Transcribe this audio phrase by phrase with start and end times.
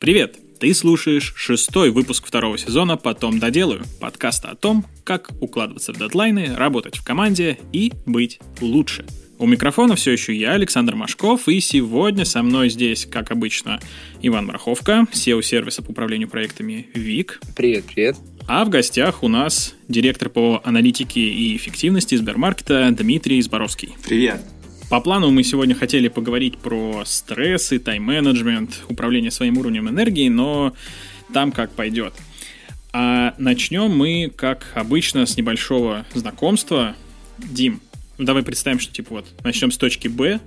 [0.00, 0.36] Привет!
[0.60, 6.54] Ты слушаешь шестой выпуск второго сезона «Потом доделаю» подкаста о том, как укладываться в дедлайны,
[6.54, 9.04] работать в команде и быть лучше.
[9.40, 13.80] У микрофона все еще я, Александр Машков, и сегодня со мной здесь, как обычно,
[14.22, 17.40] Иван Марховка, SEO-сервиса по управлению проектами ВИК.
[17.56, 18.16] Привет, привет.
[18.46, 23.96] А в гостях у нас директор по аналитике и эффективности Сбермаркета Дмитрий Зборовский.
[24.04, 24.42] Привет.
[24.88, 30.74] По плану мы сегодня хотели поговорить про стрессы, тайм-менеджмент, управление своим уровнем энергии, но
[31.34, 32.14] там как пойдет.
[32.94, 36.96] А начнем мы, как обычно, с небольшого знакомства.
[37.36, 37.82] Дим,
[38.16, 40.40] ну давай представим, что типа вот начнем с точки Б,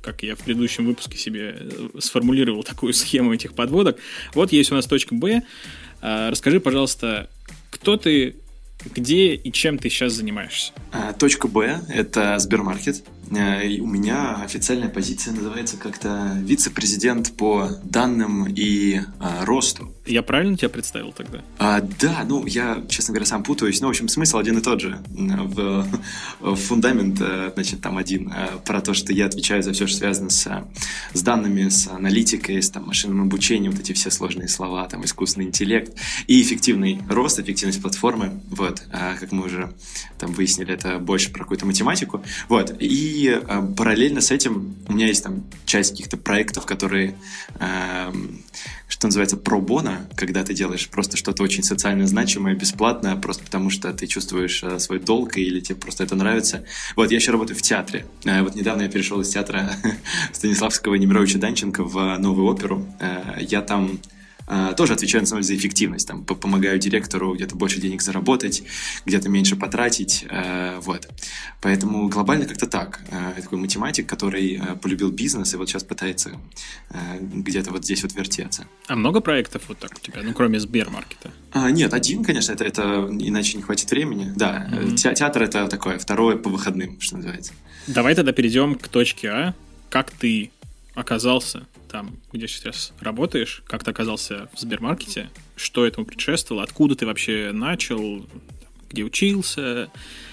[0.00, 3.98] как я в предыдущем выпуске себе э, сформулировал такую схему этих подводок.
[4.32, 5.42] Вот есть у нас точка Б.
[6.00, 7.28] А, расскажи, пожалуйста,
[7.68, 8.36] кто ты,
[8.86, 10.72] где и чем ты сейчас занимаешься?
[10.92, 13.04] А, точка Б– это Сбермаркет.
[13.34, 19.92] Э, у меня официальная позиция называется как-то вице-президент по данным и а, росту.
[20.04, 21.42] Я правильно тебя представил тогда?
[21.58, 23.80] А, да, ну я, честно говоря, сам путаюсь.
[23.80, 24.98] Но, в общем, смысл один и тот же.
[25.08, 25.86] В,
[26.40, 28.32] в фундамент, э, значит, там один.
[28.34, 30.66] Э, про то, что я отвечаю за все, что связано с,
[31.12, 35.46] с данными, с аналитикой, с там, машинным обучением, вот эти все сложные слова, там, искусственный
[35.46, 38.40] интеллект и эффективный рост, эффективность платформы.
[38.50, 39.72] Вот, а, как мы уже
[40.18, 42.24] там выяснили, это больше про какую-то математику.
[42.48, 47.14] Вот, и э, параллельно с этим у меня есть там часть каких-то проектов, которые,
[47.60, 48.12] э,
[48.92, 53.90] что называется, пробона, когда ты делаешь просто что-то очень социально значимое, бесплатно, просто потому что
[53.94, 56.66] ты чувствуешь э, свой долг или тебе просто это нравится.
[56.94, 58.04] Вот, я еще работаю в театре.
[58.26, 59.70] Э, вот недавно я перешел из театра
[60.34, 62.86] Станиславского и Немировича Данченко в новую оперу.
[63.00, 63.98] Э, я там
[64.76, 66.08] тоже отвечаю на самом деле за эффективность.
[66.08, 68.62] Там, помогаю директору где-то больше денег заработать,
[69.06, 70.24] где-то меньше потратить.
[70.28, 71.08] Э, вот.
[71.60, 73.00] Поэтому глобально как-то так.
[73.10, 76.32] Э, я такой математик, который э, полюбил бизнес и вот сейчас пытается
[77.20, 78.66] где-то вот здесь вот вертеться.
[78.86, 81.30] А много проектов вот так у тебя, ну, кроме Сбермаркета?
[81.52, 84.32] А, нет, один, конечно, это, это иначе не хватит времени.
[84.36, 85.14] Да, mm-hmm.
[85.14, 87.52] театр это такое, второе по выходным, что называется.
[87.86, 89.54] Давай тогда перейдем к точке А.
[89.88, 90.50] Как ты
[90.94, 97.06] оказался там, где сейчас работаешь, как ты оказался в Сбермаркете, что этому предшествовало, откуда ты
[97.06, 98.26] вообще начал,
[98.90, 99.90] где учился,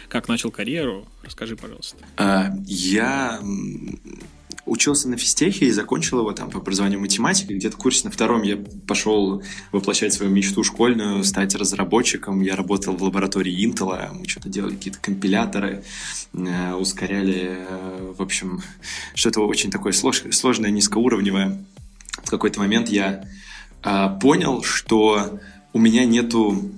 [0.10, 1.08] как начал карьеру.
[1.24, 1.98] Расскажи, пожалуйста.
[2.18, 3.40] А, я
[4.70, 7.54] учился на физтехе и закончил его там по образованию математики.
[7.54, 8.58] Где-то курсе на втором я
[8.88, 9.42] пошел
[9.72, 12.42] воплощать свою мечту школьную, стать разработчиком.
[12.42, 15.84] Я работал в лаборатории Intel, мы что-то делали, какие-то компиляторы,
[16.34, 18.62] э, ускоряли, э, в общем,
[19.16, 21.64] что-то очень такое сложное, низкоуровневое.
[22.24, 23.26] В какой-то момент я
[23.84, 25.40] э, понял, что
[25.74, 26.72] у меня нету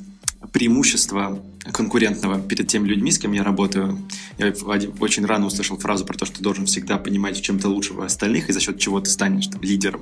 [0.52, 1.41] преимущества
[1.72, 4.00] конкурентного перед теми людьми, с кем я работаю.
[4.38, 4.54] Я
[5.00, 8.54] очень рано услышал фразу про то, что должен всегда понимать в чем-то лучшего остальных, и
[8.54, 10.02] за счет чего ты станешь там, лидером.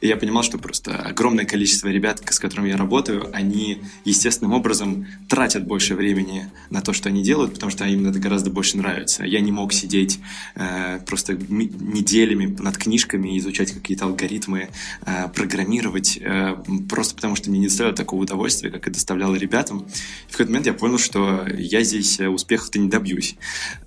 [0.00, 5.06] И я понимал, что просто огромное количество ребят, с которыми я работаю, они естественным образом
[5.28, 9.24] тратят больше времени на то, что они делают, потому что им это гораздо больше нравится.
[9.24, 10.18] Я не мог сидеть
[10.54, 14.68] э, просто неделями над книжками, изучать какие-то алгоритмы,
[15.06, 16.56] э, программировать, э,
[16.88, 19.86] просто потому что мне не доставляет такого удовольствия, как это доставляло ребятам.
[20.28, 23.36] И в какой-то момент я понял, что я здесь успехов-то не добьюсь.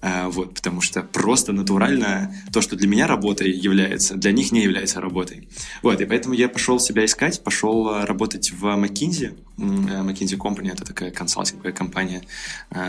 [0.01, 4.63] Э, вот, потому что просто натурально то, что для меня работой является, для них не
[4.63, 5.47] является работой.
[5.81, 9.37] Вот, и поэтому я пошел себя искать, пошел э, работать в McKinsey.
[9.57, 12.23] Э, McKinsey Company— это такая консалтинговая компания,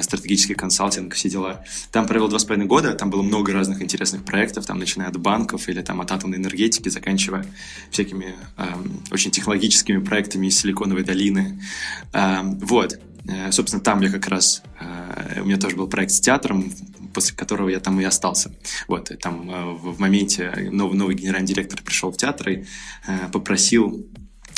[0.02, 1.64] стратегический консалтинг, все дела.
[1.92, 5.18] Там провел два с половиной года, там было много разных интересных проектов, там начиная от
[5.18, 7.46] банков или там от атомной энергетики, заканчивая
[7.90, 11.60] всякими эм, очень технологическими проектами из Силиконовой долины.
[12.12, 12.98] Эм, вот.
[13.26, 16.70] Э, собственно, там я как раз, э, у меня тоже был проект с театром,
[17.12, 18.52] после которого я там и остался.
[18.88, 22.64] Вот, и там э, в моменте новый, новый генеральный директор пришел в театр и
[23.32, 24.06] попросил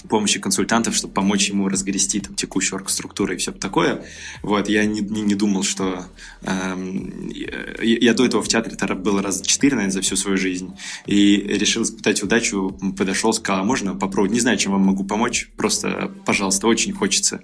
[0.08, 4.04] помощи консультантов, чтобы помочь ему разгрести там, текущую оргструктуру и все такое.
[4.42, 6.06] Вот, я не, не, не думал, что...
[6.42, 10.74] Эм, я, я до этого в театре был раз четыре, наверное, за всю свою жизнь.
[11.06, 14.32] И решил испытать удачу, подошел, сказал, а можно попробовать?
[14.32, 17.40] Не знаю, чем вам могу помочь, просто, пожалуйста, очень хочется.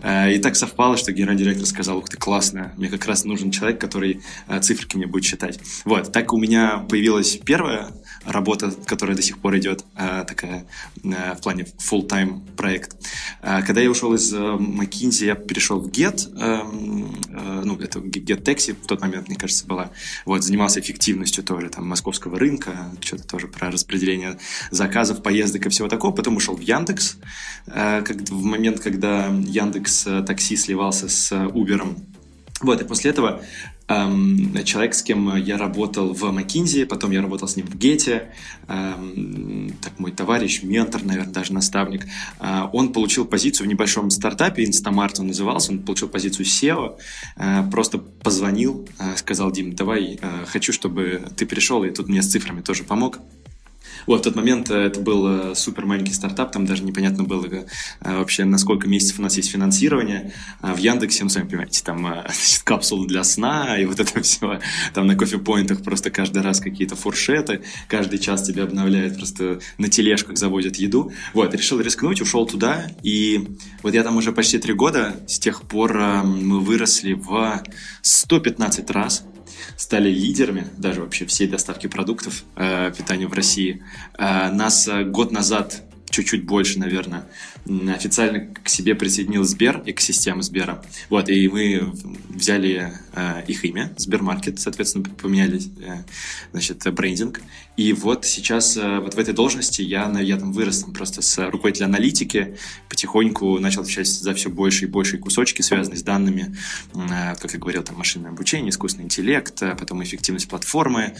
[0.00, 3.50] Э, и так совпало, что генеральный директор сказал, ух ты, классно, мне как раз нужен
[3.50, 5.58] человек, который э, циферки мне будет читать.
[5.84, 7.92] Вот, так у меня появилась первая
[8.24, 10.66] работа, которая до сих пор идет, э, такая
[11.02, 11.66] э, в плане
[12.04, 12.96] full-time проект.
[13.42, 16.28] Э, когда я ушел из McKinsey, я перешел в Get,
[17.64, 19.90] ну, это Get Taxi в тот момент, мне кажется, была.
[20.24, 24.38] Вот, занимался эффективностью тоже, там, московского рынка, что-то тоже про распределение
[24.70, 26.12] заказов, поездок и всего такого.
[26.12, 27.16] Потом ушел в Яндекс,
[27.66, 31.96] как, в момент, когда Яндекс такси сливался с Uber.
[32.60, 33.42] Вот, и после этого
[33.86, 38.32] Эм, человек, с кем я работал в McKinsey, потом я работал с ним в Гете,
[38.66, 42.06] эм, так мой товарищ, ментор, наверное, даже наставник,
[42.40, 46.96] э, он получил позицию в небольшом стартапе, Instamart он назывался, он получил позицию SEO,
[47.36, 52.22] э, просто позвонил, э, сказал, Дим, давай, э, хочу, чтобы ты перешел, и тут мне
[52.22, 53.18] с цифрами тоже помог.
[54.06, 57.46] Вот, в тот момент э, это был э, супер маленький стартап, там даже непонятно было
[57.46, 57.64] э,
[58.00, 60.32] вообще, на сколько месяцев у нас есть финансирование.
[60.60, 64.60] А в Яндексе, ну, сами понимаете, там значит, капсулы для сна и вот это все.
[64.92, 70.36] Там на кофе-поинтах просто каждый раз какие-то фуршеты, каждый час тебя обновляют, просто на тележках
[70.36, 71.12] заводят еду.
[71.32, 73.48] Вот, решил рискнуть, ушел туда, и
[73.82, 75.94] вот я там уже почти три года, с тех пор
[76.24, 77.62] мы выросли в
[78.02, 79.24] 115 раз,
[79.76, 83.82] стали лидерами даже вообще всей доставки продуктов э, питания в России.
[84.18, 87.24] Э, нас э, год назад чуть-чуть больше, наверное,
[87.66, 90.84] официально к себе присоединил Сбер, экосистема Сбера.
[91.08, 91.92] Вот, и мы
[92.28, 96.02] взяли э, их имя, Сбермаркет, соответственно, поменяли, э,
[96.52, 97.40] значит, брендинг.
[97.76, 101.50] И вот сейчас э, вот в этой должности я, я там вырос там, просто с
[101.50, 102.56] руководителя аналитики,
[102.88, 106.54] потихоньку начал отвечать за все больше и больше кусочки, связанные с данными,
[106.94, 111.14] э, как я говорил, там машинное обучение, искусственный интеллект, а потом эффективность платформы.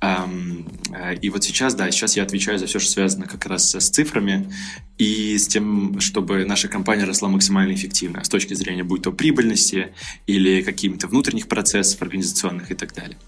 [0.00, 3.72] Эм, э, и вот сейчас, да, сейчас я отвечаю за все, что связано как раз
[3.72, 4.52] с цифрами
[4.98, 9.92] и с тем, чтобы наша компания росла максимально эффективно с точки зрения будь то прибыльности
[10.26, 13.18] или каких-то внутренних процессов организационных и так далее.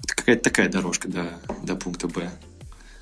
[0.00, 2.30] Вот какая-то такая дорожка до, до пункта Б.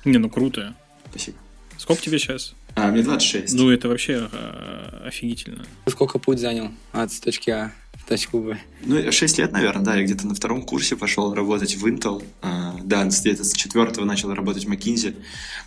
[0.05, 0.75] Не, ну круто.
[1.09, 1.37] Спасибо.
[1.77, 2.55] Сколько тебе сейчас?
[2.75, 3.53] А, мне 26.
[3.55, 5.65] Ну, это вообще э, офигительно.
[5.87, 7.71] Сколько путь занял от точки А
[8.07, 8.57] точку Б?
[8.83, 9.95] Ну, 6 лет, наверное, да.
[9.95, 12.23] Я где-то на втором курсе пошел работать в Intel.
[12.41, 15.15] А, да, где-то с четвертого начал работать в McKinsey.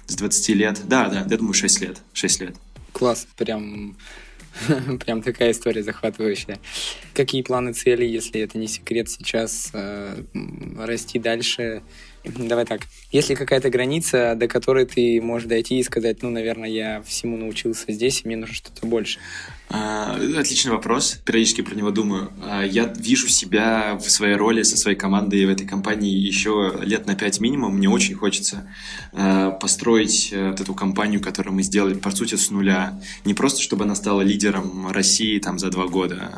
[0.06, 0.80] С 20 лет.
[0.86, 2.00] Да, да, я думаю, 6 лет.
[2.12, 2.56] 6 лет.
[2.92, 3.96] Класс, прям
[5.04, 6.58] Прям такая история захватывающая.
[7.14, 10.22] Какие планы, цели, если это не секрет сейчас, э,
[10.78, 11.82] расти дальше?
[12.24, 12.82] Давай так.
[13.12, 17.36] Есть ли какая-то граница, до которой ты можешь дойти и сказать, ну, наверное, я всему
[17.36, 19.18] научился здесь, и мне нужно что-то больше?
[19.72, 21.20] А, отличный вопрос.
[21.24, 22.32] Периодически про него думаю.
[22.42, 27.06] А, я вижу себя в своей роли со своей командой в этой компании еще лет
[27.06, 27.76] на пять минимум.
[27.76, 28.68] Мне очень хочется
[29.12, 33.00] а, построить э, вот эту компанию, которую мы сделали, по сути, с нуля.
[33.24, 36.32] Не просто, чтобы она стала лидером России там за два года,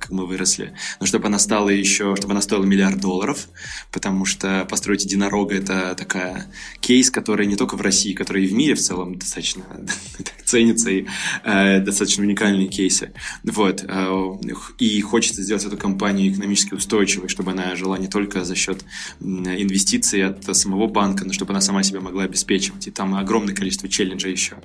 [0.00, 3.48] как мы выросли, но чтобы она стала еще, чтобы она стоила миллиард долларов,
[3.92, 6.46] потому что построить единорога— это такая
[6.80, 9.64] кейс, который не только в России, который и в мире в целом достаточно
[10.44, 11.06] ценится и
[11.44, 13.12] э, достаточно уникальный кейсы.
[13.42, 13.84] Вот.
[13.88, 14.38] Э,
[14.78, 18.84] и хочется сделать эту компанию экономически устойчивой, чтобы она жила не только за счет
[19.20, 22.86] инвестиций от самого банка, но чтобы она сама себя могла обеспечивать.
[22.86, 24.58] И там огромное количество челленджей еще.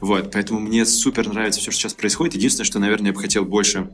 [0.00, 0.30] Вот.
[0.30, 2.34] Поэтому мне супер нравится все, что сейчас происходит.
[2.34, 3.88] Единственное, что, наверное, я бы хотел больше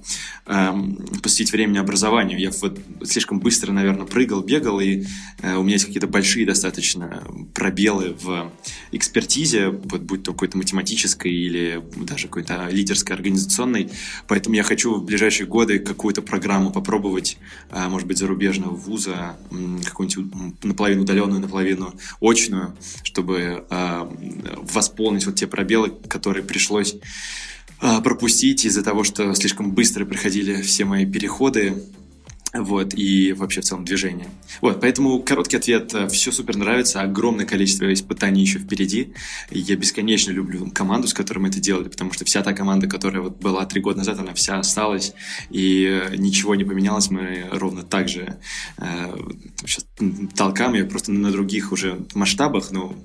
[0.47, 2.41] эм, посвятить времени образованию.
[2.41, 5.05] Я вот слишком быстро, наверное, прыгал, бегал, и
[5.43, 7.23] э, у меня есть какие-то большие достаточно
[7.55, 8.51] пробелы в
[8.91, 13.91] экспертизе, вот будь то какой-то математической или даже какой-то лидерской организационной информационной,
[14.27, 17.39] поэтому я хочу в ближайшие годы какую-то программу попробовать,
[17.71, 19.37] а, может быть, зарубежного вуза,
[19.85, 24.11] какую-нибудь наполовину удаленную, наполовину очную, чтобы а,
[24.63, 26.97] восполнить вот те пробелы, которые пришлось
[27.81, 31.83] а, пропустить из-за того, что слишком быстро проходили все мои переходы
[32.53, 34.29] вот, и вообще в целом движение.
[34.61, 35.95] Вот, поэтому короткий ответ.
[35.95, 39.15] Э, Все супер нравится, огромное количество испытаний еще впереди.
[39.51, 43.23] Я бесконечно люблю команду, с которой мы это делали, потому что вся та команда, которая
[43.23, 45.15] вот была три года назад, она вся осталась,
[45.51, 47.11] и э, ничего не поменялось.
[47.11, 48.39] Мы ровно так же
[48.79, 49.17] э,
[50.35, 52.97] толкаем ее просто на других уже масштабах, но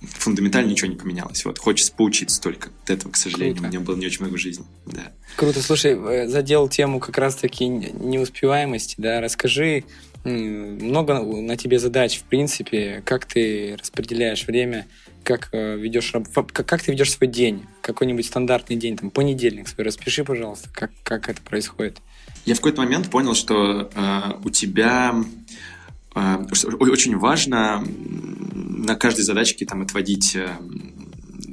[0.00, 1.44] фундаментально ничего не поменялось.
[1.44, 2.70] Вот, хочется поучиться только.
[2.84, 3.68] От этого, к сожалению, Круто.
[3.68, 4.64] у меня было не очень много жизни.
[4.86, 5.12] Да.
[5.36, 5.62] Круто.
[5.62, 9.84] Слушай, э, задел тему как раз-таки неуспеваемости, да, расскажи,
[10.24, 14.86] много на тебе задач, в принципе, как ты распределяешь время,
[15.24, 16.12] как э, ведешь,
[16.52, 21.28] как ты ведешь свой день, какой-нибудь стандартный день, там, понедельник свой, распиши, пожалуйста, как, как
[21.28, 21.98] это происходит.
[22.44, 25.14] Я в какой-то момент понял, что э, у тебя
[26.14, 27.82] очень важно
[28.52, 30.48] на каждой задачке там отводить э,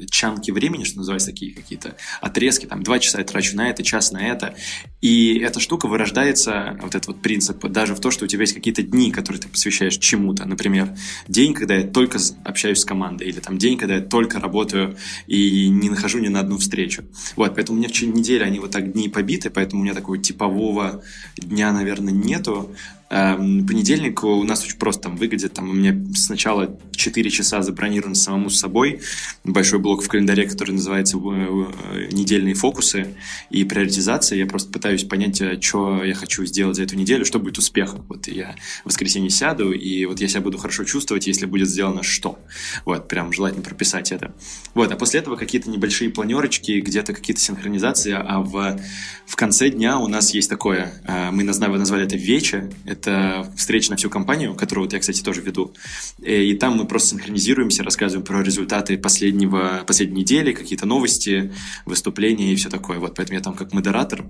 [0.10, 4.12] чанки времени, что называется, такие какие-то отрезки, там, два часа я трачу на это, час
[4.12, 4.56] на это.
[5.02, 8.54] И эта штука вырождается, вот этот вот принцип, даже в то, что у тебя есть
[8.54, 10.46] какие-то дни, которые ты посвящаешь чему-то.
[10.46, 10.96] Например,
[11.28, 14.98] день, когда я только общаюсь с командой, или там день, когда я только работаю
[15.28, 17.04] и не нахожу ни на одну встречу.
[17.36, 19.94] Вот, поэтому у меня в течение недели они вот так дни побиты, поэтому у меня
[19.94, 21.04] такого типового
[21.38, 22.76] дня, наверное, нету.
[23.10, 25.54] Эм, понедельник у нас очень просто там выглядит.
[25.54, 29.02] Там у меня сначала 4 часа забронирован самому с собой.
[29.46, 33.16] Большой блок в календаре, который называется э, «Недельные фокусы»
[33.50, 34.38] и приоритизация.
[34.38, 38.06] Я просто пытаюсь понять, э, что я хочу сделать за эту неделю, что будет успехом.
[38.10, 42.04] Вот я в воскресенье сяду, и вот я себя буду хорошо чувствовать, если будет сделано
[42.04, 42.40] что.
[42.86, 44.34] Вот, прям желательно прописать это.
[44.74, 48.80] Вот, а после этого какие-то небольшие планерочки, где-то какие-то синхронизации, а в,
[49.26, 53.92] в конце дня у нас есть такое, э, мы назвали, назвали это вече, это встреча
[53.92, 55.74] на всю компанию, которую вот я, кстати, тоже веду.
[56.22, 61.54] Э, и там мы просто синхронизируемся, рассказываем про результаты последнего, последней недели, какие-то новости,
[61.86, 63.00] выступления и все такое.
[63.00, 64.26] Вот, поэтому я там как модератор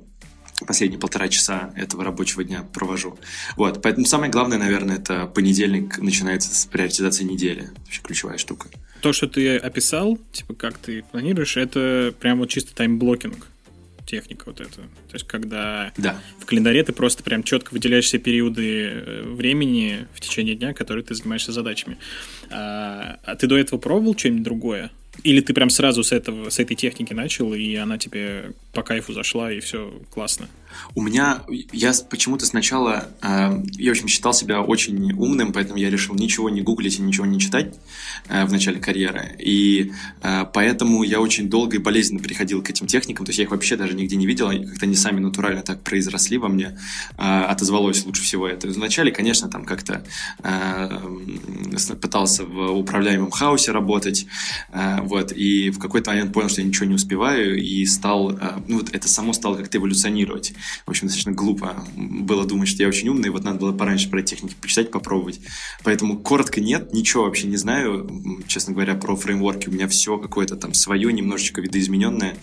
[0.66, 3.20] последние полтора часа этого рабочего дня провожу.
[3.56, 7.70] Вот, поэтому самое главное, наверное, это понедельник начинается с приоритизации недели.
[7.86, 8.70] Вообще ключевая штука.
[9.02, 13.48] То, что ты описал, типа как ты планируешь, это прям вот чисто time-blocking
[14.08, 14.76] техника вот эта.
[14.78, 16.20] То есть, когда да.
[16.40, 21.04] в календаре ты просто прям четко выделяешь все периоды э, времени в течение дня, которые
[21.04, 21.98] ты занимаешься задачами.
[22.50, 24.92] А, а ты до этого пробовал что-нибудь другое?
[25.24, 29.14] Или ты прям сразу с, этого, с этой техники начал, и она тебе по кайфу
[29.14, 30.48] зашла, и все классно?
[30.96, 36.16] У меня, я почему-то сначала, э, я, общем, считал себя очень умным, поэтому я решил
[36.16, 37.74] ничего не гуглить и ничего не читать
[38.28, 39.36] э, в начале карьеры.
[39.40, 43.46] И э, поэтому я очень долго и болезненно приходил к этим техникам, то есть я
[43.46, 46.78] их вообще даже нигде не видел, как-то они сами натурально так произросли во мне,
[47.18, 48.68] э, отозвалось лучше всего это.
[48.68, 50.04] Вначале, конечно, там как-то
[50.44, 50.90] э,
[52.02, 54.26] пытался в управляемом хаосе работать,
[54.72, 58.60] э, вот, и в какой-то момент понял, что я ничего не успеваю, и стал, э,
[58.68, 60.54] ну вот это само стало как-то эволюционировать.
[60.86, 64.22] В общем, достаточно глупо было думать, что я очень умный, вот надо было пораньше про
[64.22, 65.40] техники почитать, попробовать.
[65.84, 68.10] Поэтому коротко нет, ничего вообще не знаю,
[68.48, 69.70] честно говоря, про фреймворки.
[69.70, 72.38] У меня все какое-то там свое, немножечко видоизмененное.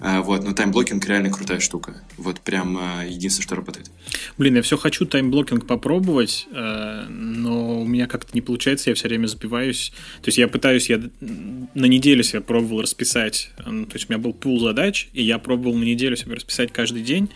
[0.00, 2.02] Э, вот, но time blocking реально крутая штука.
[2.16, 3.90] Вот прям э, единственное, что работает.
[4.38, 9.08] Блин, я все хочу time blocking попробовать, но у меня как-то не получается, я все
[9.08, 9.92] время забиваюсь.
[10.22, 13.50] То есть я пытаюсь, я на неделю неделю себе пробовал расписать.
[13.64, 16.72] Ну, то есть у меня был пул задач, и я пробовал на неделю себе расписать
[16.72, 17.30] каждый день,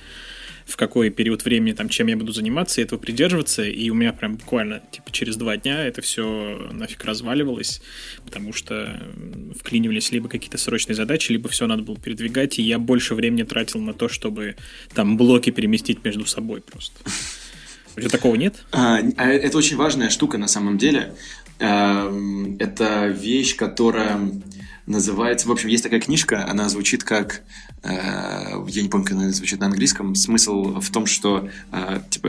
[0.67, 4.13] в какой период времени, там, чем я буду заниматься, и этого придерживаться, и у меня
[4.13, 7.83] прям буквально, типа, через два дня это все нафиг разваливалось,
[8.25, 9.01] потому что
[9.61, 13.81] вклинивались либо какие-то срочные задачи, либо все надо было передвигать, и я больше времени тратил
[13.81, 14.57] на то, чтобы
[14.93, 16.99] там блоки переместить между собой просто.
[17.97, 18.57] У тебя такого нет?
[18.73, 21.15] А, а это очень важная штука на самом деле.
[21.61, 24.19] Эм, это вещь, которая
[24.87, 25.49] называется...
[25.49, 27.43] В общем, есть такая книжка, она звучит как...
[27.83, 30.15] Э, я не помню, как она звучит на английском.
[30.15, 32.29] Смысл в том, что э, типа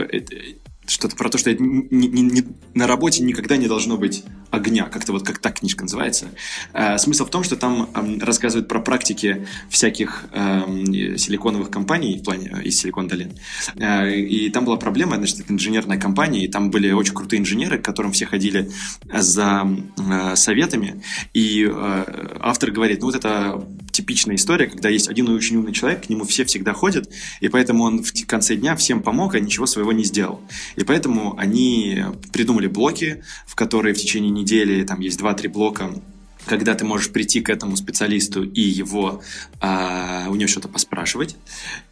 [0.86, 5.12] что-то про то, что не, не, не, на работе никогда не должно быть огня, как-то
[5.12, 6.26] вот как так книжка называется.
[6.72, 12.24] Э, смысл в том, что там э, рассказывают про практики всяких э, силиконовых компаний в
[12.24, 13.32] плане э, из Силикон Долин.
[13.76, 17.78] Э, и там была проблема, значит, это инженерная компания, и там были очень крутые инженеры,
[17.78, 18.70] к которым все ходили
[19.12, 21.02] за э, советами.
[21.34, 26.06] И э, автор говорит, ну вот это типичная история, когда есть один очень умный человек,
[26.06, 27.08] к нему все всегда ходят,
[27.40, 30.40] и поэтому он в конце дня всем помог, а ничего своего не сделал.
[30.76, 35.90] И поэтому они придумали блоки, в которые в течение недели там есть 2-3 блока
[36.46, 39.20] когда ты можешь прийти к этому специалисту и его
[39.60, 41.36] а, у него что-то поспрашивать.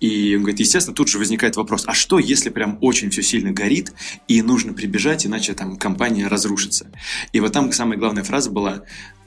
[0.00, 3.52] И он говорит, естественно, тут же возникает вопрос, а что, если прям очень все сильно
[3.52, 3.92] горит
[4.28, 6.86] и нужно прибежать, иначе там компания разрушится.
[7.32, 8.82] И вот там самая главная фраза была,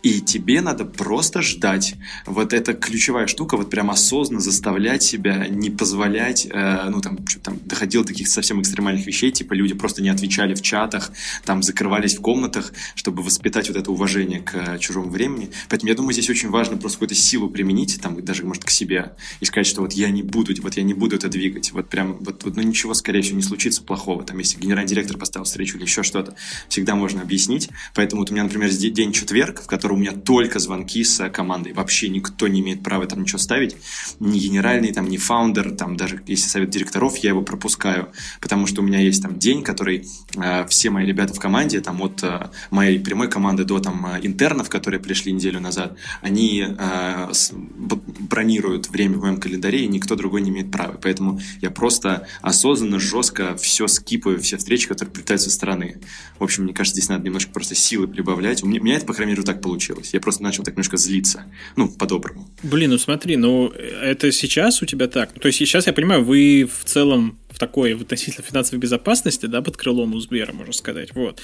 [0.07, 1.95] и тебе надо просто ждать.
[2.25, 7.41] Вот это ключевая штука, вот прям осознанно заставлять себя, не позволять, э, ну там, что
[7.41, 11.11] там доходило до таких совсем экстремальных вещей, типа люди просто не отвечали в чатах,
[11.43, 15.49] там закрывались в комнатах, чтобы воспитать вот это уважение к э, чужому времени.
[15.67, 19.11] Поэтому я думаю, здесь очень важно просто какую-то силу применить, там даже, может, к себе,
[19.41, 21.73] и сказать, что вот я не буду, вот я не буду это двигать.
[21.73, 24.23] Вот прям, вот, вот ну ничего, скорее всего, не случится плохого.
[24.23, 26.35] Там, если генеральный директор поставил встречу или еще что-то,
[26.69, 27.67] всегда можно объяснить.
[27.93, 31.73] Поэтому вот у меня, например, день четверг, в котором у меня только звонки с командой.
[31.73, 33.75] Вообще никто не имеет права там ничего ставить.
[34.19, 38.81] Ни генеральный, там, ни фаундер, там, даже если совет директоров, я его пропускаю, потому что
[38.81, 42.49] у меня есть там день, который э, все мои ребята в команде, там, от э,
[42.69, 48.89] моей прямой команды до там э, интернов, которые пришли неделю назад, они э, с, бронируют
[48.89, 50.99] время в моем календаре, и никто другой не имеет права.
[51.01, 56.01] Поэтому я просто осознанно, жестко все скипаю, все встречи, которые прилетают со стороны.
[56.37, 58.63] В общем, мне кажется, здесь надо немножко просто силы прибавлять.
[58.63, 60.09] У меня, у меня это, по крайней мере, так получилось получилось.
[60.13, 61.45] Я просто начал так немножко злиться.
[61.75, 62.47] Ну, по-доброму.
[62.63, 65.31] Блин, ну смотри, ну это сейчас у тебя так.
[65.39, 69.61] То есть сейчас я понимаю, вы в целом в такой в относительно финансовой безопасности, да,
[69.61, 71.39] под крылом у Сбера, можно сказать, вот.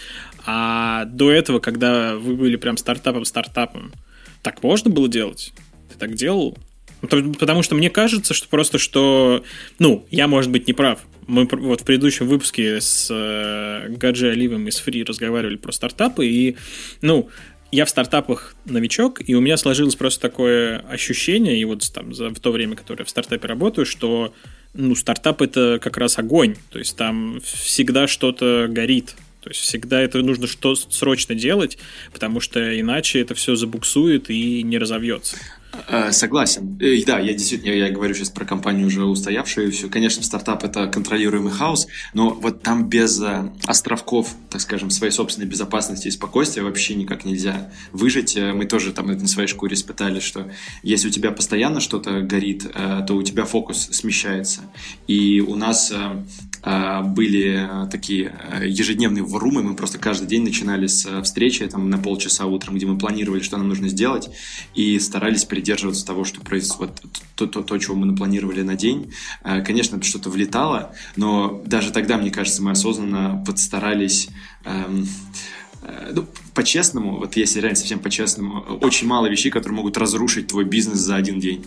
[0.46, 3.94] А до этого, когда вы были прям стартапом-стартапом,
[4.42, 5.54] так можно было делать?
[5.92, 6.58] Ты так делал?
[7.04, 9.44] Ну, потому что мне кажется, что просто что...
[9.78, 11.00] Ну, я, может быть, не прав.
[11.28, 16.56] Мы вот в предыдущем выпуске с э, Гаджи Оливом из Free разговаривали про стартапы, и,
[17.02, 17.30] ну,
[17.74, 22.30] я в стартапах новичок, и у меня сложилось просто такое ощущение, и вот там за,
[22.30, 24.32] в то время, которое я в стартапе работаю, что
[24.76, 30.00] ну, стартап это как раз огонь, то есть там всегда что-то горит, то есть всегда
[30.02, 31.80] это нужно что срочно делать,
[32.12, 35.38] потому что иначе это все забуксует и не разовьется.
[35.88, 36.78] Э, согласен.
[36.78, 39.72] И да, я действительно, я, говорю сейчас про компанию уже устоявшую.
[39.72, 39.90] Все.
[39.90, 45.48] Конечно, стартап это контролируемый хаос, но вот там без э, островков, так скажем, своей собственной
[45.48, 48.38] безопасности и спокойствия вообще никак нельзя выжить.
[48.38, 50.52] Э, мы тоже там это на своей шкуре испытали, что
[50.84, 54.62] если у тебя постоянно что-то горит, то у тебя фокус смещается.
[55.08, 55.92] И у нас
[57.04, 62.76] были такие ежедневные врумы, мы просто каждый день начинали с встречи там на полчаса утром,
[62.76, 64.30] где мы планировали, что нам нужно сделать,
[64.74, 67.02] и старались придерживаться того, что происходит,
[67.36, 69.14] то, то, то, чего мы напланировали на день.
[69.46, 74.28] Э, конечно, что-то влетало, но даже тогда, мне кажется, мы осознанно подстарались
[74.66, 75.08] эм,
[75.84, 80.66] э, ну, по-честному, вот если реально совсем по-честному, очень мало вещей, которые могут разрушить твой
[80.66, 81.66] бизнес за один день.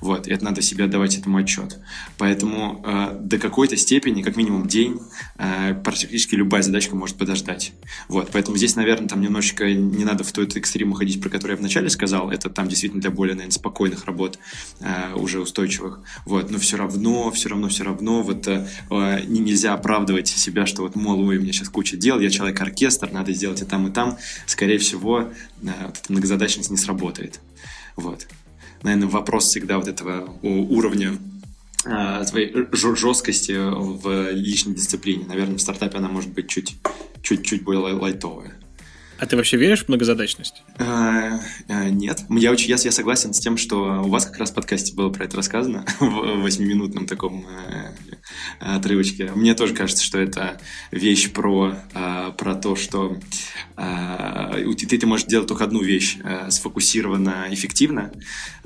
[0.00, 1.78] Вот, и это надо себе отдавать этому отчет.
[2.18, 5.00] Поэтому э, до какой-то степени, как минимум день,
[5.38, 7.72] э, практически любая задачка может подождать.
[8.08, 11.58] Вот, поэтому здесь, наверное, там немножечко не надо в тот экстрим уходить, про который я
[11.58, 12.30] вначале сказал.
[12.30, 14.38] Это там действительно для более, наверное, спокойных работ,
[14.80, 16.00] э, уже устойчивых.
[16.26, 20.82] Вот, но все равно, все равно, все равно, вот э, э нельзя оправдывать себя, что
[20.82, 23.92] вот, мол, ой, у меня сейчас куча дел, я человек-оркестр, надо сделать и там, и
[23.92, 25.26] там скорее всего, э,
[25.62, 27.40] вот эта многозадачность не сработает.
[27.96, 28.26] Вот.
[28.82, 31.16] Наверное, вопрос всегда вот этого уровня
[31.84, 35.24] э, твоей жесткости в личной дисциплине.
[35.26, 36.76] Наверное, в стартапе она может быть чуть,
[37.22, 38.54] чуть-чуть более лайтовая.
[39.24, 40.62] А ты вообще веришь в многозадачность?
[40.78, 42.24] А, а, нет.
[42.28, 45.08] Я, очень, я, я согласен с тем, что у вас как раз в подкасте было
[45.08, 47.94] про это рассказано, в восьмиминутном таком э,
[48.60, 49.32] отрывочке.
[49.34, 53.16] Мне тоже кажется, что это вещь про, э, про то, что
[53.78, 58.12] э, ты, ты можешь делать только одну вещь э, сфокусированно, эффективно,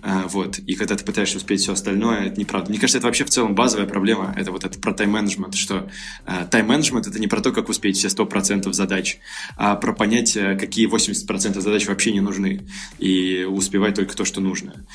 [0.03, 2.71] э, вот, и когда ты пытаешься успеть все остальное, это неправда.
[2.71, 5.89] Мне кажется, это вообще в целом базовая проблема, это вот это про тайм-менеджмент, что
[6.27, 9.19] э, тайм-менеджмент это не про то, как успеть все 100% задач,
[9.57, 12.67] а про понятие, какие 80% задач вообще не нужны,
[12.99, 14.87] и успевать только то, что нужно.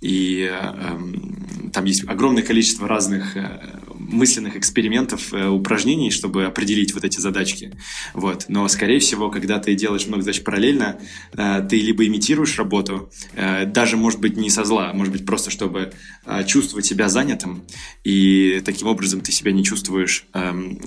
[0.00, 0.98] И э,
[1.72, 7.72] там есть огромное количество разных э, мысленных экспериментов, э, упражнений, чтобы определить вот эти задачки.
[8.14, 8.46] Вот.
[8.48, 10.98] Но, скорее всего, когда ты делаешь много задач параллельно,
[11.32, 13.10] э, ты либо имитируешь работу,
[13.66, 15.92] даже, может быть, не со зла, может быть, просто чтобы
[16.46, 17.64] чувствовать себя занятым,
[18.04, 20.78] и таким образом ты себя не чувствуешь эм,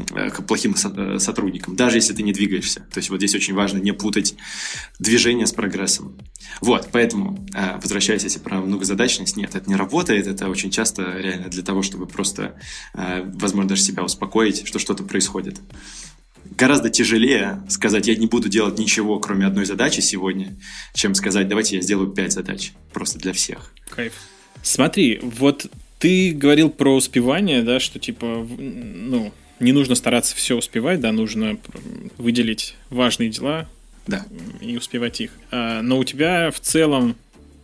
[0.48, 2.82] плохим сотрудником, даже если ты не двигаешься.
[2.92, 4.36] То есть вот здесь очень важно не путать
[5.00, 6.16] движение с прогрессом.
[6.62, 7.44] Вот, поэтому,
[7.82, 12.06] возвращаясь если про многозадачность, нет, это не работает, это очень часто реально для того, чтобы
[12.06, 12.54] просто
[12.94, 15.60] возможно, даже себя успокоить, что что-то происходит.
[16.52, 20.56] Гораздо тяжелее сказать, я не буду делать ничего, кроме одной задачи сегодня,
[20.94, 23.74] чем сказать, давайте я сделаю пять задач, просто для всех.
[23.90, 24.14] Кайф.
[24.62, 25.66] Смотри, вот
[25.98, 31.58] ты говорил про успевание, да, что типа, ну, не нужно стараться все успевать, да, нужно
[32.18, 33.68] выделить важные дела
[34.08, 34.26] да.
[34.62, 35.32] и успевать их.
[35.52, 37.16] А, но у тебя в целом,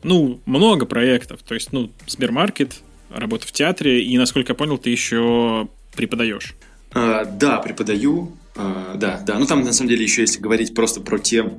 [0.04, 4.90] ну, много проектов, то есть, ну, Сбермаркет, работа в театре, и, насколько я понял, ты
[4.90, 6.56] еще преподаешь.
[6.94, 8.32] А, да, преподаю.
[8.56, 9.40] А, да, да.
[9.40, 11.50] Ну, там, на самом деле, еще если говорить просто про те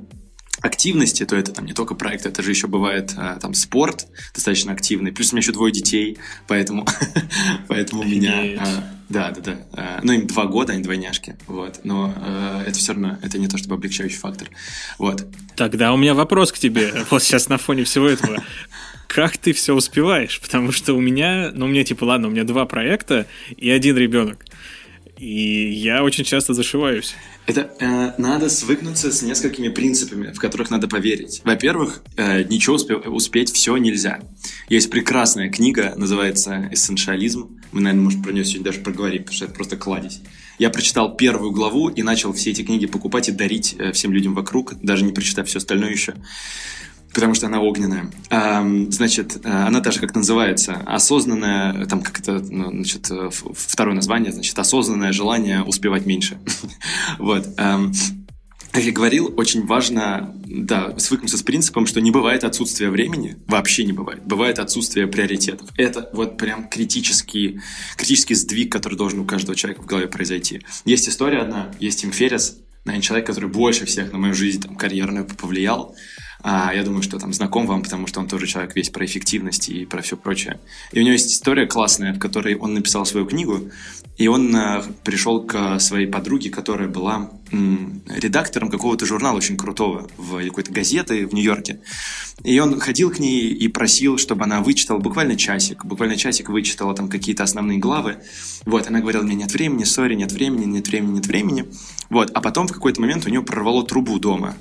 [0.63, 4.71] активности, то это там не только проект, это же еще бывает а, там спорт достаточно
[4.71, 5.11] активный.
[5.11, 6.87] Плюс у меня еще двое детей, поэтому,
[7.67, 8.33] поэтому у меня...
[8.59, 9.57] А, да, да, да.
[9.73, 11.35] А, ну, им два года, они двойняшки.
[11.47, 11.81] Вот.
[11.83, 14.49] Но а, это все равно, это не то чтобы облегчающий фактор.
[14.97, 15.27] Вот.
[15.57, 16.93] Тогда у меня вопрос к тебе.
[17.09, 18.41] Вот сейчас на фоне всего этого
[19.13, 20.41] как ты все успеваешь?
[20.41, 23.95] Потому что у меня, ну, у меня типа, ладно, у меня два проекта и один
[23.95, 24.43] ребенок.
[25.23, 27.15] И я очень часто зашиваюсь.
[27.45, 31.39] Это э, надо свыкнуться с несколькими принципами, в которых надо поверить.
[31.45, 34.19] Во-первых, э, ничего успе- успеть все нельзя.
[34.67, 37.61] Есть прекрасная книга, называется «Эссенциализм».
[37.71, 40.19] Мы, наверное, может, про нее сегодня даже проговорим, потому что это просто кладезь.
[40.59, 44.33] Я прочитал первую главу и начал все эти книги покупать и дарить э, всем людям
[44.33, 46.15] вокруг, даже не прочитав все остальное еще
[47.13, 48.11] потому что она огненная.
[48.29, 53.95] А, значит, э, она даже как называется, осознанное, там как это, ну, значит, э, второе
[53.95, 56.39] название, значит, осознанное желание успевать меньше.
[57.19, 57.47] Вот.
[58.73, 63.83] Как я говорил, очень важно, да, свыкнуться с принципом, что не бывает отсутствия времени, вообще
[63.83, 64.25] не бывает.
[64.25, 65.69] Бывает отсутствие приоритетов.
[65.77, 67.61] Это вот прям критический,
[67.95, 70.61] критический сдвиг, который должен у каждого человека в голове произойти.
[70.85, 74.75] Есть история одна, есть Тим Феррис, наверное, человек, который больше всех на мою жизнь там,
[74.75, 75.95] карьерную повлиял.
[76.45, 79.69] А, я думаю, что там знаком вам, потому что он тоже человек весь про эффективность
[79.69, 80.59] и про все прочее.
[80.91, 83.71] И у него есть история классная, в которой он написал свою книгу,
[84.17, 90.43] и он а, пришел к своей подруге, которая была редактором какого-то журнала очень крутого в
[90.43, 91.79] какой-то газеты в Нью-Йорке.
[92.43, 96.95] И он ходил к ней и просил, чтобы она вычитала буквально часик, буквально часик вычитала
[96.95, 98.17] там какие-то основные главы.
[98.65, 101.65] Вот, она говорила, мне нет времени, сори, нет времени, нет времени, нет времени.
[102.09, 104.55] Вот, а потом в какой-то момент у нее прорвало трубу дома.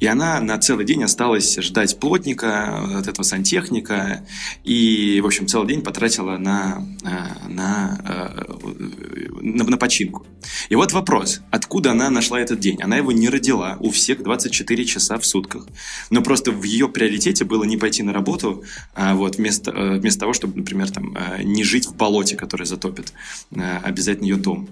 [0.00, 4.26] И она на целый день осталась ждать плотника, от этого сантехника,
[4.64, 8.52] и, в общем, целый день потратила на, э, на, э,
[9.40, 10.26] на, на починку.
[10.68, 12.80] И вот вопрос, откуда она нашла этот день?
[12.82, 15.66] Она его не родила, у всех 24 часа в сутках.
[16.10, 20.20] Но просто в ее приоритете было не пойти на работу, а вот вместо, э, вместо
[20.20, 23.12] того, чтобы, например, там, не жить в болоте, которое затопит
[23.84, 24.68] обязательно ее дом.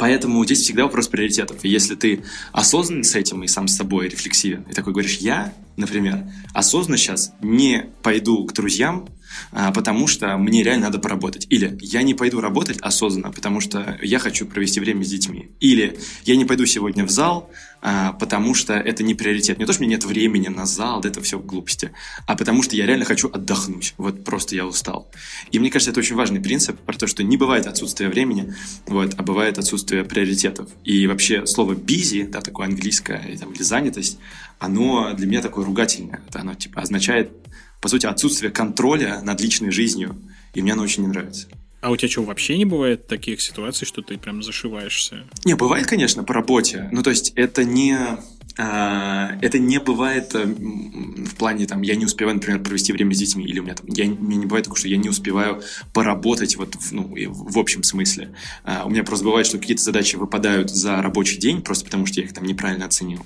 [0.00, 1.58] Поэтому здесь всегда вопрос приоритетов.
[1.62, 5.52] И если ты осознан с этим и сам с собой рефлексивен, и такой говоришь, я,
[5.76, 6.24] например,
[6.54, 9.10] осознанно сейчас не пойду к друзьям,
[9.52, 11.46] потому что мне реально надо поработать.
[11.50, 15.50] Или я не пойду работать осознанно, потому что я хочу провести время с детьми.
[15.60, 17.50] Или я не пойду сегодня в зал,
[17.82, 19.58] а, потому что это не приоритет.
[19.58, 21.92] Не то, что меня нет времени на зал, да это все глупости,
[22.26, 23.94] а потому что я реально хочу отдохнуть.
[23.96, 25.10] Вот просто я устал.
[25.50, 28.54] И мне кажется, это очень важный принцип про то, что не бывает отсутствия времени,
[28.86, 30.68] вот, а бывает отсутствие приоритетов.
[30.84, 34.18] И вообще слово busy, да, такое английское, там, или занятость,
[34.58, 36.22] оно для меня такое ругательное.
[36.28, 37.32] Это оно типа означает
[37.80, 40.16] по сути, отсутствие контроля над личной жизнью.
[40.54, 41.48] И мне оно очень не нравится.
[41.80, 45.24] А у тебя что, вообще не бывает таких ситуаций, что ты прям зашиваешься?
[45.44, 46.88] Не, бывает, конечно, по работе.
[46.92, 47.96] Ну, то есть это не
[48.62, 53.44] это не бывает э, в плане, там, я не успеваю, например, провести время с детьми,
[53.44, 56.74] или у меня там, я, мне не бывает такого, что я не успеваю поработать вот
[56.74, 58.34] в, ну, в общем смысле.
[58.64, 62.20] А, у меня просто бывает, что какие-то задачи выпадают за рабочий день, просто потому что
[62.20, 63.24] я их там неправильно оценил.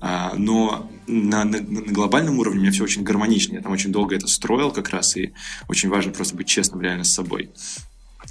[0.00, 3.92] А, но на, на, на глобальном уровне у меня все очень гармонично, я там очень
[3.92, 5.32] долго это строил как раз, и
[5.68, 7.50] очень важно просто быть честным реально с собой.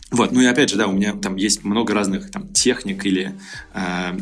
[0.09, 3.33] Вот, ну и опять же, да, у меня там есть много разных там техник или
[3.73, 4.17] э,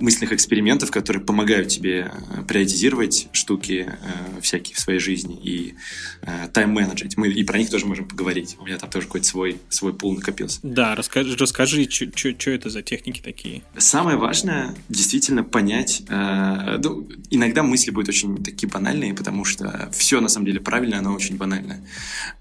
[0.00, 5.74] мысленных экспериментов, которые помогают тебе э, приоритизировать штуки э, всякие в своей жизни и
[6.22, 7.16] э, тайм-менеджить.
[7.16, 8.56] Мы и про них тоже можем поговорить.
[8.58, 10.58] У меня там тоже какой-то свой, свой пул накопился.
[10.62, 13.62] Да, расскажи, расскажи что это за техники такие?
[13.76, 16.02] Самое важное действительно понять.
[16.08, 20.98] Э, ну, иногда мысли будут очень такие банальные, потому что все на самом деле правильно,
[20.98, 21.84] оно очень банальное.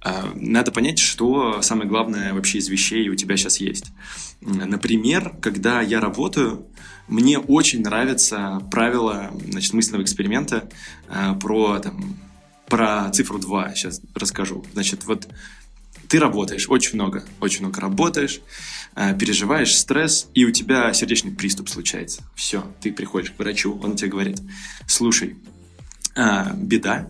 [0.03, 3.85] Э, надо понять, что самое главное вообще из вещей у тебя сейчас есть.
[4.41, 6.67] Например, когда я работаю,
[7.07, 10.69] мне очень нравится правило значит, мысленного эксперимента
[11.09, 12.17] э, про, там,
[12.67, 13.75] про цифру 2.
[13.75, 14.65] Сейчас расскажу.
[14.73, 15.27] Значит, вот
[16.07, 18.41] ты работаешь очень много, очень много работаешь,
[18.95, 22.23] э, переживаешь стресс, и у тебя сердечный приступ случается.
[22.35, 24.39] Все, ты приходишь к врачу, он тебе говорит,
[24.87, 25.35] слушай,
[26.15, 27.09] э, беда,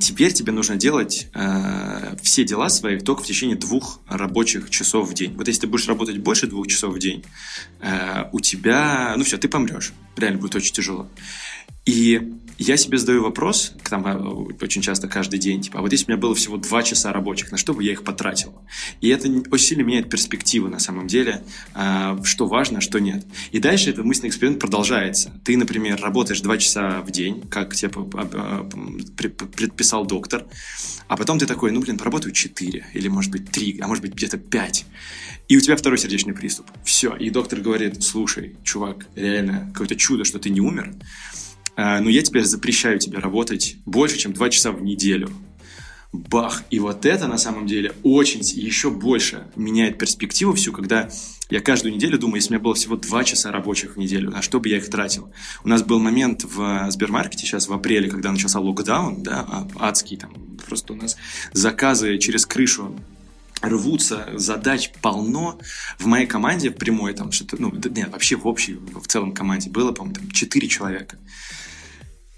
[0.00, 5.14] теперь тебе нужно делать э, все дела свои только в течение двух рабочих часов в
[5.14, 5.34] день.
[5.34, 7.24] Вот если ты будешь работать больше двух часов в день,
[7.80, 9.92] э, у тебя, ну все, ты помрешь.
[10.16, 11.08] Реально будет очень тяжело.
[11.86, 14.16] И я себе задаю вопрос, там, а,
[14.62, 17.50] очень часто каждый день, типа, а вот если у меня было всего два часа рабочих,
[17.50, 18.54] на что бы я их потратил?
[19.00, 21.42] И это очень сильно меняет перспективу на самом деле,
[21.74, 23.24] а, что важно, что нет.
[23.52, 25.32] И дальше этот мысленный эксперимент продолжается.
[25.44, 30.46] Ты, например, работаешь два часа в день, как тебе предписал доктор,
[31.08, 34.14] а потом ты такой, ну, блин, поработаю четыре, или, может быть, три, а может быть,
[34.14, 34.86] где-то пять.
[35.48, 36.70] И у тебя второй сердечный приступ.
[36.84, 37.14] Все.
[37.16, 40.94] И доктор говорит, слушай, чувак, реально, какое-то чудо, что ты не умер,
[41.76, 45.30] но я теперь запрещаю тебе работать больше, чем два часа в неделю.
[46.12, 46.62] Бах!
[46.70, 51.08] И вот это на самом деле очень еще больше меняет перспективу всю, когда
[51.50, 54.40] я каждую неделю думаю, если у меня было всего два часа рабочих в неделю, на
[54.40, 55.32] что бы я их тратил?
[55.64, 60.16] У нас был момент в Сбермаркете сейчас в апреле, когда начался локдаун, да, а, адский,
[60.16, 60.32] там
[60.66, 61.16] просто у нас
[61.52, 62.96] заказы через крышу
[63.60, 65.58] рвутся, задач полно.
[65.98, 69.68] В моей команде в прямой там что-то, ну, нет, вообще в общей, в целом команде
[69.68, 71.18] было, по-моему, там 4 человека.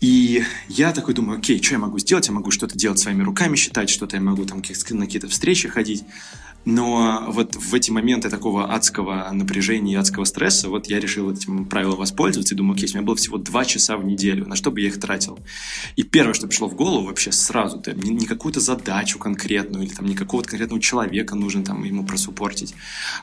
[0.01, 2.29] И я такой думаю, окей, что я могу сделать?
[2.29, 6.05] Я могу что-то делать своими руками, считать, что-то я могу там на какие-то встречи ходить.
[6.67, 11.65] Но вот в эти моменты такого адского напряжения и адского стресса, вот я решил этим
[11.65, 14.73] правилом воспользоваться и думаю, окей, у меня было всего два часа в неделю, на что
[14.73, 15.39] бы я их тратил?
[15.95, 19.95] И первое, что пришло в голову вообще сразу, там, не, не какую-то задачу конкретную или
[19.95, 22.75] там не какого-то конкретного человека нужно там ему просуппортить,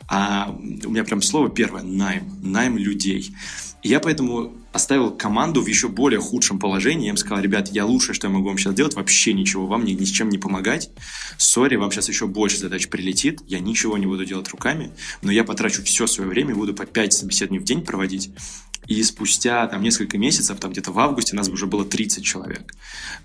[0.07, 0.55] а
[0.85, 3.35] у меня прям слово первое– найм, найм людей.
[3.83, 7.05] Я поэтому оставил команду в еще более худшем положении.
[7.05, 9.83] Я им сказал, ребят, я лучшее, что я могу вам сейчас делать, вообще ничего, вам
[9.83, 10.89] ни, ни с чем не помогать.
[11.37, 14.91] Сори, вам сейчас еще больше задач прилетит, я ничего не буду делать руками,
[15.21, 18.31] но я потрачу все свое время, буду по 5 собеседований в день проводить,
[18.87, 22.73] И спустя там несколько месяцев, там где-то в августе, нас уже было 30 человек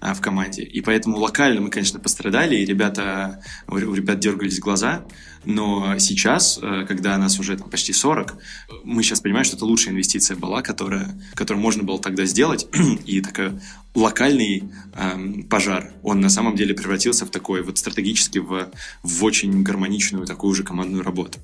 [0.01, 0.63] а, в команде.
[0.63, 5.05] И поэтому локально мы, конечно, пострадали, и ребята, у ребят дергались глаза,
[5.45, 8.37] но сейчас, э, когда нас уже там, почти 40,
[8.85, 12.67] мы сейчас понимаем, что это лучшая инвестиция была, которая, которую можно было тогда сделать.
[13.07, 13.53] И такой
[13.95, 18.71] локальный эм, пожар, он на самом деле превратился в такой вот стратегически в,
[19.03, 21.39] в очень гармоничную такую же командную работу.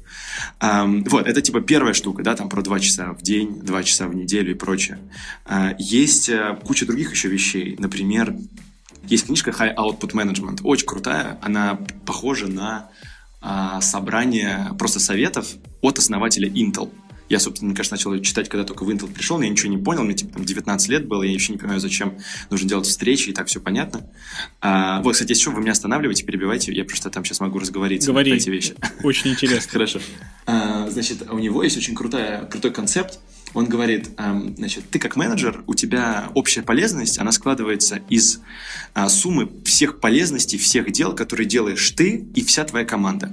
[0.60, 4.06] Эм, вот, это типа первая штука, да, там про два часа в день, два часа
[4.06, 4.98] в неделю и прочее.
[5.46, 7.76] Э, есть э, куча других еще вещей.
[7.78, 8.34] Например,
[9.06, 12.88] есть книжка High Output Management, очень крутая, она похожа на
[13.44, 15.46] а, собрание просто советов
[15.82, 16.90] от основателя Intel.
[17.28, 19.78] Я, собственно, мне кажется, начал читать, когда только в Intel пришел, но я ничего не
[19.78, 22.18] понял, мне типа там 19 лет было, я еще не понимаю, зачем
[22.50, 24.10] нужно делать встречи, и так все понятно.
[24.60, 28.10] А, вот, кстати, если что, вы меня останавливаете, перебивайте, я просто там сейчас могу разговориться
[28.10, 28.32] Говори.
[28.32, 28.74] эти вещи.
[29.02, 29.70] Очень интересно.
[29.72, 30.00] Хорошо.
[30.46, 33.18] А, значит, у него есть очень крутая, крутой концепт,
[33.54, 38.40] он говорит, эм, значит, ты как менеджер, у тебя общая полезность, она складывается из
[38.92, 43.32] а, суммы всех полезностей, всех дел, которые делаешь ты и вся твоя команда.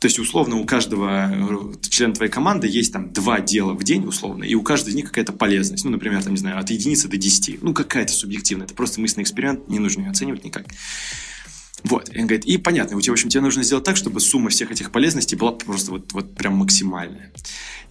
[0.00, 4.06] То есть, условно, у каждого э, члена твоей команды есть там два дела в день,
[4.06, 5.84] условно, и у каждого из них какая-то полезность.
[5.84, 7.58] Ну, например, там, не знаю, от единицы до десяти.
[7.60, 8.64] Ну, какая-то субъективная.
[8.64, 10.64] Это просто мысленный эксперимент, не нужно ее оценивать никак.
[11.84, 14.20] Вот, и он говорит, и понятно, у тебя, в общем, тебе нужно сделать так, чтобы
[14.20, 17.32] сумма всех этих полезностей была просто вот, вот прям максимальная.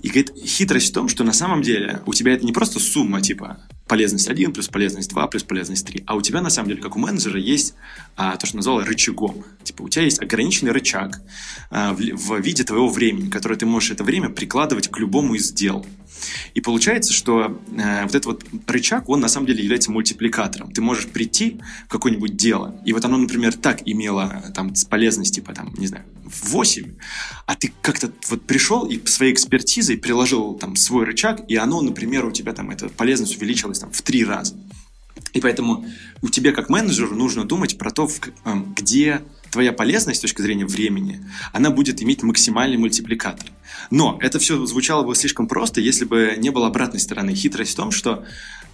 [0.01, 3.21] И говорит, хитрость в том, что на самом деле у тебя это не просто сумма
[3.21, 6.81] типа полезность 1 плюс полезность 2 плюс полезность 3, а у тебя на самом деле,
[6.81, 7.73] как у менеджера, есть
[8.15, 9.43] а, то, что назвал рычагом.
[9.63, 11.21] Типа у тебя есть ограниченный рычаг
[11.69, 15.51] а, в, в виде твоего времени, который ты можешь это время прикладывать к любому из
[15.51, 15.85] дел.
[16.53, 20.71] И получается, что э, вот этот вот рычаг, он на самом деле является мультипликатором.
[20.71, 25.53] Ты можешь прийти в какое-нибудь дело, и вот оно, например, так имело там полезность, типа
[25.53, 26.93] там, не знаю, 8,
[27.45, 32.25] а ты как-то вот пришел и своей экспертизой приложил там свой рычаг, и оно, например,
[32.25, 34.55] у тебя там эта полезность увеличилась там в три раза.
[35.33, 35.85] И поэтому
[36.21, 38.09] у тебя как менеджеру нужно думать про то,
[38.45, 43.47] эм, где твоя полезность с точки зрения времени, она будет иметь максимальный мультипликатор.
[43.91, 47.33] Но это все звучало бы слишком просто, если бы не было обратной стороны.
[47.33, 48.25] Хитрость в том, что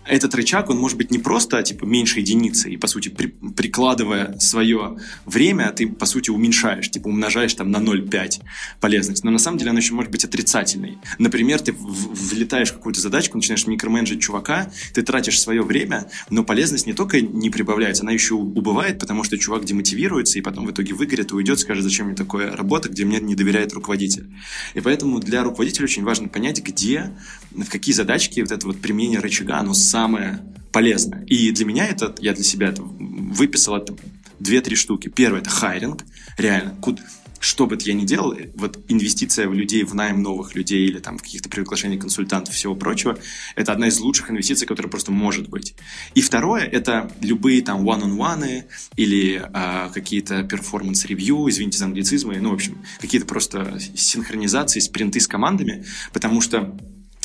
[0.08, 4.38] этот рычаг, он может быть не просто типа меньше единицы, и по сути при, прикладывая
[4.40, 8.42] свое время, ты по сути уменьшаешь, типа умножаешь там на 0,5
[8.80, 9.24] полезность.
[9.24, 10.98] Но на самом деле она еще может быть отрицательной.
[11.18, 16.44] Например, ты в, влетаешь в какую-то задачку, начинаешь микроменеджить чувака, ты тратишь свое время, но
[16.44, 20.72] полезность не только не прибавляется, она еще убывает, потому что чувак демотивируется, и потом в
[20.72, 24.30] итоге выгорит уйдет, скажет, зачем мне такая работа, где мне не доверяет руководитель.
[24.74, 27.12] И поэтому для руководителя очень важно понять, где,
[27.52, 30.42] в какие задачки вот это вот применение рычага, оно самое
[30.74, 31.24] полезное.
[31.24, 33.96] И для меня это, я для себя это выписал это
[34.40, 35.08] две-три штуки.
[35.08, 36.04] Первое– это hiring,
[36.38, 36.76] реально.
[36.82, 37.02] Куда,
[37.40, 41.18] что бы я ни делал, вот инвестиция в людей, в найм новых людей или там
[41.18, 43.18] каких-то приглашений консультантов всего прочего,
[43.56, 45.76] это одна из лучших инвестиций, которая просто может быть.
[46.14, 48.66] И второе, это любые там one-on-one
[48.98, 55.22] или а, какие-то performance review, извините за англицизмы, ну, в общем, какие-то просто синхронизации, спринты
[55.22, 56.78] с командами, потому что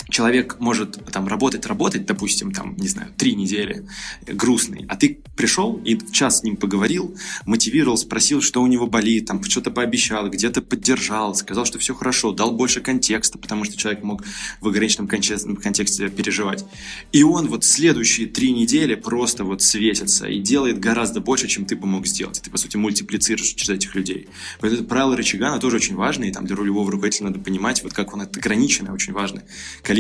[0.09, 3.87] человек может там работать, работать, допустим, там, не знаю, три недели,
[4.27, 9.27] грустный, а ты пришел и час с ним поговорил, мотивировал, спросил, что у него болит,
[9.27, 14.03] там, что-то пообещал, где-то поддержал, сказал, что все хорошо, дал больше контекста, потому что человек
[14.03, 14.25] мог
[14.61, 16.65] в ограниченном контексте переживать.
[17.13, 21.77] И он вот следующие три недели просто вот светится и делает гораздо больше, чем ты
[21.77, 22.41] бы мог сделать.
[22.43, 24.29] Ты, по сути, мультиплицируешь через этих людей.
[24.61, 28.15] Поэтому правило оно тоже очень важно, и там для рулевого руководителя надо понимать, вот как
[28.15, 29.43] он это ограниченное, очень важно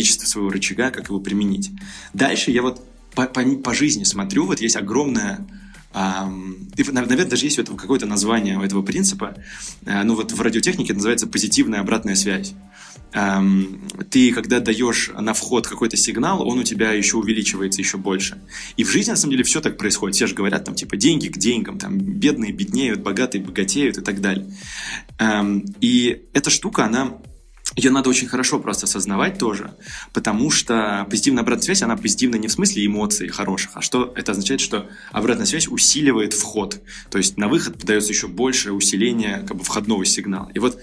[0.09, 1.71] своего рычага, как его применить.
[2.15, 2.83] Дальше я вот
[3.15, 5.47] по, по, по жизни смотрю, вот есть огромная
[5.93, 9.35] и, наверное, даже есть у этого какое-то название у этого принципа.
[9.87, 12.55] А, ну вот в радиотехнике это называется позитивная обратная связь.
[14.11, 18.41] Ты, когда даешь на вход какой-то сигнал, он у тебя еще увеличивается еще больше.
[18.77, 20.15] И в жизни, на самом деле, все так происходит.
[20.15, 24.21] Все же говорят, там, типа, деньги к деньгам, там, бедные беднеют, богатые богатеют и так
[24.21, 24.47] далее.
[25.81, 27.19] И эта штука, она
[27.77, 29.75] ее надо очень хорошо просто осознавать тоже,
[30.13, 34.33] потому что позитивная обратная связь, она позитивна не в смысле эмоций хороших, а что это
[34.33, 36.81] означает, что обратная связь усиливает вход,
[37.11, 40.51] то есть на выход подается еще больше усиления как бы входного сигнала.
[40.55, 40.81] И вот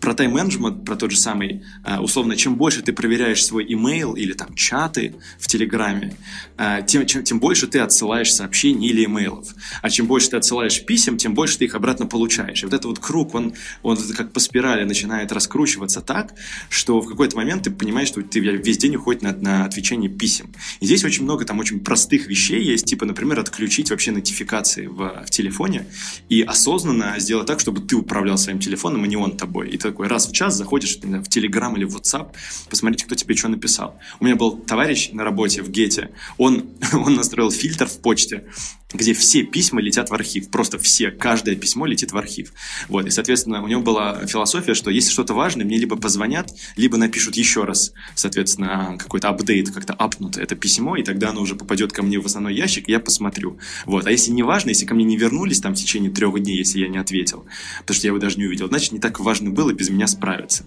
[0.00, 4.32] про тайм-менеджмент, про тот же самый, а, условно, чем больше ты проверяешь свой имейл или
[4.32, 6.16] там чаты в Телеграме,
[6.56, 9.48] а, тем, чем, тем больше ты отсылаешь сообщений или имейлов.
[9.82, 12.62] А чем больше ты отсылаешь писем, тем больше ты их обратно получаешь.
[12.62, 16.34] И вот этот вот круг, он, он как по спирали начинает раскручиваться так,
[16.70, 20.52] что в какой-то момент ты понимаешь, что ты весь день уходит на, на отвечание писем.
[20.80, 25.24] И здесь очень много там очень простых вещей есть, типа, например, отключить вообще нотификации в,
[25.26, 25.86] в телефоне
[26.28, 29.68] и осознанно сделать так, чтобы ты управлял своим телефоном, а не он тобой.
[29.68, 32.32] И ты такой раз в час заходишь знаю, в Telegram или в WhatsApp,
[32.68, 33.98] посмотрите, кто тебе что написал.
[34.20, 38.44] У меня был товарищ на работе в Гете, он, он настроил фильтр в почте,
[38.92, 40.50] где все письма летят в архив.
[40.50, 42.52] Просто все, каждое письмо летит в архив.
[42.88, 46.96] Вот, и, соответственно, у него была философия, что если что-то важное, мне либо позвонят, либо
[46.96, 51.92] напишут еще раз, соответственно, какой-то апдейт, как-то апнут это письмо, и тогда оно уже попадет
[51.92, 53.58] ко мне в основной ящик, и я посмотрю.
[53.86, 56.56] Вот, а если не важно, если ко мне не вернулись там в течение трех дней,
[56.56, 57.46] если я не ответил,
[57.80, 60.64] потому что я его даже не увидел, значит, не так важно было без меня справиться.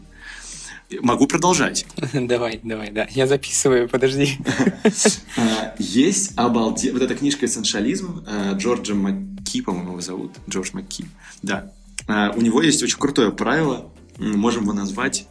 [1.02, 1.86] Могу продолжать.
[2.14, 3.08] Давай, давай, да.
[3.12, 4.38] Я записываю, подожди.
[5.38, 6.92] А, есть обалде...
[6.92, 10.34] Вот эта книжка «Эссенциализм» а, Джорджа Макки, по-моему, его зовут.
[10.50, 11.06] Джордж Макки.
[11.42, 11.72] Да.
[12.08, 15.28] А, у него есть очень крутое правило, можем его назвать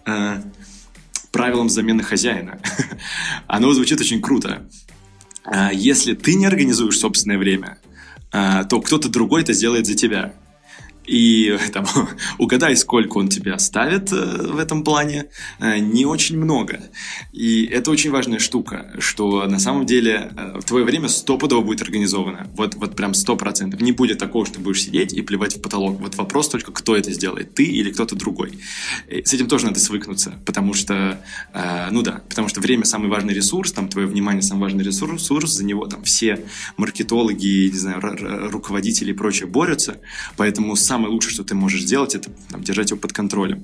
[1.31, 2.61] правилом замены хозяина.
[3.47, 4.69] Оно звучит очень круто.
[5.73, 7.79] Если ты не организуешь собственное время,
[8.31, 10.35] то кто-то другой это сделает за тебя.
[11.07, 11.87] И там,
[12.39, 15.27] угадай, сколько он тебе оставит э, в этом плане,
[15.59, 16.81] э, не очень много.
[17.33, 22.49] И это очень важная штука, что на самом деле э, твое время стопудово будет организовано.
[22.55, 23.81] Вот, вот прям сто процентов.
[23.81, 26.01] Не будет такого, что ты будешь сидеть и плевать в потолок.
[26.01, 28.59] Вот вопрос только, кто это сделает, ты или кто-то другой.
[29.09, 31.21] И с этим тоже надо свыкнуться, потому что,
[31.91, 35.65] ну да, потому что время самый важный ресурс, там твое внимание самый важный ресурс, за
[35.65, 36.45] него там все
[36.77, 38.01] маркетологи, не знаю,
[38.51, 39.99] руководители и прочее борются,
[40.37, 43.63] поэтому самое лучшее, что ты можешь сделать, это там, держать его под контролем.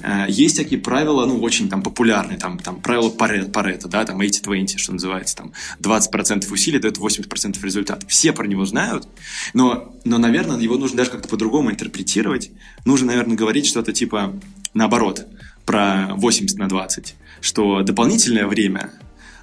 [0.00, 4.76] Э, есть такие правила, ну, очень там популярные, там, там правило Паретта, да, там 80-20,
[4.76, 8.06] что называется, там 20% усилий дает 80% результата.
[8.06, 9.08] Все про него знают,
[9.54, 12.50] но, но, наверное, его нужно даже как-то по-другому интерпретировать.
[12.84, 14.38] Нужно, наверное, говорить что-то типа
[14.74, 15.26] наоборот,
[15.64, 18.92] про 80 на 20, что дополнительное время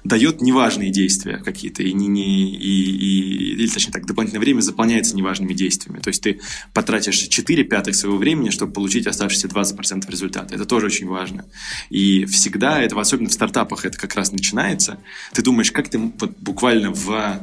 [0.06, 5.16] дает неважные действия какие-то, и, не, не, и, и, или точнее так, дополнительное время заполняется
[5.16, 6.00] неважными действиями.
[6.00, 6.40] То есть ты
[6.72, 10.54] потратишь 4 пятых своего времени, чтобы получить оставшиеся 20% результата.
[10.54, 11.46] Это тоже очень важно.
[11.90, 14.98] И всегда, это особенно в стартапах это как раз начинается,
[15.32, 17.40] ты думаешь, как ты вот буквально в,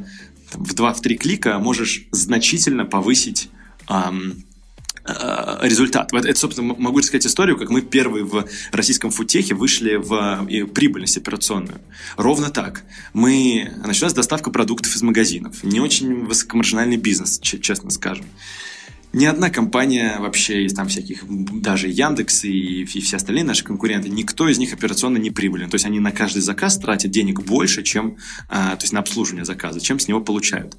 [0.54, 3.50] в 2-3 клика можешь значительно повысить
[3.90, 4.44] эм,
[5.06, 6.14] результат.
[6.14, 11.82] Это, собственно, могу рассказать историю, как мы первые в российском футехе вышли в прибыльность операционную.
[12.18, 12.84] Ровно так.
[13.14, 13.72] Мы...
[13.86, 15.64] Началась доставка продуктов из магазинов.
[15.64, 18.26] Не очень высокомаржинальный бизнес, честно скажем.
[19.14, 24.10] Ни одна компания вообще из там всяких, даже Яндекс и, и все остальные наши конкуренты,
[24.10, 25.70] никто из них операционно не прибылен.
[25.70, 28.18] То есть они на каждый заказ тратят денег больше, чем,
[28.50, 30.76] а, то есть на обслуживание заказа, чем с него получают.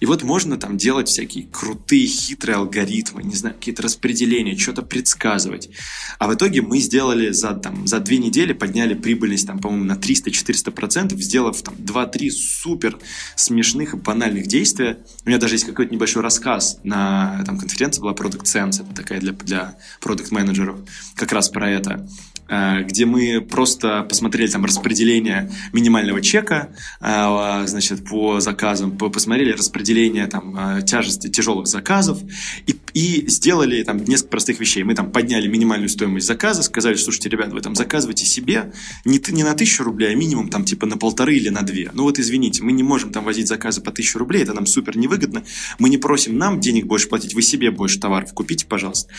[0.00, 5.70] И вот можно там делать всякие крутые, хитрые алгоритмы, не знаю, какие-то распределения, что-то предсказывать.
[6.18, 9.94] А в итоге мы сделали за, там, за две недели, подняли прибыльность, там, по-моему, на
[9.94, 12.98] 300-400%, процентов, сделав там 2-3 супер
[13.36, 14.98] смешных и банальных действия.
[15.24, 19.20] У меня даже есть какой-то небольшой рассказ на там, конференции была Product Sense, это такая
[19.20, 20.78] для, для продукт-менеджеров,
[21.14, 22.08] как раз про это.
[22.48, 30.26] Э, где мы просто посмотрели там распределение минимального чека, э, значит, по заказам, посмотрели распределение
[30.26, 32.18] там э, тяжести тяжелых заказов
[32.66, 34.82] и, и сделали там несколько простых вещей.
[34.82, 38.72] Мы там подняли минимальную стоимость заказа, сказали, слушайте, ребят, вы там заказывайте себе
[39.04, 41.90] не, не на тысячу рублей, а минимум там типа на полторы или на две.
[41.92, 44.96] Ну вот извините, мы не можем там возить заказы по тысячу рублей, это нам супер
[44.96, 45.44] невыгодно.
[45.78, 49.12] Мы не просим нам денег больше платить, вы себе больше товаров купите, пожалуйста.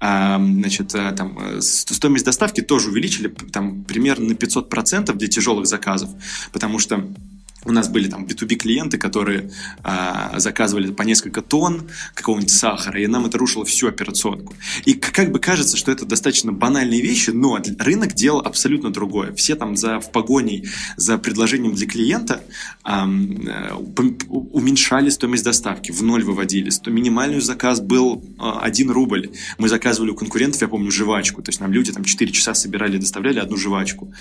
[0.00, 6.10] Значит, там стоимость доставки тоже тоже увеличили там примерно на 500% для тяжелых заказов,
[6.52, 7.06] потому что
[7.64, 9.50] у нас были там B2B клиенты, которые
[9.82, 14.54] а, заказывали по несколько тонн какого-нибудь сахара, и нам это рушило всю операционку.
[14.84, 19.32] И как бы кажется, что это достаточно банальные вещи, но рынок делал абсолютно другое.
[19.34, 20.64] Все там за, в погоне
[20.96, 22.42] за предложением для клиента
[22.82, 23.06] а,
[24.28, 26.70] уменьшали стоимость доставки, в ноль выводили.
[26.86, 29.30] Минимальный заказ был а, 1 рубль.
[29.58, 31.42] Мы заказывали у конкурентов, я помню, жвачку.
[31.42, 34.12] То есть нам люди там 4 часа собирали, доставляли одну жвачку.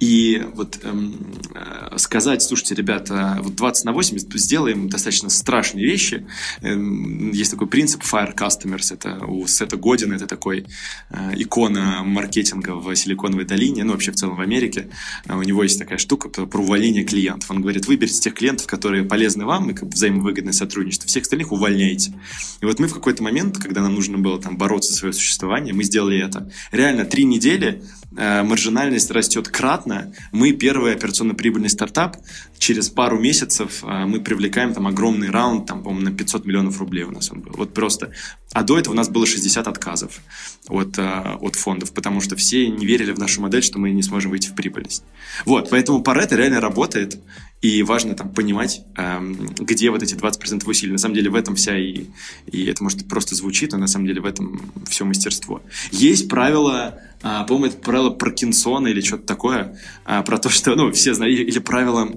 [0.00, 1.14] И вот эм,
[1.54, 6.26] э, сказать, слушайте, ребята, вот 20 на 80 сделаем достаточно страшные вещи.
[6.62, 10.66] Эм, есть такой принцип Fire Customers, это у Сета Година, это такой
[11.10, 14.88] э, икона маркетинга в Силиконовой долине, ну вообще в целом в Америке.
[15.26, 17.50] Э, у него есть такая штука про увольнение клиентов.
[17.50, 22.12] Он говорит, выберите тех клиентов, которые полезны вам и как взаимовыгодное сотрудничество, всех остальных увольняйте.
[22.60, 25.74] И вот мы в какой-то момент, когда нам нужно было там бороться за свое существование,
[25.74, 26.50] мы сделали это.
[26.70, 27.82] Реально три недели
[28.16, 30.12] э, маржинальность растет кратно.
[30.30, 32.16] Мы первый операционно-прибыльный стартап.
[32.58, 37.04] Через пару месяцев э, мы привлекаем там огромный раунд, там, по-моему, на 500 миллионов рублей
[37.04, 37.52] у нас он был.
[37.56, 38.12] Вот просто.
[38.52, 40.20] А до этого у нас было 60 отказов
[40.68, 44.02] от, э, от фондов, потому что все не верили в нашу модель, что мы не
[44.02, 45.04] сможем выйти в прибыльность.
[45.44, 47.18] Вот, поэтому Паретто реально работает.
[47.62, 50.92] И важно там понимать, эм, где вот эти 20% усилий.
[50.92, 52.04] На самом деле в этом вся и,
[52.46, 55.62] и это может просто звучит, но на самом деле в этом все мастерство.
[55.90, 60.92] Есть правило, а, по-моему, это правило Паркинсона или что-то такое, а, про то, что, ну,
[60.92, 62.08] все знают, или правило,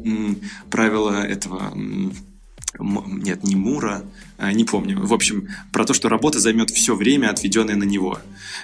[0.69, 1.73] правило этого
[2.79, 4.03] нет, не Мура,
[4.53, 4.99] не помню.
[5.05, 8.19] В общем, про то, что работа займет все время, отведенное на него.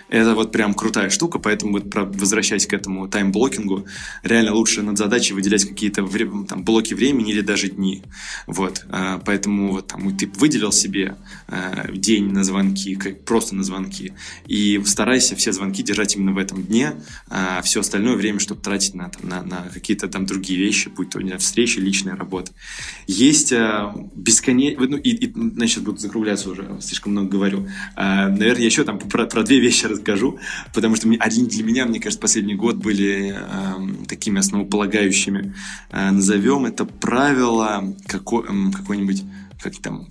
[0.09, 3.86] Это вот прям крутая штука, поэтому вот возвращаясь к этому таймблокингу,
[4.23, 6.07] реально лучше над задачей выделять какие-то
[6.47, 8.03] там, блоки времени или даже дни.
[8.47, 8.86] Вот.
[8.89, 11.17] А, поэтому вот там ты выделил себе
[11.47, 14.13] а, день на звонки, как просто на звонки,
[14.45, 16.93] и старайся все звонки держать именно в этом дне,
[17.30, 21.09] а все остальное время, чтобы тратить на, там, на, на какие-то там другие вещи, будь
[21.09, 22.51] то не встречи, личная работа.
[23.07, 23.51] Есть
[24.15, 24.88] бесконечно...
[24.88, 25.34] Ну, и, и,
[25.66, 27.68] значит, буду закругляться уже, слишком много говорю.
[27.95, 30.39] А, наверное, еще там про, про две вещи расскажу,
[30.74, 35.53] потому что один для меня, мне кажется, последний год были э, такими основополагающими.
[35.89, 39.24] Э, назовем это правило какой, какой-нибудь
[39.62, 40.08] как там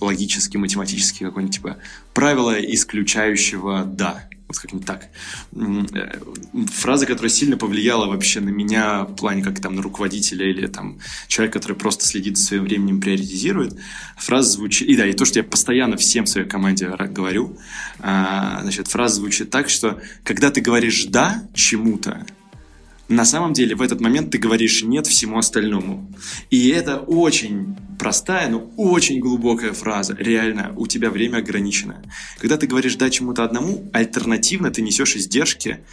[0.00, 1.76] логически, математически какое-нибудь типа
[2.14, 4.28] правило исключающего «да».
[4.48, 5.08] Вот как-нибудь так.
[5.56, 6.20] Э,
[6.72, 11.00] фраза, которая сильно повлияла вообще на меня в плане как там на руководителя или там
[11.26, 13.76] человека, который просто следит за своим временем, приоритизирует.
[14.16, 14.88] Фраза звучит...
[14.88, 17.58] И да, и то, что я постоянно всем в своей команде говорю.
[17.98, 22.24] А, значит, фраза звучит так, что когда ты говоришь «да» чему-то,
[23.08, 26.12] на самом деле в этот момент ты говоришь «нет» всему остальному.
[26.50, 30.16] И это очень простая, но очень глубокая фраза.
[30.18, 32.02] Реально, у тебя время ограничено.
[32.38, 35.84] Когда ты говоришь «да» чему-то одному, альтернативно ты несешь издержки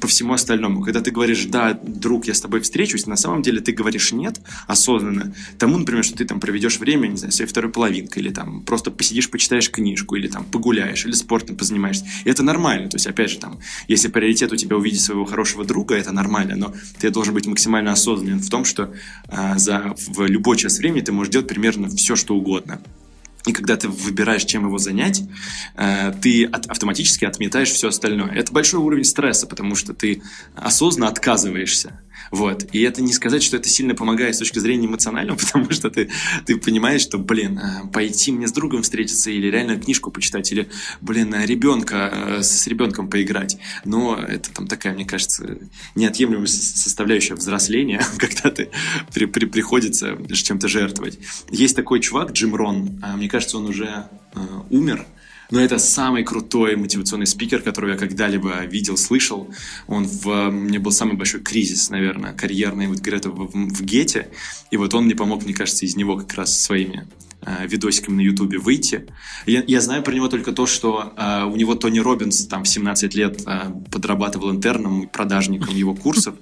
[0.00, 0.82] по всему остальному.
[0.82, 4.40] Когда ты говоришь, да, друг, я с тобой встречусь, на самом деле ты говоришь нет
[4.66, 8.62] осознанно тому, например, что ты там проведешь время, не знаю, своей второй половинкой, или там
[8.62, 12.04] просто посидишь, почитаешь книжку, или там погуляешь, или спортом позанимаешься.
[12.24, 12.88] И это нормально.
[12.88, 16.56] То есть, опять же, там, если приоритет у тебя увидеть своего хорошего друга, это нормально,
[16.56, 18.92] но ты должен быть максимально осознанен в том, что
[19.28, 22.80] а, за, в любой час времени ты можешь делать примерно все, что угодно.
[23.46, 25.22] И когда ты выбираешь, чем его занять,
[25.76, 28.30] э, ты автоматически отметаешь все остальное.
[28.30, 30.22] Это большой уровень стресса, потому что ты
[30.56, 32.66] осознанно отказываешься вот.
[32.72, 36.10] И это не сказать, что это сильно помогает с точки зрения эмоционального, потому что ты,
[36.44, 40.68] ты понимаешь, что, блин, э, пойти мне с другом встретиться или реально книжку почитать, или,
[41.00, 43.58] блин, э, ребенка, э, с ребенком поиграть.
[43.84, 45.58] Но это там такая, мне кажется,
[45.94, 48.70] неотъемлемая составляющая взросления, когда ты
[49.12, 51.18] при, при, приходится чем-то жертвовать.
[51.50, 54.06] Есть такой чувак, Джим Рон, а, мне кажется, он уже
[54.70, 55.06] умер,
[55.50, 59.48] но это самый крутой мотивационный спикер, которого я когда-либо видел, слышал.
[59.86, 60.50] Он в...
[60.50, 64.28] Меня был самый большой кризис, наверное, карьерный, вот говорят, в, в Гете.
[64.70, 67.06] И вот он мне помог, мне кажется, из него как раз своими
[67.46, 69.06] э, видосиками на Ютубе выйти.
[69.46, 72.68] Я, я знаю про него только то, что э, у него Тони Робинс там в
[72.68, 76.34] 17 лет э, подрабатывал интерном, продажником его курсов,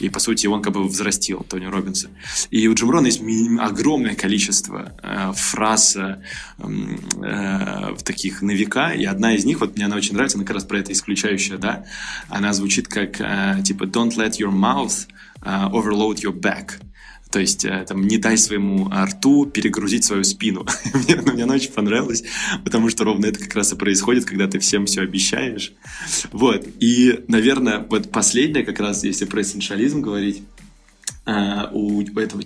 [0.00, 2.10] и, по сути, он как бы взрастил Тони Робинса.
[2.50, 3.22] И у Джим Рона есть
[3.58, 6.22] огромное количество э, фраз э,
[6.58, 10.54] э, таких на века, и одна из них, вот мне она очень нравится, она как
[10.54, 11.84] раз про это исключающая, да,
[12.28, 15.06] она звучит как, э, типа, don't let your mouth
[15.42, 16.80] uh, overload your back.
[17.30, 20.66] То есть э, там, не дай своему рту перегрузить свою спину.
[20.94, 22.24] мне, мне она очень понравилась,
[22.64, 25.72] потому что ровно это как раз и происходит, когда ты всем все обещаешь.
[26.32, 26.66] Вот.
[26.80, 30.42] И, наверное, вот последнее как раз, если про эссенциализм говорить,
[31.26, 32.42] э, у этого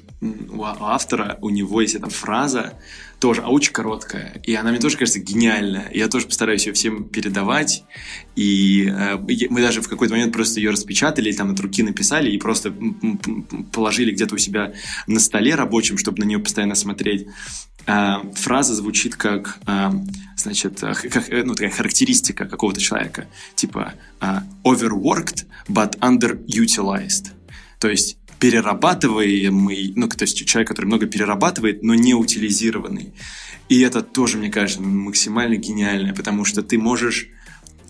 [0.50, 2.74] у автора, у него есть эта фраза,
[3.24, 4.38] тоже, а очень короткая.
[4.42, 5.90] И она мне тоже кажется гениальная.
[5.94, 7.82] Я тоже постараюсь ее всем передавать.
[8.36, 9.16] И э,
[9.48, 12.74] мы даже в какой-то момент просто ее распечатали, там от руки написали и просто
[13.72, 14.74] положили где-то у себя
[15.06, 17.26] на столе рабочем, чтобы на нее постоянно смотреть.
[17.86, 19.90] Э, фраза звучит как, э,
[20.36, 23.26] значит, э, как, э, ну, такая характеристика какого-то человека.
[23.54, 24.26] Типа э,
[24.64, 27.28] overworked, but underutilized.
[27.80, 33.14] То есть перерабатываемый, ну, то есть человек, который много перерабатывает, но не утилизированный.
[33.70, 37.28] И это тоже, мне кажется, максимально гениально, потому что ты можешь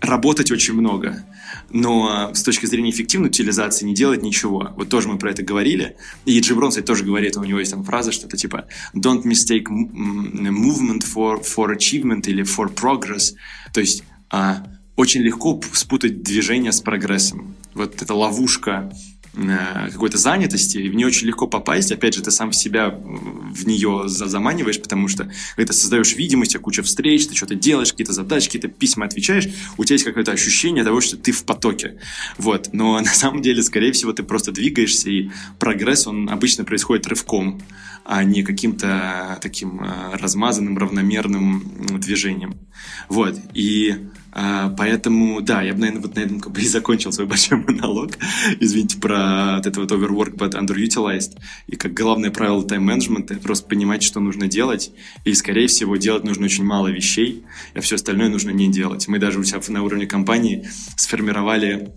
[0.01, 1.27] работать очень много,
[1.71, 4.71] но с точки зрения эффективной утилизации не делать ничего.
[4.77, 5.97] Вот тоже мы про это говорили.
[6.25, 11.03] И Джим Бронс тоже говорит, у него есть там фраза, что-то типа «don't mistake movement
[11.03, 13.35] for, for achievement» или «for progress».
[13.73, 17.57] То есть а, очень легко спутать движение с прогрессом.
[17.75, 18.93] Вот эта ловушка
[19.35, 21.91] какой-то занятости, и в нее очень легко попасть.
[21.93, 27.27] Опять же, ты сам себя в нее заманиваешь, потому что ты создаешь видимость, куча встреч,
[27.27, 31.17] ты что-то делаешь, какие-то задачи, какие-то письма отвечаешь, у тебя есть какое-то ощущение того, что
[31.17, 31.99] ты в потоке.
[32.39, 32.71] Вот.
[32.73, 37.61] Но на самом деле, скорее всего, ты просто двигаешься, и прогресс, он обычно происходит рывком,
[38.05, 42.59] а не каким-то таким э, размазанным, равномерным движением.
[43.09, 43.39] Вот.
[43.55, 44.24] И А,
[44.77, 48.19] поэтому, да, я бы, наверное, вот на этом как бы и закончил свой большой монолог.
[48.61, 51.39] Извините про вот это вот overwork, but underutilized.
[51.67, 54.93] И как главное правило тайм-менеджмента— просто понимать, что нужно делать.
[55.25, 59.07] И, скорее всего, делать нужно очень мало вещей, а все остальное нужно не делать.
[59.09, 61.93] Мы даже у себя на уровне компании сформировали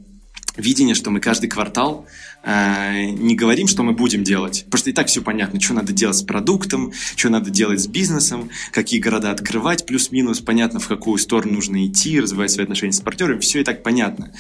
[0.57, 2.05] видение, что мы каждый квартал
[2.43, 4.63] э, не говорим, что мы будем делать.
[4.65, 7.87] Потому что и так все понятно, что надо делать с продуктом, что надо делать с
[7.87, 12.99] бизнесом, какие города открывать, плюс-минус, понятно, в какую сторону нужно идти, развивать свои отношения с
[12.99, 14.33] партнерами, все и так понятно.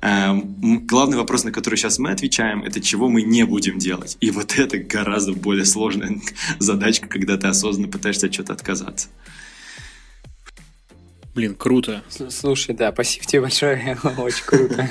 [0.00, 4.16] Э, главный вопрос, на который сейчас мы отвечаем, это чего мы не будем делать.
[4.20, 6.20] И вот это гораздо более сложная
[6.58, 9.08] задачка, когда ты осознанно пытаешься от чего-то отказаться.
[11.38, 12.02] Блин, круто.
[12.30, 14.88] Слушай, да, спасибо тебе большое, очень круто.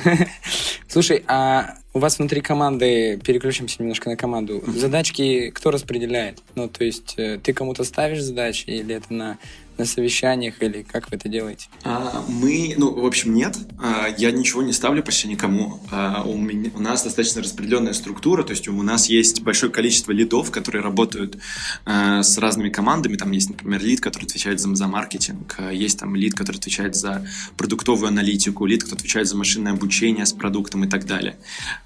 [0.87, 6.41] Слушай, а у вас внутри команды, переключимся немножко на команду, задачки кто распределяет?
[6.55, 9.37] Ну, то есть э, ты кому-то ставишь задачи или это на
[9.77, 11.67] на совещаниях или как вы это делаете?
[11.83, 13.57] А, мы, ну, в общем, нет.
[13.79, 15.79] А, я ничего не ставлю почти никому.
[15.91, 20.11] А, у, меня, у нас достаточно распределенная структура, то есть у нас есть большое количество
[20.11, 21.37] лидов, которые работают
[21.85, 23.15] а, с разными командами.
[23.15, 26.95] Там есть, например, лид, который отвечает за, за маркетинг, а, есть там лид, который отвечает
[26.95, 27.25] за
[27.57, 31.37] продуктовую аналитику, лид, который отвечает за машинное обучение с продуктом и так далее.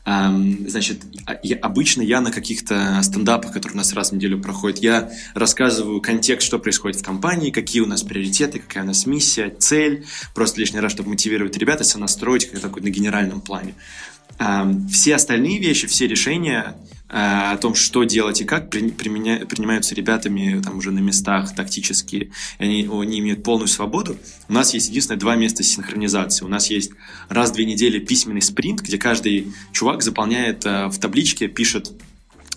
[0.06, 0.34] А,
[0.68, 4.80] значит, а, я, обычно я на каких-то стендапах, которые у нас раз в неделю проходят,
[4.80, 9.50] я рассказываю контекст, что происходит в компании, какие у нас приоритеты, какая у нас миссия,
[9.50, 10.06] цель.
[10.34, 13.76] Просто лишний раз, чтобы мотивировать ребят, все настроить как такой на генеральном плане.
[14.92, 16.76] Все остальные вещи, все решения
[17.14, 22.32] а, о том, что делать и как, применя, принимаются ребятами там уже на местах тактически,
[22.58, 24.18] они, они имеют полную свободу.
[24.48, 26.46] У нас есть единственное два места синхронизации.
[26.46, 26.92] У нас есть
[27.28, 31.92] раз в две недели письменный спринт, где каждый чувак заполняет а, в табличке, пишет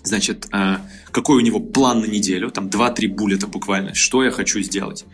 [0.03, 0.81] значит, а,
[1.15, 5.05] какой у него план на неделю, там 2-3 буллета буквально, что я хочу сделать.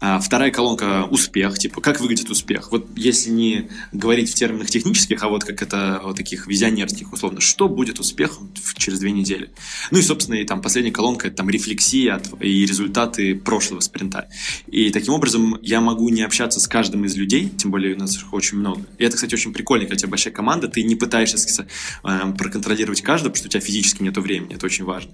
[0.00, 2.72] А вторая колонка– успех, типа, как выглядит успех.
[2.72, 7.40] Вот если не говорить в терминах технических, а вот как это вот таких визионерских условно,
[7.40, 9.52] что будет успехом через две недели.
[9.92, 14.28] Ну и, собственно, и там последняя колонка– это там рефлексия и результаты прошлого спринта.
[14.66, 18.16] И таким образом я могу не общаться с каждым из людей, тем более у нас
[18.16, 18.82] их очень много.
[18.98, 21.68] И это, кстати, очень прикольно, когда у тебя большая команда, ты не пытаешься
[22.02, 25.12] э, проконтролировать каждого, потому что у тебя физически нет времени, это очень важно.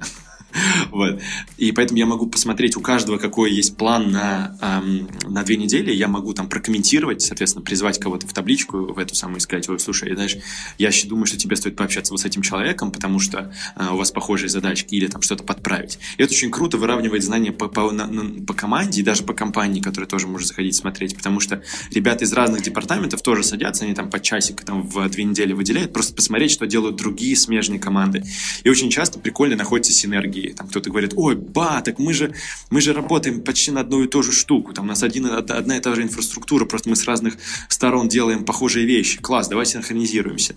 [0.90, 1.20] Вот.
[1.56, 5.92] И поэтому я могу посмотреть у каждого, какой есть план на, эм, на две недели.
[5.92, 9.78] Я могу там прокомментировать, соответственно, призвать кого-то в табличку, в эту самую и сказать, ой,
[9.78, 10.36] слушай, знаешь,
[10.78, 14.10] я думаю, что тебе стоит пообщаться вот с этим человеком, потому что э, у вас
[14.10, 15.98] похожие задачки, или там что-то подправить.
[16.18, 19.32] И это очень круто выравнивает знания по, по, на, на, по команде и даже по
[19.32, 23.94] компании, которая тоже может заходить смотреть, потому что ребята из разных департаментов тоже садятся, они
[23.94, 28.24] там по часик там в две недели выделяют, просто посмотреть, что делают другие смежные команды.
[28.64, 30.54] И очень часто прикольно находятся синергии другие.
[30.54, 32.32] Там кто-то говорит, ой, ба, так мы же,
[32.70, 34.72] мы же работаем почти на одну и ту же штуку.
[34.72, 37.34] Там у нас один, одна и та же инфраструктура, просто мы с разных
[37.68, 39.20] сторон делаем похожие вещи.
[39.20, 40.54] Класс, давай синхронизируемся.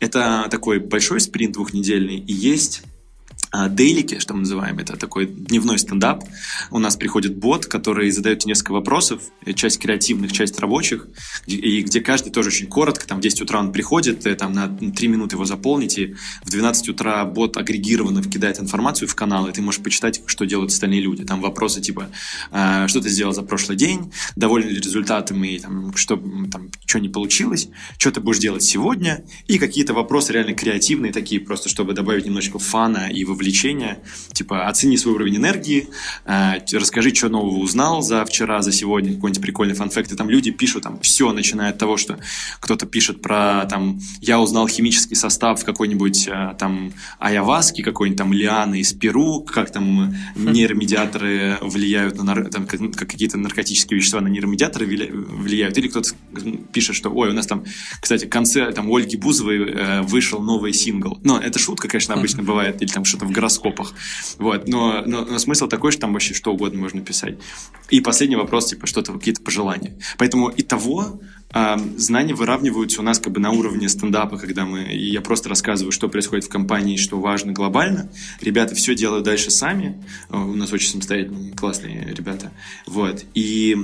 [0.00, 2.18] Это такой большой спринт двухнедельный.
[2.18, 2.82] И есть
[3.70, 6.24] дейлики, что мы называем, это такой дневной стендап.
[6.70, 11.06] У нас приходит бот, который задает несколько вопросов, э, часть креативных, часть рабочих,
[11.46, 14.68] и где каждый тоже очень коротко, там в 10 утра он приходит, э, там на
[14.68, 19.62] 3 минуты его заполните, в 12 утра бот агрегированно вкидает информацию в канал, и ты
[19.62, 21.24] можешь почитать, что делают остальные люди.
[21.24, 22.10] Там вопросы типа,
[22.50, 26.98] «А, что ты сделал за прошлый день, доволен ли результатами, и там, что, там, что
[26.98, 27.68] не получилось,
[27.98, 32.58] что ты будешь делать сегодня, и какие-то вопросы реально креативные такие, просто чтобы добавить немножко
[32.58, 34.02] фана и вовлечения.
[34.32, 35.88] Типа, оцени свой уровень энергии,
[36.26, 40.12] э, расскажи, что нового узнал за вчера, за сегодня, какой-нибудь прикольный фанфакт.
[40.12, 42.18] И там люди пишут там все, начиная от того, что
[42.60, 48.80] кто-то пишет про там, я узнал химический состав какой-нибудь э, там айаваски, какой-нибудь там лианы
[48.80, 52.50] из Перу, как там нейромедиаторы влияют на нар...
[52.50, 55.78] там, как, как какие-то наркотические вещества на нейромедиаторы влияют.
[55.78, 56.10] Или кто-то
[56.72, 57.64] пишет, что ой, у нас там,
[58.00, 61.18] кстати, концерт там Ольги Бузовой э, вышел новый сингл.
[61.22, 63.94] Но это шутка, конечно, обычно бывает, или там что-то в гороскопах.
[64.38, 64.66] Вот.
[64.68, 67.38] Но, но, но смысл такой, что там вообще что угодно можно писать.
[67.90, 69.98] И последний вопрос, типа, что-то, какие-то пожелания.
[70.16, 71.20] Поэтому и того
[71.52, 75.48] э, знания выравниваются у нас как бы на уровне стендапа, когда мы, и я просто
[75.48, 78.10] рассказываю, что происходит в компании, что важно глобально.
[78.40, 80.02] Ребята все делают дальше сами.
[80.30, 82.52] У нас очень самостоятельные, классные ребята.
[82.86, 83.24] Вот.
[83.34, 83.76] И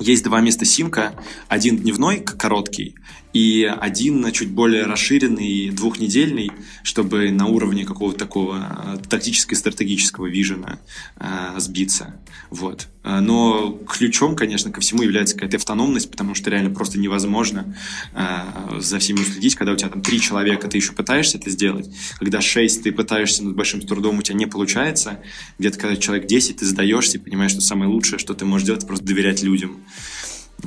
[0.00, 1.14] есть два места симка.
[1.48, 2.94] Один дневной, короткий,
[3.32, 6.50] и один чуть более расширенный, двухнедельный,
[6.82, 10.80] чтобы на уровне какого-то такого э, тактического стратегического вижена
[11.16, 12.16] э, сбиться.
[12.50, 12.88] Вот.
[13.04, 17.76] Э, но ключом, конечно, ко всему является какая-то автономность, потому что реально просто невозможно
[18.14, 21.88] э, за всеми уследить, когда у тебя там три человека, ты еще пытаешься это сделать,
[22.18, 25.20] когда шесть ты пытаешься над большим трудом, у тебя не получается,
[25.58, 28.86] где-то когда человек 10, ты сдаешься и понимаешь, что самое лучшее, что ты можешь делать,
[28.86, 29.84] просто доверять людям.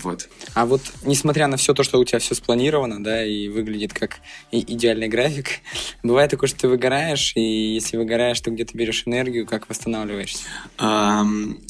[0.02, 0.30] Вот.
[0.54, 4.20] А вот, несмотря на все то, что у тебя все спланировано, да, и выглядит как
[4.52, 5.62] идеальный график,
[6.04, 10.44] бывает такое, что ты выгораешь, и если выгораешь, то где ты берешь энергию, как восстанавливаешься?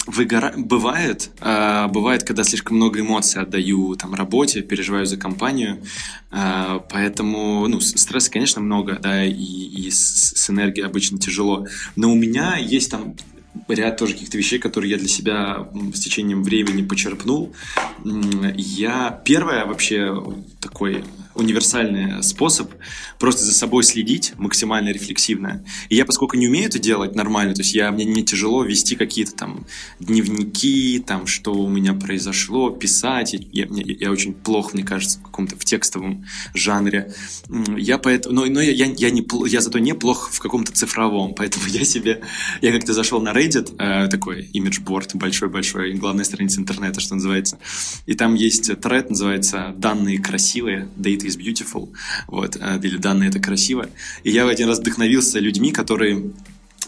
[0.08, 0.54] Выгора...
[0.58, 1.32] Бывает.
[1.40, 5.82] А, бывает, когда слишком много эмоций отдаю там, работе, переживаю за компанию.
[6.32, 11.68] А, поэтому, ну, стресса, конечно, много, да, и, и с, с энергией обычно тяжело.
[11.96, 13.16] Но у меня есть там
[13.68, 17.54] ряд тоже каких-то вещей, которые я для себя с течением времени почерпнул.
[18.04, 20.22] Я первое вообще
[20.60, 21.04] такой
[21.36, 22.72] универсальный способ
[23.20, 25.64] просто за собой следить максимально рефлексивно.
[25.90, 28.96] И я, поскольку не умею это делать нормально, то есть я, мне не тяжело вести
[28.96, 29.66] какие-то там
[30.00, 33.34] дневники, там, что у меня произошло, писать.
[33.34, 37.14] Я, я, я очень плохо, мне кажется, в каком-то в текстовом жанре.
[37.78, 41.66] Я поэтому, но, но я, я, я, не, я зато неплох в каком-то цифровом, поэтому
[41.68, 42.22] я себе,
[42.62, 47.58] я как-то зашел на Reddit, э, такой имиджборд большой-большой, главная страница интернета, что называется,
[48.06, 51.90] и там есть тред, называется «Данные красивые», «Data is beautiful»,
[52.28, 53.90] вот, э, или «Данные это красиво».
[54.24, 56.32] И я один раз вдохновился людьми, которые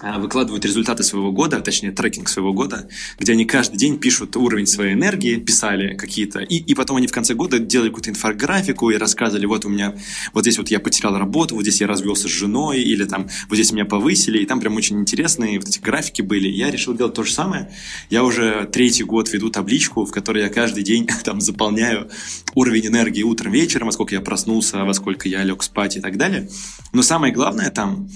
[0.02, 4.94] выкладывают результаты своего года, точнее трекинг своего года, где они каждый день пишут уровень своей
[4.94, 9.46] энергии, писали какие-то, и, и потом они в конце года делали какую-то инфографику и рассказывали,
[9.46, 9.96] вот у меня,
[10.34, 13.56] вот здесь вот я потерял работу, вот здесь я развелся с женой, или там вот
[13.56, 16.48] здесь меня повысили, и там прям очень интересные вот эти графики были.
[16.48, 17.72] Я решил делать то же самое.
[18.10, 22.10] Я уже третий год веду табличку, в которой я каждый день там заполняю
[22.54, 26.18] уровень энергии утром, вечером, во сколько я проснулся, во сколько я лег спать и так
[26.18, 26.50] далее.
[26.94, 28.10] Но самое главное там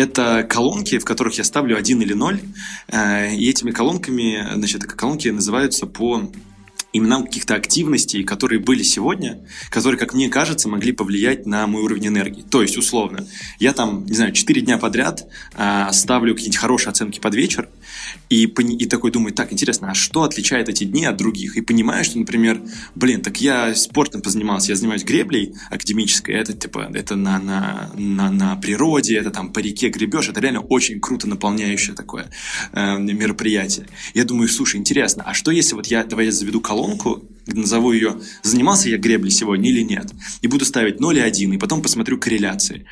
[0.00, 2.40] это колонки, в которых я ставлю один или ноль,
[2.88, 6.30] э, и этими колонками, значит, колонки называются по
[6.92, 9.40] именам каких-то активностей, которые были сегодня,
[9.70, 12.42] которые, как мне кажется, могли повлиять на мой уровень энергии.
[12.42, 13.26] То есть, условно,
[13.58, 17.68] я там, не знаю, 4 дня подряд э, ставлю какие-нибудь хорошие оценки под вечер,
[18.30, 21.56] и, и такой думаю, так, интересно, а что отличает эти дни от других?
[21.56, 22.62] И понимаю, что, например,
[22.94, 28.30] блин, так я спортом позанимался, я занимаюсь греблей академической, это типа, это на, на, на,
[28.30, 32.30] на природе, это там по реке гребешь, это реально очень круто наполняющее такое
[32.72, 33.88] э, мероприятие.
[34.14, 37.24] Я думаю, слушай, интересно, а что если вот я, давай я заведу колонку,
[37.56, 41.58] назову ее «Занимался я греблей сегодня или нет?» и буду ставить 0 и 1, и
[41.58, 42.86] потом посмотрю корреляции.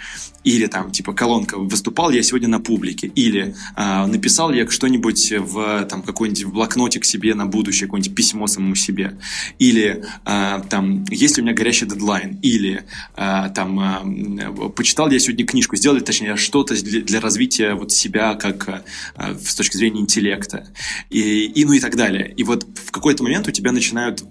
[0.44, 5.84] Или там, типа, колонка «Выступал я сегодня на публике?» или э, «Написал я что-нибудь в
[5.84, 9.18] там, какой-нибудь блокнотик себе на будущее, какое-нибудь письмо самому себе?»
[9.58, 12.84] Или э, там «Есть ли у меня горящий дедлайн?» Или
[13.16, 18.34] э, там э, «Почитал я сегодня книжку?» Сделали, точнее, что-то для, для развития вот себя
[18.34, 20.68] как э, с точки зрения интеллекта.
[21.10, 22.32] И, и ну и так далее.
[22.36, 24.24] И вот в какой-то момент у тебя начинают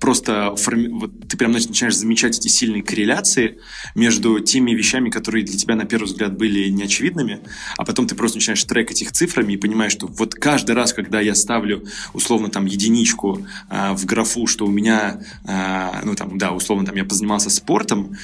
[0.00, 0.88] просто форми...
[0.88, 3.58] вот ты прям начинаешь замечать эти сильные корреляции
[3.94, 7.40] между теми вещами, которые для тебя на первый взгляд были неочевидными,
[7.76, 11.20] а потом ты просто начинаешь трекать их цифрами и понимаешь, что вот каждый раз, когда
[11.20, 16.52] я ставлю условно там единичку а, в графу, что у меня, а, ну там, да,
[16.52, 18.16] условно там я позанимался спортом,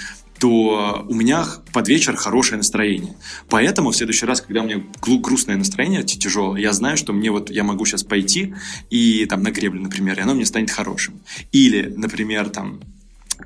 [0.42, 3.14] то у меня под вечер хорошее настроение.
[3.48, 7.48] Поэтому в следующий раз, когда у меня грустное настроение, тяжелое, я знаю, что мне вот
[7.48, 8.52] я могу сейчас пойти
[8.90, 11.20] и там на греблю, например, и оно мне станет хорошим.
[11.52, 12.80] Или, например, там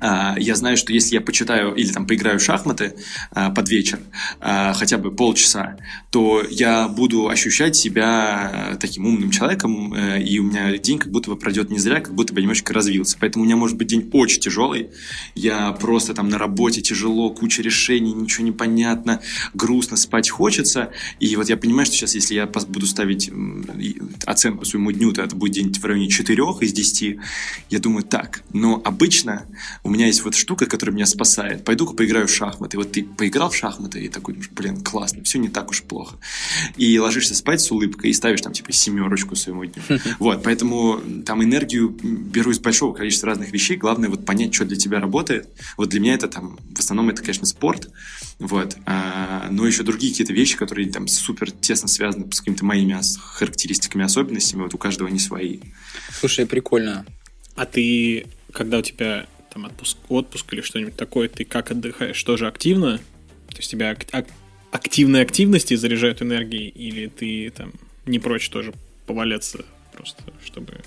[0.01, 2.95] я знаю, что если я почитаю или там поиграю в шахматы
[3.31, 3.99] а, под вечер,
[4.39, 5.77] а, хотя бы полчаса,
[6.11, 11.29] то я буду ощущать себя таким умным человеком, э, и у меня день как будто
[11.29, 13.17] бы пройдет не зря, как будто бы немножечко развился.
[13.19, 14.89] Поэтому у меня может быть день очень тяжелый,
[15.35, 19.21] я просто там на работе тяжело, куча решений, ничего не понятно,
[19.53, 23.31] грустно, спать хочется, и вот я понимаю, что сейчас, если я буду ставить
[24.25, 27.17] оценку своему дню, то это будет день в районе 4 из 10,
[27.69, 29.45] я думаю, так, но обычно
[29.87, 31.63] у меня есть вот штука, которая меня спасает.
[31.63, 32.75] Пойду-ка поиграю в шахматы.
[32.75, 36.17] И вот ты поиграл в шахматы и такой, блин, классно, все не так уж плохо.
[36.75, 39.81] И ложишься спать с улыбкой и ставишь там типа семерочку своему дню.
[40.19, 43.77] Вот, поэтому там энергию беру из большого количества разных вещей.
[43.77, 45.47] Главное вот понять, что для тебя работает.
[45.77, 47.89] Вот для меня это там, в основном это, конечно, спорт.
[48.39, 48.75] Вот.
[48.85, 54.03] А, но еще другие какие-то вещи, которые там супер тесно связаны с какими-то моими характеристиками,
[54.03, 54.63] особенностями.
[54.63, 55.59] Вот у каждого они свои.
[56.11, 57.05] Слушай, прикольно.
[57.55, 59.27] А ты, когда у тебя
[59.57, 62.23] там отпуск, отпуск или что-нибудь такое, ты как отдыхаешь?
[62.23, 62.97] Тоже активно?
[63.49, 64.27] То есть тебя ак-
[64.71, 67.73] активные активности заряжают энергией, или ты там
[68.05, 68.73] не прочь тоже
[69.07, 70.81] поваляться просто, чтобы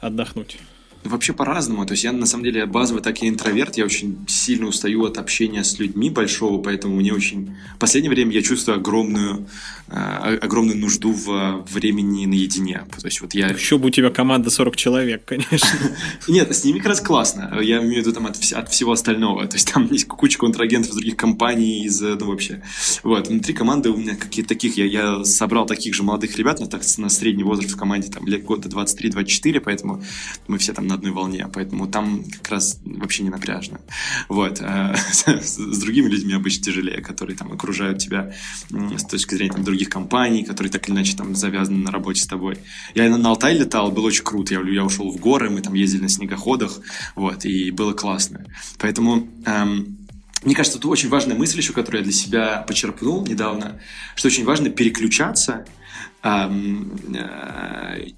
[0.00, 0.56] отдохнуть?
[1.02, 1.86] Вообще по-разному.
[1.86, 3.78] То есть я на самом деле базово так и интроверт.
[3.78, 7.56] Я очень сильно устаю от общения с людьми большого, поэтому мне очень...
[7.76, 9.46] В последнее время я чувствую огромную,
[9.88, 12.82] э, огромную нужду в времени наедине.
[13.00, 13.48] То есть вот я...
[13.48, 15.68] Еще бы у тебя команда 40 человек, конечно.
[16.28, 17.58] Нет, с ними как раз классно.
[17.62, 19.46] Я имею в виду там от, от всего остального.
[19.46, 22.62] То есть там есть куча контрагентов из других компаний, из, ну вообще.
[23.04, 26.66] Вот, внутри команды у меня какие-то таких, я, я собрал таких же молодых ребят, но
[26.66, 30.02] так на средний возраст в команде, там лет года 23-24, поэтому
[30.46, 33.80] мы все там на одной волне, поэтому там как раз вообще не напряжно.
[34.28, 34.60] Вот.
[34.60, 38.32] А с другими людьми обычно тяжелее, которые там окружают тебя
[38.70, 42.26] с точки зрения там, других компаний, которые так или иначе там завязаны на работе с
[42.26, 42.58] тобой.
[42.94, 44.54] Я на Алтай летал, было очень круто.
[44.54, 46.80] Я, я ушел в горы, мы там ездили на снегоходах,
[47.14, 48.44] вот, и было классно.
[48.78, 49.96] Поэтому эм,
[50.44, 53.80] мне кажется, это очень важная мысль еще, которую я для себя почерпнул недавно,
[54.16, 55.79] что очень важно переключаться Э,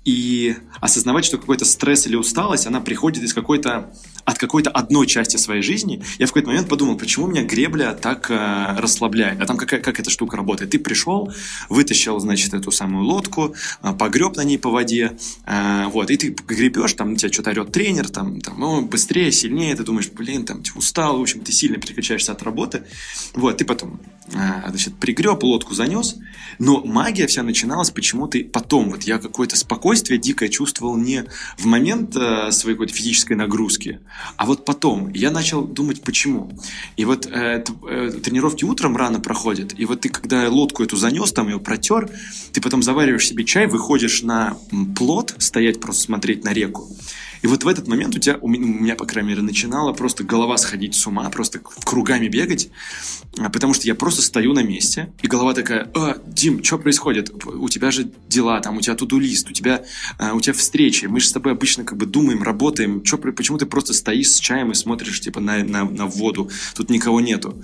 [0.05, 3.93] и осознавать, что какой-то стресс или усталость, она приходит из какой-то
[4.25, 6.03] от какой-то одной части своей жизни.
[6.19, 9.41] Я в какой-то момент подумал, почему меня гребля так э, расслабляет.
[9.41, 10.71] А там какая, как эта штука работает?
[10.71, 11.33] Ты пришел,
[11.69, 15.17] вытащил, значит, эту самую лодку, э, погреб на ней по воде,
[15.47, 19.75] э, вот, и ты гребешь, там тебя что-то орет тренер, там, там, ну, быстрее, сильнее,
[19.75, 22.85] ты думаешь, блин, там, устал, в общем, ты сильно переключаешься от работы.
[23.35, 24.01] Вот, ты потом,
[24.33, 26.17] э, значит, пригреб, лодку занес,
[26.59, 31.25] но магия вся начиналась почему ты потом, вот я какое-то спокойствие дикое чувствовал не
[31.57, 34.01] в момент э, своей какой-то физической нагрузки,
[34.37, 36.53] а вот потом я начал думать, почему.
[36.97, 41.33] И вот э, э, тренировки утром рано проходят, и вот ты, когда лодку эту занес,
[41.33, 42.11] там ее протер,
[42.53, 44.57] ты потом завариваешь себе чай, выходишь на
[44.97, 46.89] плот, стоять просто смотреть на реку,
[47.43, 50.57] и вот в этот момент у тебя, у меня, по крайней мере, начинала просто голова
[50.57, 52.71] сходить с ума, просто кругами бегать,
[53.37, 57.33] а, потому что я просто стою на месте, и голова такая, а, Дим, что происходит?
[57.45, 59.85] У тебя же дела, там, у тебя туду-лист, у тебя,
[60.19, 63.59] а, у тебя встречи, мы же с тобой обычно как бы думаем, работаем, чё, почему
[63.59, 67.61] ты просто стоишь с чаем и смотришь, типа, на, на, на воду, тут никого нету.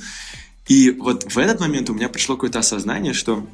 [0.66, 3.46] И вот в этот момент у меня пришло какое-то осознание, что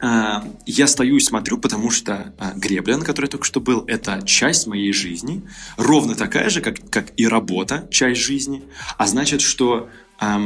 [0.00, 4.22] я стою и смотрю, потому что а, гребля, на которой я только что был, это
[4.24, 5.42] часть моей жизни,
[5.76, 8.62] ровно такая же, как, как и работа, часть жизни.
[8.96, 10.40] А значит, что да,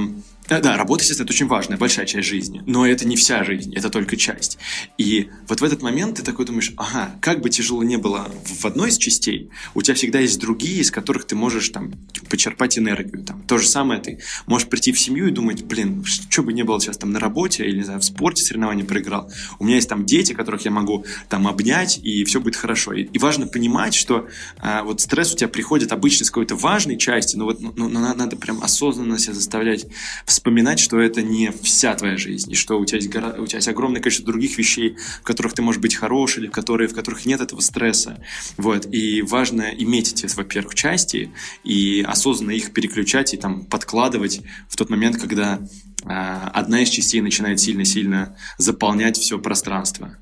[0.49, 3.89] да, работа, естественно, это очень важная, большая часть жизни, но это не вся жизнь, это
[3.89, 4.59] только часть.
[4.99, 8.65] И вот в этот момент ты такой думаешь, ага, как бы тяжело не было в
[8.67, 11.93] одной из частей, у тебя всегда есть другие, из которых ты можешь там
[12.29, 13.25] почерпать энергию.
[13.25, 13.43] Там.
[13.43, 16.81] То же самое ты можешь прийти в семью и думать, блин, что бы не было
[16.81, 20.05] сейчас там на работе или, не знаю, в спорте соревнования проиграл, у меня есть там
[20.05, 22.93] дети, которых я могу там обнять, и все будет хорошо.
[22.93, 24.29] И, и важно понимать, что
[24.59, 27.89] а, вот стресс у тебя приходит обычно с какой-то важной части, но вот ну, ну,
[27.89, 29.87] надо прям осознанно себя заставлять
[30.35, 33.35] вспоминать, что это не вся твоя жизнь, и что у тебя есть, гора...
[33.39, 36.51] у тебя есть огромное количество других вещей, в которых ты можешь быть хорош, или в,
[36.51, 38.21] которые, в которых нет этого стресса.
[38.57, 38.87] Вот.
[38.93, 41.33] И важно иметь эти, во-первых, части,
[41.63, 45.61] и осознанно их переключать и там подкладывать в тот момент, когда
[46.05, 50.17] э, одна из частей начинает сильно-сильно заполнять все пространство.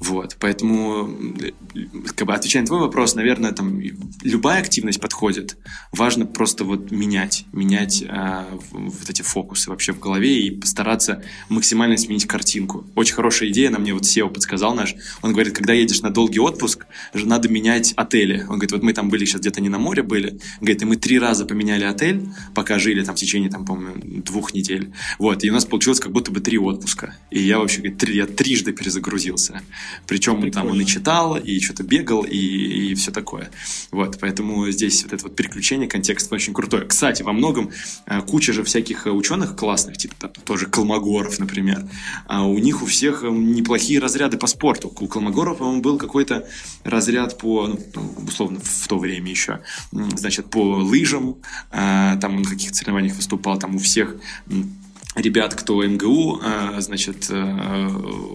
[0.00, 1.10] Вот, поэтому,
[2.14, 3.80] как бы отвечая на твой вопрос, наверное, там
[4.22, 5.56] любая активность подходит.
[5.92, 11.96] Важно просто вот менять, менять э, вот эти фокусы вообще в голове и постараться максимально
[11.96, 12.86] сменить картинку.
[12.94, 14.94] Очень хорошая идея, нам мне вот SEO подсказал наш.
[15.22, 18.42] Он говорит, когда едешь на долгий отпуск, надо менять отели.
[18.42, 20.96] Он говорит, вот мы там были сейчас где-то не на море были, говорит, и мы
[20.96, 24.92] три раза поменяли отель, пока жили там в течение, там, по-моему, двух недель.
[25.18, 27.16] Вот, и у нас получилось как будто бы три отпуска.
[27.30, 29.62] И я вообще, говорит, три, я трижды перезагрузился.
[30.06, 30.52] Причем Прикольно.
[30.52, 33.50] там он и читал, и что-то бегал, и, и все такое.
[33.90, 36.86] Вот, поэтому здесь вот это вот переключение, контекст очень крутой.
[36.86, 37.70] Кстати, во многом
[38.06, 41.84] э, куча же всяких э, ученых классных, типа там, тоже Колмогоров, например,
[42.26, 44.92] а у них у всех э, неплохие разряды по спорту.
[45.00, 46.46] У Колмогорова, по-моему, был какой-то
[46.84, 49.60] разряд по, ну, условно, в то время еще,
[49.92, 51.36] значит, по лыжам,
[51.70, 54.16] там он на каких-то соревнованиях выступал, там у всех
[55.20, 57.88] ребят, кто МГУ, э, значит, э,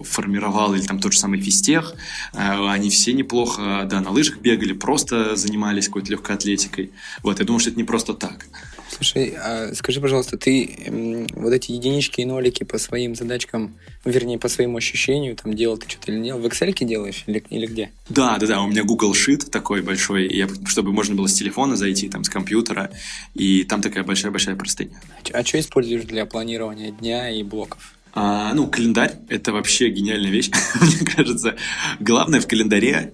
[0.04, 1.94] формировал, или там тот же самый физтех,
[2.32, 6.90] э, они все неплохо, да, на лыжах бегали, просто занимались какой-то легкой атлетикой.
[7.22, 8.46] Вот, я думаю, что это не просто так.
[8.94, 13.74] Слушай, а скажи, пожалуйста, ты вот эти единички и нолики по своим задачкам,
[14.04, 17.42] вернее, по своему ощущению, там делал ты что-то или не делал, в Excel делаешь или,
[17.50, 17.90] или где?
[18.08, 21.74] Да, да, да, у меня Google Sheet такой большой, я, чтобы можно было с телефона
[21.76, 22.92] зайти, там, с компьютера,
[23.34, 25.00] и там такая большая-большая простыня.
[25.32, 27.94] А, а что используешь для планирования дня и блоков?
[28.12, 31.56] А, ну, календарь— это вообще гениальная вещь, мне кажется.
[31.98, 33.12] Главное в календаре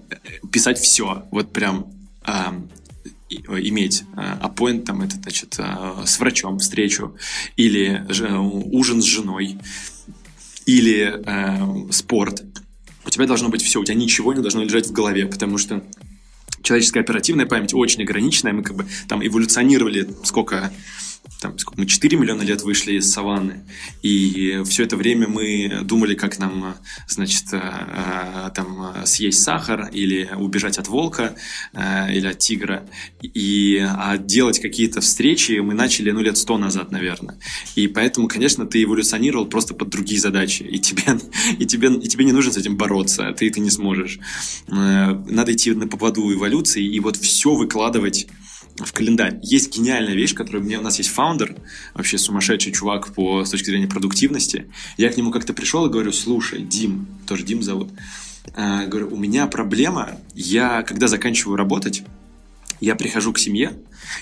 [0.51, 1.91] писать все, вот прям
[3.35, 7.15] иметь аппоинт, там, это, значит, а, с врачом встречу,
[7.55, 8.05] или
[8.71, 9.57] ужин с женой,
[10.65, 12.43] или э, спорт.
[13.05, 15.83] У тебя должно быть все, у тебя ничего не должно лежать в голове, потому что
[16.61, 20.71] человеческая оперативная память очень ограниченная, мы как бы там эволюционировали сколько
[21.39, 23.63] там, мы 4 миллиона лет вышли из саванны,
[24.03, 26.75] и все это время мы думали, как нам,
[27.07, 31.35] значит, э, э, там, съесть сахар или убежать от волка
[31.73, 32.87] э, или от тигра,
[33.21, 37.39] и а делать какие-то встречи мы начали, ну, лет 100 назад, наверное.
[37.75, 41.03] И поэтому, конечно, ты эволюционировал просто под другие задачи, и тебе,
[41.57, 44.19] и тебе, и тебе не нужно с этим бороться, ты это не сможешь.
[44.67, 48.27] Надо идти на поводу эволюции и вот все выкладывать
[48.85, 49.39] в календарь.
[49.41, 50.79] Есть гениальная вещь, которая мне...
[50.79, 51.55] У нас есть фаундер,
[51.93, 54.67] вообще сумасшедший чувак по, с точки зрения продуктивности.
[54.97, 57.89] Я к нему как-то пришел и говорю, слушай, Дим, тоже Дим зовут,
[58.55, 62.03] э, говорю, у меня проблема, я, когда заканчиваю работать,
[62.79, 63.73] я прихожу к семье,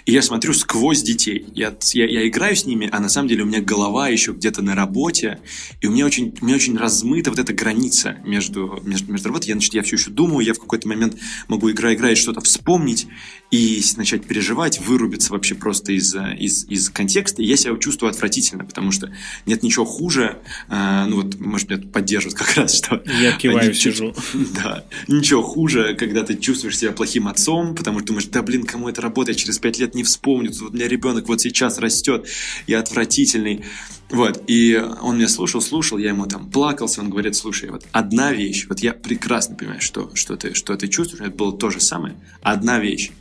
[0.05, 1.45] и я смотрю сквозь детей.
[1.53, 4.61] Я, я, я играю с ними, а на самом деле у меня голова еще где-то
[4.61, 5.39] на работе,
[5.81, 9.47] и у меня очень, у меня очень размыта вот эта граница между, между, между работой.
[9.47, 11.17] Я, значит, я все еще думаю, я в какой-то момент
[11.47, 13.07] могу игра играть что-то вспомнить
[13.51, 17.41] и начать переживать, вырубиться вообще просто из, из, из контекста.
[17.41, 19.11] И я себя чувствую отвратительно, потому что
[19.45, 20.37] нет ничего хуже.
[20.69, 23.01] Э, ну вот, может, меня поддерживают как раз, что...
[23.19, 24.13] Я киваю, сижу.
[24.59, 24.85] Да.
[25.07, 29.01] Ничего хуже, когда ты чувствуешь себя плохим отцом, потому что думаешь, да блин, кому это
[29.01, 30.51] работает через пять лет не вспомню.
[30.59, 32.27] Вот у меня ребенок вот сейчас растет,
[32.65, 33.63] я отвратительный.
[34.09, 38.33] Вот, и он меня слушал, слушал, я ему там плакался, он говорит, слушай, вот одна
[38.33, 41.79] вещь, вот я прекрасно понимаю, что, что, ты, что ты чувствуешь, это было то же
[41.79, 43.11] самое, одна вещь,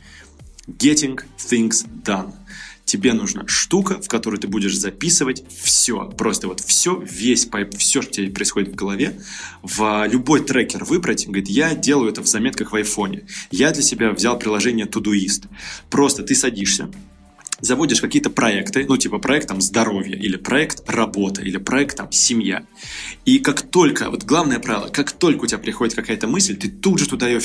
[0.67, 2.33] getting things done
[2.89, 8.01] тебе нужна штука, в которую ты будешь записывать все, просто вот все, весь пайп, все,
[8.01, 9.21] что тебе происходит в голове,
[9.61, 13.27] в любой трекер выбрать, говорит, я делаю это в заметках в айфоне.
[13.51, 15.47] Я для себя взял приложение Todoist.
[15.89, 16.89] Просто ты садишься,
[17.61, 22.65] заводишь какие-то проекты, ну, типа проект там здоровье, или проект работа, или проект там семья.
[23.25, 26.99] И как только, вот главное правило, как только у тебя приходит какая-то мысль, ты тут
[26.99, 27.41] же туда ее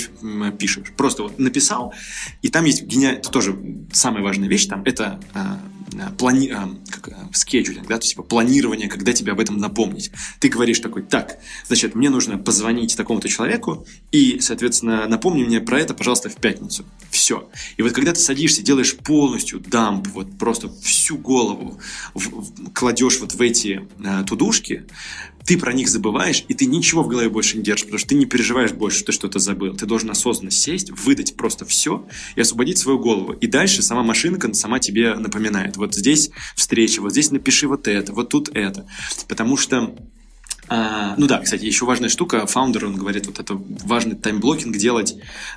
[0.59, 0.93] пишешь.
[0.97, 1.95] Просто вот написал,
[2.43, 3.59] и там есть гениальная, это тоже
[3.93, 5.61] самая важная вещь, там это а,
[5.95, 6.49] Э, плани...
[6.49, 10.11] Э, как, скеджулинг, да, то есть типа планирование, когда тебе об этом напомнить.
[10.41, 15.81] Ты говоришь такой, так, значит, мне нужно позвонить такому-то человеку и, соответственно, напомни мне про
[15.81, 16.85] это, пожалуйста, в пятницу.
[17.11, 17.49] Все.
[17.77, 21.79] И вот когда ты садишься, делаешь полностью дамп, вот просто всю голову
[22.15, 24.85] в, в, кладешь вот в эти э, тудушки,
[25.45, 28.15] ты про них забываешь, и ты ничего в голове больше не держишь, потому что ты
[28.15, 29.77] не переживаешь больше, что ты что-то забыл.
[29.77, 33.33] Ты должен осознанно сесть, выдать просто все и освободить свою голову.
[33.33, 35.77] И дальше сама машинка сама тебе напоминает.
[35.77, 38.87] Вот здесь встреча, вот здесь напиши вот это, вот тут это.
[39.29, 39.95] Потому что
[40.69, 44.77] а, ну да, кстати, еще важная штука, founder, он говорит, вот это важный time blocking
[44.77, 45.17] делать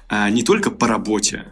[0.10, 1.45] а, не только по работе,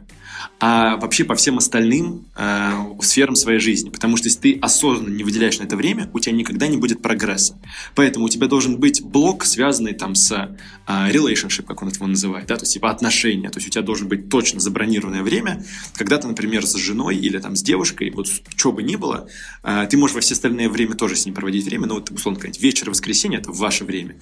[0.59, 2.71] а вообще по всем остальным э,
[3.01, 3.89] сферам своей жизни.
[3.89, 7.01] Потому что если ты осознанно не выделяешь на это время, у тебя никогда не будет
[7.01, 7.59] прогресса.
[7.93, 12.47] Поэтому у тебя должен быть блок, связанный там с э, relationship, как он его называет,
[12.47, 13.49] да, то есть типа отношения.
[13.49, 15.63] То есть у тебя должен быть точно забронированное время,
[15.93, 19.27] когда ты, например, с женой или там с девушкой, вот что бы ни было,
[19.63, 22.39] э, ты можешь во все остальное время тоже с ней проводить время, но вот, условно
[22.39, 24.15] говоря, вечер, воскресенье– это ваше время.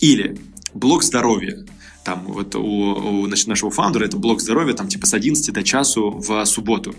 [0.00, 0.38] Или
[0.74, 1.64] блок здоровья
[2.10, 5.62] там вот у, у значит, нашего фаундера это блок здоровья, там типа с 11 до
[5.62, 6.92] часу в субботу.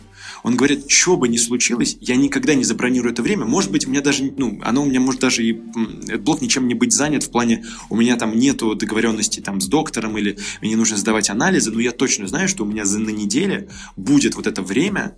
[0.43, 3.45] Он говорит, что бы ни случилось, я никогда не забронирую это время.
[3.45, 5.62] Может быть, у меня даже, ну, оно у меня может даже и,
[6.07, 9.68] этот блок ничем не быть занят в плане, у меня там нету договоренности там с
[9.68, 13.09] доктором или мне нужно сдавать анализы, но я точно знаю, что у меня за на
[13.09, 15.18] неделе будет вот это время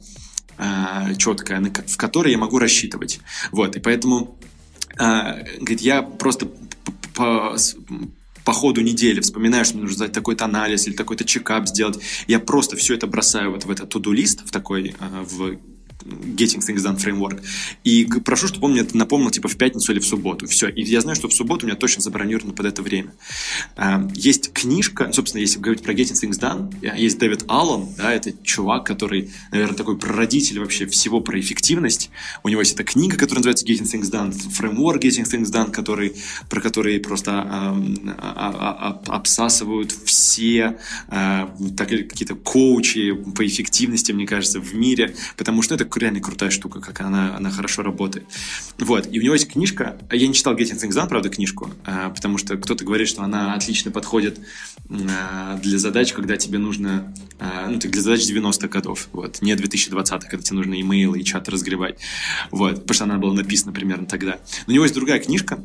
[0.57, 3.19] э, четкое, в которое я могу рассчитывать.
[3.51, 4.39] Вот, и поэтому
[4.97, 6.47] э, говорит, я просто
[8.45, 12.39] по ходу недели вспоминаю, что мне нужно сдать такой-то анализ или такой-то чекап сделать, я
[12.39, 15.57] просто все это бросаю вот в этот to-do-лист, в такой, э, в
[16.03, 17.43] Getting Things Done Framework.
[17.83, 20.47] И прошу, чтобы он мне это напомнил типа в пятницу или в субботу.
[20.47, 20.67] Все.
[20.69, 23.13] И я знаю, что в субботу у меня точно забронировано под это время.
[23.75, 28.13] А, есть книжка, собственно, если говорить про Getting Things Done, э, есть Дэвид Аллен, да,
[28.13, 32.09] это чувак, который, наверное, такой прародитель вообще всего про эффективность.
[32.43, 36.15] У него есть эта книга, которая называется Getting Things Done, Framework Getting Things Done, который,
[36.49, 37.77] про который просто а,
[38.17, 40.77] а, а, обсасывают все
[41.09, 46.79] так, какие-то коучи по эффективности, мне кажется, в мире, потому что это реально крутая штука,
[46.79, 48.25] как она, она хорошо работает.
[48.79, 52.09] Вот, и у него есть книжка, я не читал Getting Things Done, правда, книжку, а,
[52.09, 54.39] потому что кто-то говорит, что она отлично подходит
[54.89, 60.23] а, для задач, когда тебе нужно, а, ну, для задач 90-х годов, вот, не 2020
[60.23, 61.99] когда тебе нужно имейлы и чаты разгребать,
[62.51, 64.39] вот, потому что она была написана примерно тогда.
[64.67, 65.59] Но у него есть другая книжка,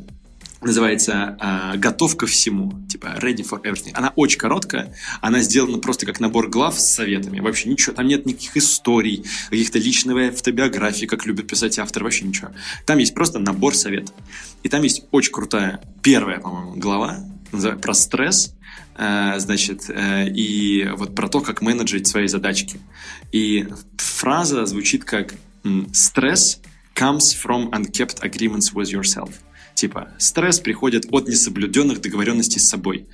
[0.60, 3.92] называется э, «Готов ко всему», типа «Ready for everything».
[3.94, 7.40] Она очень короткая, она сделана просто как набор глав с советами.
[7.40, 12.50] Вообще ничего, там нет никаких историй, каких-то личной автобиографий, как любят писать автор, вообще ничего.
[12.86, 14.14] Там есть просто набор советов.
[14.62, 17.18] И там есть очень крутая первая, по-моему, глава
[17.80, 18.54] про стресс,
[18.96, 22.80] э, значит, э, и вот про то, как менеджить свои задачки.
[23.32, 25.34] И фраза звучит как
[25.92, 26.60] «стресс–
[26.98, 29.30] comes from unkept agreements with yourself.
[29.78, 33.06] Типа, стресс приходит от несоблюденных договоренностей с собой.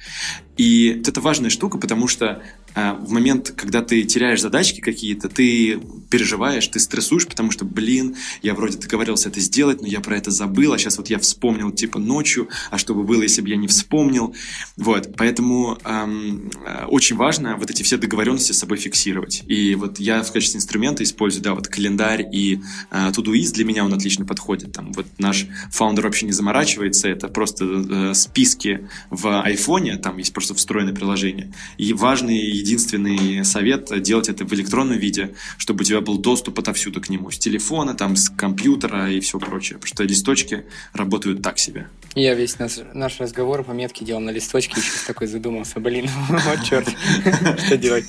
[0.56, 2.42] И это важная штука, потому что
[2.74, 8.54] в момент, когда ты теряешь задачки какие-то, ты переживаешь, ты стрессуешь, потому что, блин, я
[8.54, 11.98] вроде договорился это сделать, но я про это забыл, а сейчас вот я вспомнил типа
[11.98, 14.34] ночью, а что бы было, если бы я не вспомнил.
[14.76, 16.50] Вот, поэтому эм,
[16.88, 19.42] очень важно вот эти все договоренности с собой фиксировать.
[19.48, 22.60] И вот я в качестве инструмента использую, да, вот календарь и
[22.90, 24.72] э, Todoist для меня он отлично подходит.
[24.72, 30.32] Там вот наш фаундер вообще не заморачивается, это просто э, списки в айфоне, там есть
[30.32, 31.52] просто встроенное приложение.
[31.78, 37.00] И важный единственный совет делать это в электронном виде, чтобы у тебя был доступ отовсюду
[37.00, 39.78] к нему, с телефона, там, с компьютера и все прочее.
[39.78, 41.88] Потому что листочки работают так себе.
[42.14, 46.64] Я весь наш, наш разговор пометки делал на листочке, и сейчас такой задумался, блин, вот
[46.64, 46.88] черт,
[47.66, 48.04] что делать?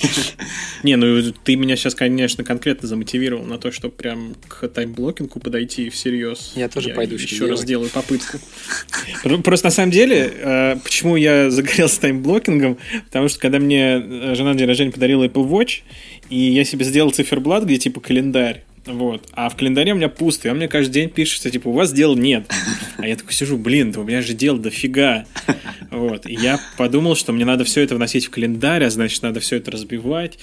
[0.84, 5.90] Не, ну ты меня сейчас, конечно, конкретно замотивировал на то, чтобы прям к таймблокингу подойти
[5.90, 6.54] всерьез.
[6.56, 8.40] Я тоже пойду еще раз сделаю попытку.
[9.44, 14.00] Просто на самом деле, э, почему я загорелся таймблокингом, потому что когда мне
[14.36, 15.82] жена жена на день рождения подарила Apple Watch,
[16.30, 18.64] и я себе сделал циферблат, где типа календарь.
[18.86, 19.28] Вот.
[19.34, 21.92] А в календаре у меня пусто, и он мне каждый день пишется, типа, у вас
[21.92, 22.46] дел нет.
[23.06, 25.28] А я такой сижу, блин, да у меня же дел дофига.
[25.92, 26.26] Вот.
[26.26, 29.58] И я подумал, что мне надо все это вносить в календарь, а значит, надо все
[29.58, 30.40] это разбивать,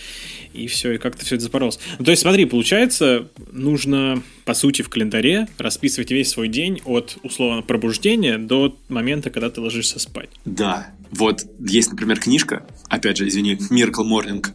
[0.55, 1.81] и все, и как-то все это запоролось.
[1.99, 7.19] Ну, то есть, смотри, получается, нужно, по сути, в календаре расписывать весь свой день от,
[7.25, 10.31] условно, пробуждения до момента, когда ты ложишься спать.
[10.45, 10.93] Да.
[11.11, 14.47] Вот есть, например, книжка, опять же, извини, Miracle Morning,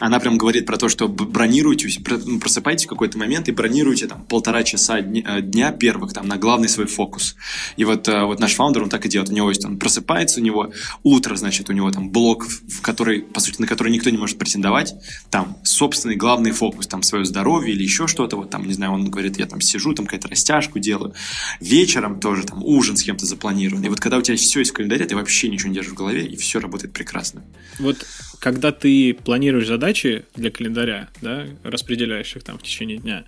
[0.00, 1.88] она прям говорит про то, что бронируйте,
[2.24, 6.36] ну, просыпайтесь в какой-то момент и бронируйте там полтора часа дня, э, первых там на
[6.36, 7.36] главный свой фокус.
[7.76, 9.30] И вот, э, вот наш фаундер, он так и делает.
[9.30, 10.72] У него есть, он просыпается, у него
[11.04, 14.36] утро, значит, у него там блок, в который, по сути, на который никто не может
[14.36, 14.94] претендовать.
[15.30, 18.36] Там собственный главный фокус, там свое здоровье или еще что-то.
[18.36, 21.14] Вот там, не знаю, он говорит, я там сижу, там какая-то растяжку делаю.
[21.60, 23.84] Вечером тоже там ужин с кем-то запланирован.
[23.84, 25.96] И вот когда у тебя все есть в календаре, ты вообще ничего не держишь в
[25.96, 27.44] голове, и все работает прекрасно.
[27.78, 28.04] Вот
[28.40, 33.24] когда ты планируешь задачи для календаря, да, распределяешь их там в течение дня,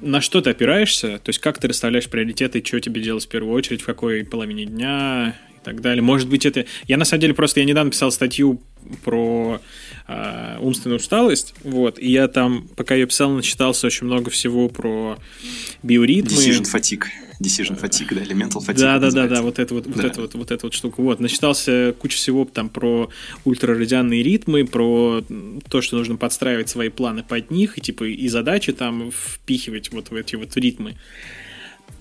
[0.00, 1.18] на что ты опираешься?
[1.18, 4.64] То есть как ты расставляешь приоритеты, что тебе делать в первую очередь, в какой половине
[4.64, 6.02] дня и так далее.
[6.02, 6.66] Может быть, это...
[6.86, 8.60] Я, на самом деле, просто я недавно писал статью
[9.04, 9.60] про
[10.08, 15.18] э, умственную усталость, вот, и я там, пока ее писал, начитался очень много всего про
[15.82, 16.36] биоритмы.
[16.36, 17.04] Decision fatigue.
[17.42, 18.80] Decision fatigue, да, или mental fatigue.
[18.80, 19.90] Да, да, да, да, вот это вот, да.
[19.94, 21.02] вот это вот, вот эту вот штуку.
[21.02, 23.10] Вот, начитался куча всего там про
[23.44, 25.22] ультрарадианные ритмы, про
[25.68, 30.10] то, что нужно подстраивать свои планы под них, и типа и задачи там впихивать вот
[30.10, 30.96] в эти вот ритмы.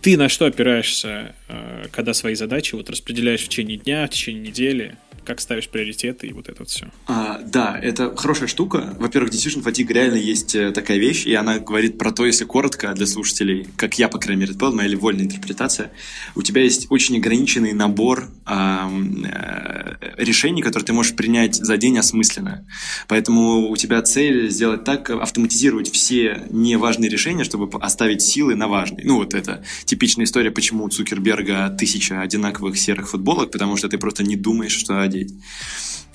[0.01, 4.49] Ты на что опираешься, э, когда свои задачи вот распределяешь в течение дня, в течение
[4.49, 4.97] недели?
[5.25, 6.87] как ставишь приоритеты и вот это вот все.
[7.07, 8.95] А, да, это хорошая штука.
[8.99, 12.93] Во-первых, decision fatigue реально есть э, такая вещь, и она говорит про то, если коротко
[12.93, 15.91] для слушателей, как я, по крайней мере, была моя или вольная интерпретация,
[16.35, 18.91] у тебя есть очень ограниченный набор а,
[20.17, 22.65] решений, которые ты можешь принять за день осмысленно.
[23.07, 29.05] Поэтому у тебя цель сделать так, автоматизировать все неважные решения, чтобы оставить силы на важные.
[29.05, 33.97] Ну, вот это типичная история, почему у Цукерберга тысяча одинаковых серых футболок, потому что ты
[33.97, 35.33] просто не думаешь, что одеть.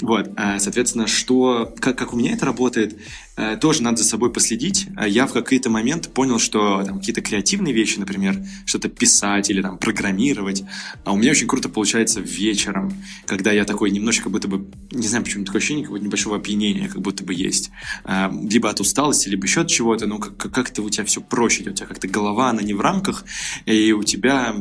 [0.02, 2.98] Вот, а, соответственно, что, как, как у меня это работает,
[3.36, 4.88] э, тоже надо за собой последить.
[4.94, 9.62] А я в какой-то момент понял, что там какие-то креативные вещи, например, что-то писать или
[9.62, 10.64] там программировать,
[11.04, 12.92] а у меня очень круто получается вечером,
[13.24, 16.88] когда я такой немножечко как будто бы, не знаю почему, такое ощущение какого-то небольшого опьянения
[16.88, 17.70] как будто бы есть.
[18.04, 21.86] Либо от усталости, либо еще от чего-то, как- как-то у тебя все проще, у тебя
[21.86, 23.24] как-то голова, она не в рамках,
[23.64, 24.56] и у тебя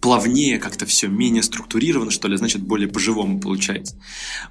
[0.00, 3.96] плавнее, как-то все менее структурировано, что ли, значит, более по-живому получается.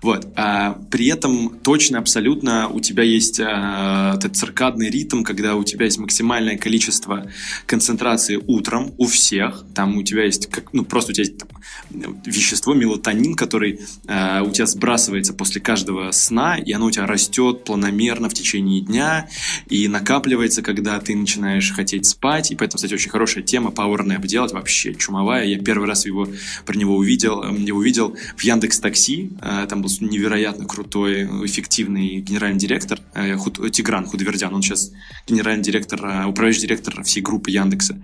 [0.01, 0.27] Вот.
[0.35, 5.85] А при этом точно, абсолютно у тебя есть а, этот циркадный ритм, когда у тебя
[5.85, 7.27] есть максимальное количество
[7.65, 9.65] концентрации утром у всех.
[9.75, 14.43] Там у тебя есть, как, ну, просто у тебя есть там, вещество мелатонин, который а,
[14.43, 19.27] у тебя сбрасывается после каждого сна, и оно у тебя растет планомерно в течение дня
[19.67, 22.51] и накапливается, когда ты начинаешь хотеть спать.
[22.51, 25.45] И поэтому, кстати, очень хорошая тема Power Nap делать вообще чумовая Николая.
[25.45, 26.27] Я первый раз его,
[26.65, 29.31] про него увидел, э, его увидел в Яндекс Такси.
[29.41, 34.53] Э, там был невероятно крутой, эффективный генеральный директор э, Худ, Тигран Худвердян.
[34.53, 34.91] Он сейчас
[35.27, 38.01] генеральный директор, управляющий директор всей группы Яндекса.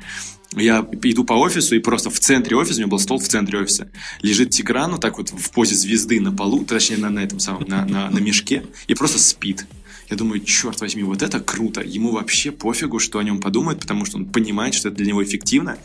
[0.55, 3.59] Я иду по офису, и просто в центре офиса, у меня был стол в центре
[3.59, 3.91] офиса,
[4.23, 7.65] лежит Тигран вот так вот в позе звезды на полу, точнее, на, на этом самом,
[7.67, 9.67] на, на, на мешке, и просто спит.
[10.09, 11.81] Я думаю, черт возьми, вот это круто.
[11.81, 15.23] Ему вообще пофигу, что о нем подумают, потому что он понимает, что это для него
[15.23, 15.77] эффективно.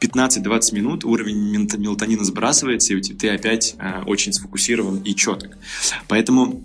[0.00, 5.56] 15-20 минут уровень мелатонина сбрасывается, и ты опять э, очень сфокусирован и четок.
[6.08, 6.64] Поэтому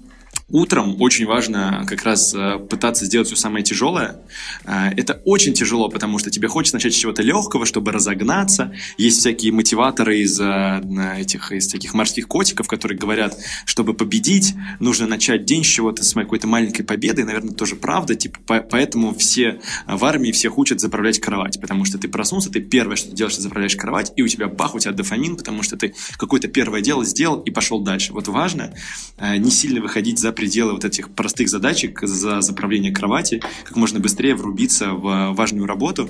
[0.50, 4.18] утром очень важно как раз э, пытаться сделать все самое тяжелое.
[4.66, 8.74] Э, это очень тяжело, потому что тебе хочется начать с чего-то легкого, чтобы разогнаться.
[8.98, 10.82] Есть всякие мотиваторы из э,
[11.18, 16.14] этих из таких морских котиков, которые говорят, чтобы победить, нужно начать день с чего-то, с
[16.14, 17.24] какой-то маленькой победы.
[17.24, 18.16] Наверное, тоже правда.
[18.16, 18.40] Типа,
[18.70, 23.10] поэтому все в армии всех учат заправлять кровать, потому что ты проснулся, ты первое, что
[23.10, 25.94] ты делаешь, ты заправляешь кровать, и у тебя бах, у тебя дофамин, потому что ты
[26.18, 28.14] какое-то первое дело сделал и пошел дальше.
[28.14, 28.74] Вот важно
[29.20, 34.36] не сильно выходить за пределы вот этих простых задачек за заправление кровати, как можно быстрее
[34.36, 36.10] врубиться в важную работу.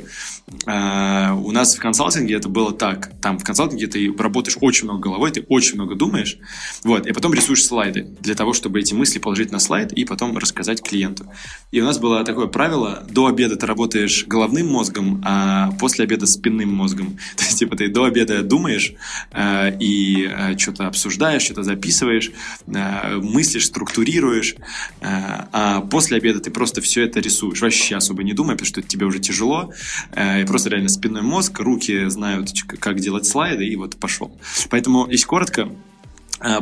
[0.65, 3.11] А, у нас в консалтинге это было так.
[3.21, 6.37] Там в консалтинге ты работаешь очень много головой, ты очень много думаешь,
[6.83, 10.37] вот, и потом рисуешь слайды для того, чтобы эти мысли положить на слайд и потом
[10.37, 11.25] рассказать клиенту.
[11.71, 16.25] И у нас было такое правило, до обеда ты работаешь головным мозгом, а после обеда
[16.25, 17.17] спинным мозгом.
[17.35, 18.93] То есть, типа, ты до обеда думаешь
[19.31, 22.31] э, и э, что-то обсуждаешь, что-то записываешь,
[22.65, 24.55] мыслишь, структурируешь, концентрируешь,
[25.01, 25.05] э,
[25.51, 27.61] а после обеда ты просто все это рисуешь.
[27.61, 29.71] Вообще особо не думай, потому что тебе уже тяжело.
[30.11, 32.49] Э, и просто реально спинной мозг, руки знают,
[32.79, 34.31] как делать слайды, и вот пошел.
[34.69, 35.69] Поэтому, если коротко,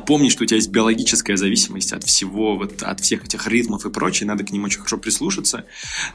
[0.06, 3.90] помни, что у тебя есть биологическая зависимость от всего, вот, от всех этих ритмов и
[3.90, 5.66] прочее, надо к ним очень хорошо прислушаться.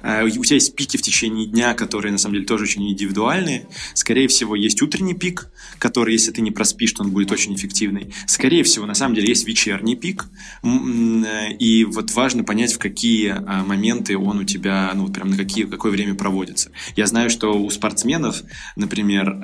[0.02, 3.66] А, у тебя есть пики в течение дня, которые на самом деле тоже очень индивидуальные.
[3.94, 8.14] Скорее всего, есть утренний пик, который, если ты не проспишь, то он будет очень эффективный.
[8.26, 10.26] Скорее всего, на самом деле, есть вечерний пик,
[10.62, 15.64] и вот важно понять, в какие а, моменты он у тебя, ну, прям на какие,
[15.64, 16.70] какое время проводится.
[16.94, 18.42] Я знаю, что у спортсменов,
[18.76, 19.38] например,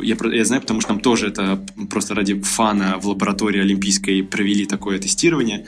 [0.00, 4.22] я, я знаю, потому что нам тоже это просто ради фана в лаборатории лаборатории олимпийской
[4.22, 5.66] провели такое тестирование,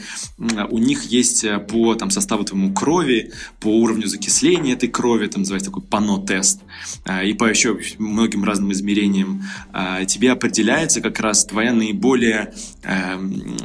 [0.70, 5.42] у них есть э, по там, составу твоему крови, по уровню закисления этой крови, там
[5.42, 6.60] называется такой пано-тест,
[7.04, 13.56] э, и по еще многим разным измерениям э, тебе определяется как раз твоя наиболее, эм,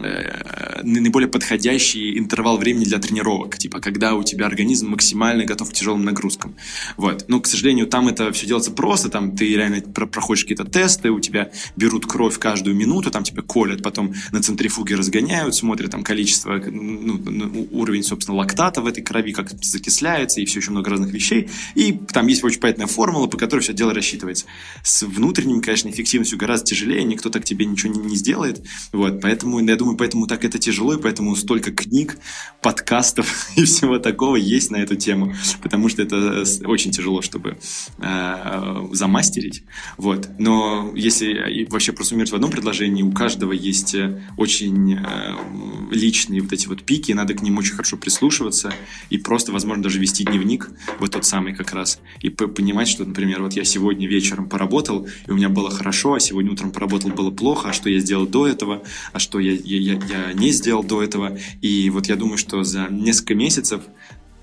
[0.84, 6.04] наиболее подходящий интервал времени для тренировок, типа когда у тебя организм максимально готов к тяжелым
[6.04, 6.56] нагрузкам.
[6.98, 7.26] Вот.
[7.28, 11.20] Но, к сожалению, там это все делается просто, там ты реально проходишь какие-то тесты, у
[11.20, 16.62] тебя берут кровь каждую минуту, там тебя колят, потом на центрифуге разгоняют, смотрят там количество,
[16.66, 21.12] ну, ну, уровень, собственно, лактата в этой крови, как закисляется, и все еще много разных
[21.14, 21.50] вещей.
[21.76, 24.46] И там есть очень понятная формула, по которой все дело рассчитывается.
[24.84, 28.66] С внутренним, конечно, эффективностью гораздо тяжелее, никто так тебе ничего не, не сделает.
[28.92, 32.18] Вот, поэтому, я думаю, поэтому так это тяжело, и поэтому столько книг,
[32.62, 37.58] подкастов и всего такого есть на эту тему, потому что это очень тяжело, чтобы
[38.00, 39.64] э, замастерить.
[39.98, 40.30] Вот.
[40.40, 43.93] Но если вообще просуммировать в одном предложении, у каждого есть
[44.38, 45.36] очень э,
[45.92, 48.74] личные вот эти вот пики, надо к ним очень хорошо прислушиваться
[49.10, 50.70] и просто, возможно, даже вести дневник,
[51.00, 55.32] вот тот самый как раз, и понимать, что, например, вот я сегодня вечером поработал, и
[55.32, 58.48] у меня было хорошо, а сегодня утром поработал, было плохо, а что я сделал до
[58.48, 61.38] этого, а что я, я, я не сделал до этого.
[61.62, 63.84] И вот я думаю, что за несколько месяцев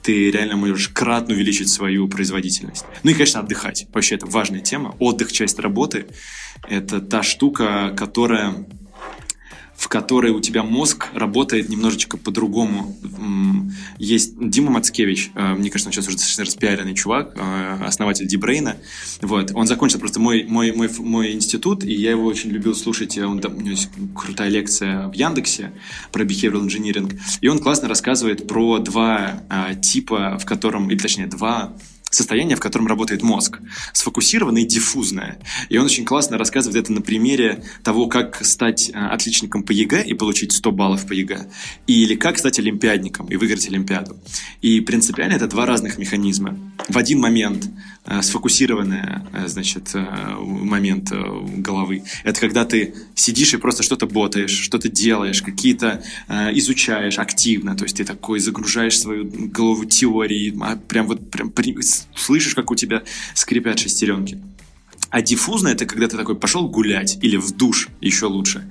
[0.03, 2.84] ты реально можешь кратно увеличить свою производительность.
[3.03, 3.86] Ну и, конечно, отдыхать.
[3.92, 4.94] Вообще, это важная тема.
[4.98, 6.07] Отдых– часть работы.
[6.68, 8.66] Это та штука, которая
[9.81, 12.95] в которой у тебя мозг работает немножечко по-другому.
[13.97, 18.76] Есть Дима Мацкевич, э, мне кажется, он сейчас уже достаточно распиаренный чувак, э, основатель Дибрейна.
[19.22, 19.53] Вот.
[19.55, 23.16] Он закончил просто мой, мой, мой, мой институт, и я его очень любил слушать.
[23.16, 25.72] Он, там, у него есть крутая лекция в Яндексе
[26.12, 27.18] про behavioral engineering.
[27.41, 29.43] И он классно рассказывает про два
[29.81, 31.72] типа, в котором, или точнее, два
[32.11, 33.59] состояние, в котором работает мозг.
[33.93, 35.39] Сфокусированное и диффузное.
[35.69, 40.03] И он очень классно рассказывает это на примере того, как стать а, отличником по ЕГЭ
[40.03, 41.47] и получить 100 баллов по ЕГЭ.
[41.87, 44.17] Или как стать олимпиадником и выиграть Олимпиаду.
[44.61, 46.59] И принципиально это два разных механизма.
[46.89, 47.89] В один момент Э,
[48.22, 52.03] сфокусированный, э, значит, э, момент головы.
[52.24, 57.96] Это когда ты сидишь и просто что-то ботаешь, что-то делаешь, какие-то изучаешь активно, то есть
[57.96, 61.53] ты такой загружаешь свою голову теории, а прям вот прям
[62.14, 63.03] слышишь, как у тебя
[63.34, 64.38] скрипят шестеренки.
[65.11, 68.64] А диффузно это когда ты такой пошел гулять или в душ, еще лучше.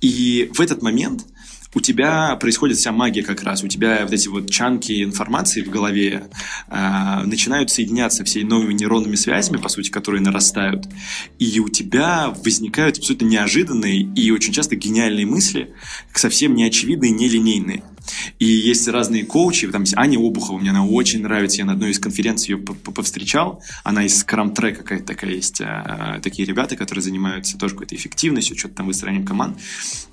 [0.00, 1.26] И в этот момент–
[1.74, 3.62] у тебя происходит вся магия как раз.
[3.62, 6.24] У тебя вот эти вот чанки информации в голове
[6.68, 10.86] э, начинают соединяться всей новыми нейронными связями, по сути, которые нарастают.
[11.38, 15.74] И у тебя возникают абсолютно неожиданные и очень часто гениальные мысли,
[16.14, 17.82] совсем неочевидные, нелинейные.
[18.38, 21.90] И есть разные коучи, там есть Аня Обухова, мне она очень нравится, я на одной
[21.90, 27.58] из конференций ее повстречал, она из Track какая-то такая есть, а, такие ребята, которые занимаются
[27.58, 29.58] тоже какой-то эффективностью, что-то там выстроением команд.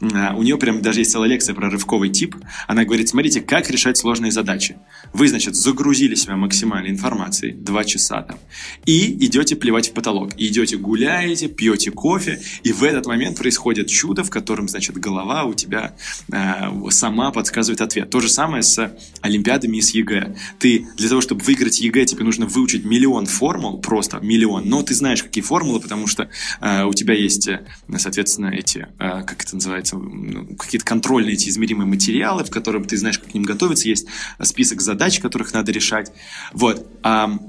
[0.01, 2.35] А, у нее прям даже есть целая лекция про рывковый тип.
[2.67, 4.77] Она говорит, смотрите, как решать сложные задачи.
[5.13, 8.37] Вы, значит, загрузили себя максимальной информацией, два часа там,
[8.85, 10.31] и идете плевать в потолок.
[10.37, 15.43] И идете гуляете, пьете кофе, и в этот момент происходит чудо, в котором, значит, голова
[15.43, 15.95] у тебя
[16.31, 18.09] э, сама подсказывает ответ.
[18.09, 20.35] То же самое с олимпиадами и с ЕГЭ.
[20.59, 24.93] Ты для того, чтобы выиграть ЕГЭ, тебе нужно выучить миллион формул, просто миллион, но ты
[24.93, 26.29] знаешь, какие формулы, потому что
[26.61, 27.65] э, у тебя есть, э,
[27.97, 32.97] соответственно, эти, э, как это называется, ну, какие-то контрольные эти измеримые материалы, в которых ты
[32.97, 34.07] знаешь, как к ним готовиться, есть
[34.41, 36.11] список задач, которых надо решать.
[36.53, 36.85] Вот.
[37.03, 37.39] А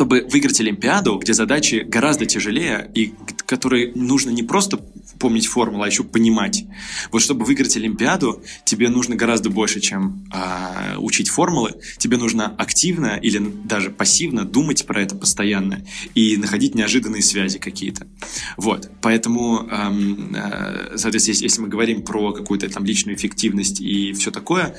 [0.00, 3.12] чтобы выиграть Олимпиаду, где задачи гораздо тяжелее и
[3.44, 4.80] которые нужно не просто
[5.20, 6.64] помнить формулу, а еще понимать.
[7.12, 11.74] Вот чтобы выиграть Олимпиаду, тебе нужно гораздо больше, чем э, учить формулы.
[11.98, 15.84] Тебе нужно активно или даже пассивно думать про это постоянно
[16.14, 18.08] и находить неожиданные связи какие-то.
[18.56, 18.90] Вот.
[19.02, 24.74] Поэтому, эм, э, соответственно, если, мы говорим про какую-то там личную эффективность и все такое,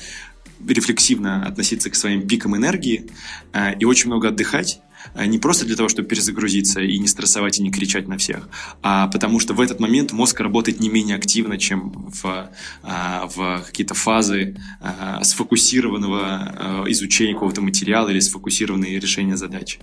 [0.67, 3.09] рефлексивно относиться к своим пикам энергии
[3.53, 4.81] э, и очень много отдыхать,
[5.15, 8.49] не просто для того, чтобы перезагрузиться и не стрессовать и не кричать на всех,
[8.81, 12.49] а потому что в этот момент мозг работает не менее активно, чем в,
[12.83, 19.79] э, в какие-то фазы э, сфокусированного изучения какого-то материала или сфокусированные решения задач.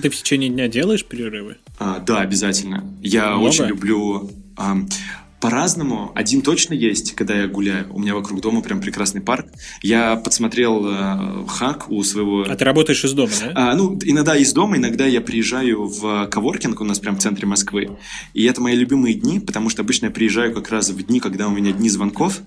[0.00, 1.58] Ты в течение дня делаешь перерывы?
[1.78, 2.84] А, да, обязательно.
[3.02, 3.48] Я Много?
[3.48, 4.30] очень люблю...
[5.42, 6.12] По-разному.
[6.14, 7.92] Один точно есть, когда я гуляю.
[7.92, 9.48] У меня вокруг дома прям прекрасный парк.
[9.82, 12.44] Я подсмотрел э, хак у своего...
[12.48, 13.52] А ты работаешь из дома, да?
[13.56, 17.48] А, ну, иногда из дома, иногда я приезжаю в коворкинг у нас прям в центре
[17.48, 17.90] Москвы.
[18.34, 21.48] И это мои любимые дни, потому что обычно я приезжаю как раз в дни, когда
[21.48, 22.40] у меня дни звонков.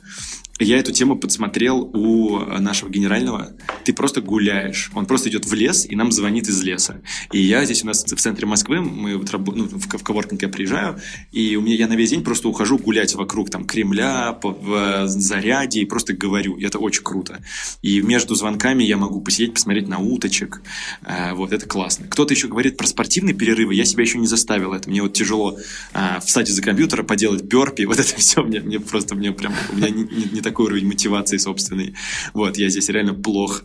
[0.57, 3.51] Я эту тему подсмотрел у нашего генерального.
[3.83, 4.89] Ты просто гуляешь.
[4.93, 7.01] Он просто идет в лес и нам звонит из леса.
[7.33, 10.47] И я здесь у нас в центре Москвы, мы вот, ну, в, в коворкинг я
[10.47, 11.01] приезжаю,
[11.33, 15.07] и у меня я на весь день просто ухожу гулять вокруг там Кремля, по, в
[15.09, 16.55] Заряде и просто говорю.
[16.55, 17.41] И это очень круто.
[17.81, 20.61] И между звонками я могу посидеть, посмотреть на уточек.
[21.03, 22.07] Э, вот, это классно.
[22.07, 23.75] Кто-то еще говорит про спортивные перерывы.
[23.75, 24.89] Я себя еще не заставил это.
[24.89, 25.59] Мне вот тяжело
[25.93, 27.83] э, встать из-за компьютера, поделать бёрпи.
[27.95, 30.87] Вот это все мне, мне просто, мне прям, у меня не, не, не такой уровень
[30.87, 31.93] мотивации собственной.
[32.33, 33.63] Вот, я здесь реально плох,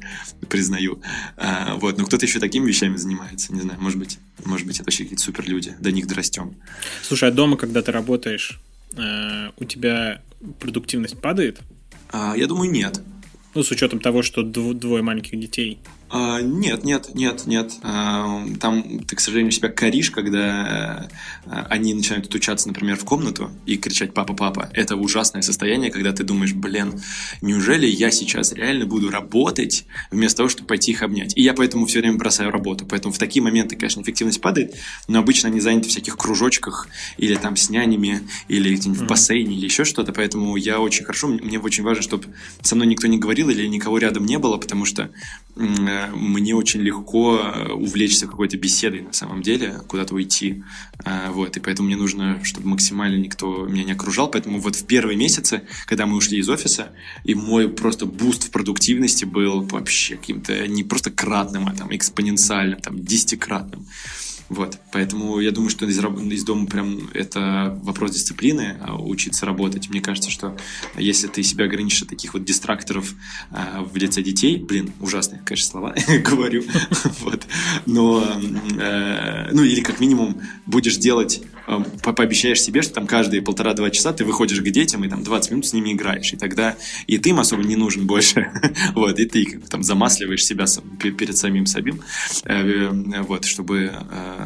[0.49, 1.01] признаю.
[1.37, 4.85] А, вот, но кто-то еще такими вещами занимается, не знаю, может быть, может быть, это
[4.85, 6.57] вообще какие-то супер люди, до них дорастем.
[7.03, 8.59] Слушай, а дома, когда ты работаешь,
[8.97, 10.23] э, у тебя
[10.59, 11.61] продуктивность падает?
[12.11, 13.01] А, я думаю, нет.
[13.55, 15.79] Ну, с учетом того, что двое маленьких детей.
[16.13, 17.73] А, нет, нет, нет, нет.
[17.83, 21.09] А, там ты, к сожалению, себя коришь, когда
[21.47, 24.69] а, они начинают отучаться, например, в комнату и кричать «папа, папа».
[24.73, 27.01] Это ужасное состояние, когда ты думаешь, блин,
[27.43, 31.37] неужели я сейчас реально буду работать вместо того, чтобы пойти их обнять?
[31.37, 32.85] И я поэтому все время бросаю работу.
[32.87, 34.75] Поэтому в такие моменты, конечно, эффективность падает,
[35.07, 36.89] но обычно они заняты в всяких кружочках
[37.19, 40.13] или там с нянями, или в бассейне, или еще что-то.
[40.13, 42.25] Поэтому я очень хорошо, мне очень важно, чтобы
[42.63, 45.09] со мной никто не говорил или никого рядом не было, потому что
[46.09, 50.63] мне очень легко э, увлечься какой-то беседой на самом деле, куда-то уйти.
[51.05, 54.31] Э, вот, и поэтому мне нужно, чтобы максимально никто меня не окружал.
[54.31, 56.93] Поэтому вот в первые месяцы, когда мы ушли из офиса,
[57.25, 62.81] и мой просто boost в продуктивности был вообще каким-то не просто кратным, а там экспоненциальным,
[62.81, 63.87] там десятикратным.
[64.51, 69.89] Вот, поэтому я думаю, что из, из дома прям это вопрос дисциплины, а учиться работать.
[69.91, 70.57] Мне кажется, что
[70.97, 73.15] если ты себя ограничишь от таких вот дистракторов
[73.53, 75.95] а, в лице детей, блин, ужасные, конечно, слова
[76.25, 76.65] говорю,
[77.21, 77.47] вот,
[77.87, 78.27] но,
[78.77, 81.43] э, ну или как минимум будешь делать
[82.03, 85.51] по пообещаешь себе, что там каждые полтора-два часа ты выходишь к детям и там 20
[85.53, 86.33] минут с ними играешь.
[86.33, 88.51] И тогда и ты им особо не нужен больше.
[88.95, 90.67] вот, и ты там замасливаешь себя
[90.99, 91.95] перед самим собой.
[92.45, 92.91] Э,
[93.23, 94.40] вот, чтобы, э, э,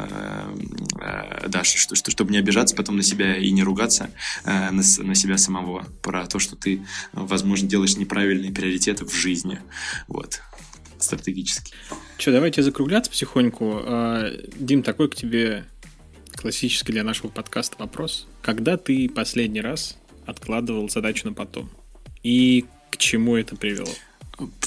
[1.47, 4.09] да, что, что, чтобы не обижаться потом на себя и не ругаться
[4.45, 5.85] на, на себя самого.
[6.01, 9.59] Про то, что ты, возможно, делаешь неправильные приоритеты в жизни.
[10.07, 10.41] Вот
[10.97, 11.73] стратегически.
[12.17, 13.81] Что, давайте закругляться потихоньку.
[13.83, 15.65] А, Дим, такой к тебе
[16.33, 18.27] классический для нашего подкаста вопрос.
[18.41, 21.69] Когда ты последний раз откладывал задачу на потом?
[22.23, 23.91] И к чему это привело?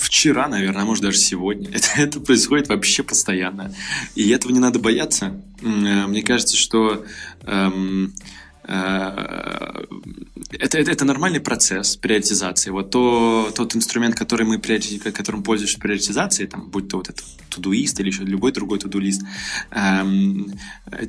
[0.09, 1.69] Вчера, наверное, а может даже сегодня.
[1.73, 3.75] Это, это происходит вообще постоянно.
[4.15, 5.39] И этого не надо бояться.
[5.61, 7.05] Э, мне кажется, что
[7.43, 8.15] эм,
[8.69, 12.71] это, это, это нормальный процесс приоритизации.
[12.71, 14.59] Вот то, тот инструмент, который мы
[15.13, 19.23] которым пользуешься приоритизацией, там, будь то вот это тудуист или еще любой другой тудулист,
[19.71, 20.53] эм,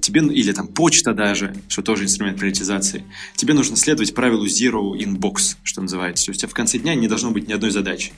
[0.01, 3.03] тебе, или там почта даже, что тоже инструмент приоритизации,
[3.35, 5.17] тебе нужно следовать правилу zero in
[5.63, 6.27] что называется.
[6.27, 8.13] То есть у тебя в конце дня не должно быть ни одной задачи.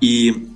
[0.00, 0.48] И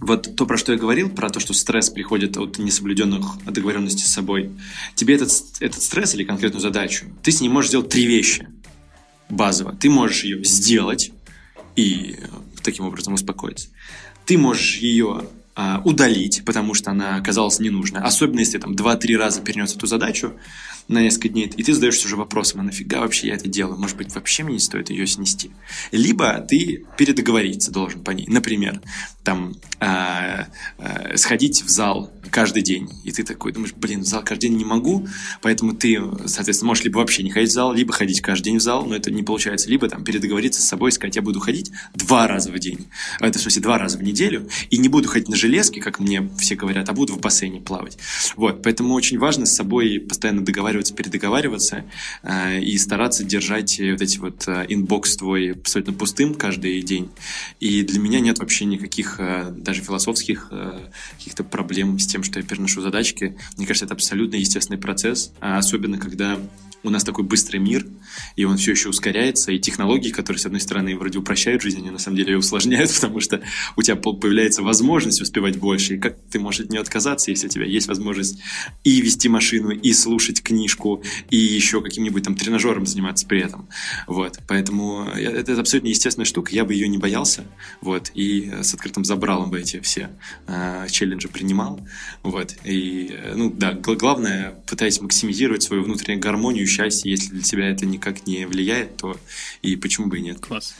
[0.00, 4.12] вот то, про что я говорил, про то, что стресс приходит от несоблюденных договоренностей с
[4.12, 4.50] собой,
[4.94, 5.30] тебе этот,
[5.60, 8.48] этот стресс или конкретную задачу, ты с ней можешь сделать три вещи
[9.28, 9.74] базово.
[9.74, 11.12] Ты можешь ее сделать
[11.76, 12.16] и
[12.62, 13.68] таким образом успокоиться.
[14.26, 18.02] Ты можешь ее а, удалить, потому что она оказалась ненужной.
[18.02, 20.34] Особенно если там 2-3 раза перенес эту задачу,
[20.88, 23.78] на несколько дней, и ты задаешься уже вопросом, а нафига вообще я это делаю?
[23.78, 25.50] Может быть, вообще мне не стоит ее снести?
[25.92, 28.26] Либо ты передоговориться должен по ней.
[28.28, 28.80] Например,
[29.24, 30.44] там э,
[30.78, 34.58] э, сходить в зал каждый день, и ты такой думаешь, блин, в зал каждый день
[34.58, 35.06] не могу,
[35.40, 38.62] поэтому ты, соответственно, можешь либо вообще не ходить в зал, либо ходить каждый день в
[38.62, 42.26] зал, но это не получается, либо там передоговориться с собой, сказать, я буду ходить два
[42.26, 42.86] раза в день,
[43.20, 46.28] это в смысле два раза в неделю, и не буду ходить на железке, как мне
[46.38, 47.96] все говорят, а буду в бассейне плавать.
[48.36, 51.84] Вот, поэтому очень важно с собой постоянно договариваться, передоговариваться
[52.22, 57.10] э, и стараться держать вот эти вот э, inbox твой абсолютно пустым каждый день.
[57.60, 62.38] И для меня нет вообще никаких Э, даже философских э, каких-то проблем с тем, что
[62.38, 63.36] я переношу задачки.
[63.56, 66.38] Мне кажется, это абсолютно естественный процесс, а особенно когда
[66.82, 67.86] у нас такой быстрый мир,
[68.36, 71.90] и он все еще ускоряется, и технологии, которые, с одной стороны, вроде упрощают жизнь, они
[71.90, 73.42] на самом деле ее усложняют, потому что
[73.76, 77.50] у тебя появляется возможность успевать больше, и как ты можешь от нее отказаться, если у
[77.50, 78.38] тебя есть возможность
[78.84, 83.68] и вести машину, и слушать книжку, и еще каким-нибудь там тренажером заниматься при этом.
[84.06, 87.44] Вот, поэтому это, это абсолютно естественная штука, я бы ее не боялся,
[87.82, 90.10] вот, и с открытым забралом бы эти все
[90.46, 91.80] э, челленджи принимал,
[92.22, 97.68] вот, и, э, ну, да, главное, пытаясь максимизировать свою внутреннюю гармонию, счастье, если для тебя
[97.68, 99.18] это никак не влияет, то
[99.60, 100.40] и почему бы и нет.
[100.40, 100.74] Класс.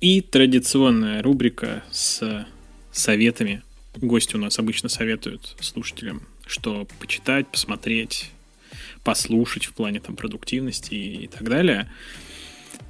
[0.00, 2.46] И традиционная рубрика с
[2.90, 3.62] советами.
[3.96, 8.32] Гости у нас обычно советуют слушателям, что почитать, посмотреть,
[9.04, 11.90] послушать в плане там продуктивности и так далее.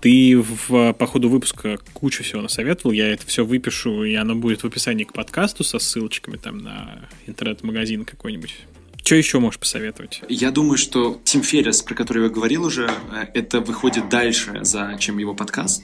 [0.00, 4.62] Ты в, по ходу выпуска кучу всего насоветовал, я это все выпишу, и оно будет
[4.62, 8.56] в описании к подкасту со ссылочками там на интернет-магазин какой-нибудь
[9.04, 10.22] что еще можешь посоветовать?
[10.28, 14.96] Я думаю, что Тим Феррис, про который я говорил уже, э, это выходит дальше, за,
[15.00, 15.82] чем его подкаст.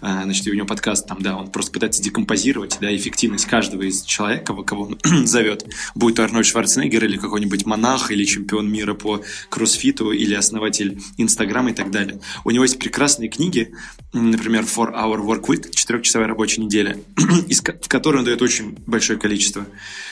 [0.00, 4.02] Э, значит, у него подкаст там, да, он просто пытается декомпозировать, да, эффективность каждого из
[4.02, 5.66] человека, кого он зовет.
[5.94, 11.70] Будь то Арнольд Шварценеггер или какой-нибудь монах, или чемпион мира по кроссфиту, или основатель Инстаграма
[11.70, 12.20] и так далее.
[12.44, 13.72] У него есть прекрасные книги,
[14.12, 19.66] например, Four Hour Work Week, четырехчасовая рабочая неделя, в которой он дает очень большое количество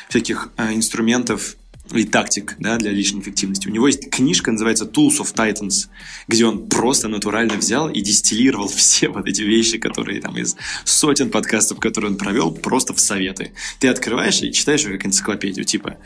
[0.08, 1.56] всяких э, инструментов,
[1.92, 3.68] и тактик да, для личной эффективности.
[3.68, 5.88] У него есть книжка, называется Tools of Titans,
[6.28, 11.30] где он просто натурально взял и дистиллировал все вот эти вещи, которые там из сотен
[11.30, 13.52] подкастов, которые он провел, просто в советы.
[13.78, 15.98] Ты открываешь и читаешь как энциклопедию, типа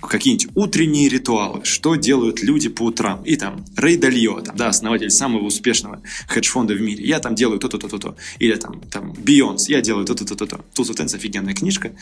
[0.00, 3.22] какие-нибудь утренние ритуалы, что делают люди по утрам.
[3.24, 7.04] И там Рэй Дальо, там, да, основатель самого успешного хедж-фонда в мире.
[7.04, 8.16] Я там делаю то-то, то-то, то.
[8.38, 10.64] Или там, там Бейонс, я делаю то-то, то-то, то.
[10.74, 11.92] Tools of Titans офигенная книжка.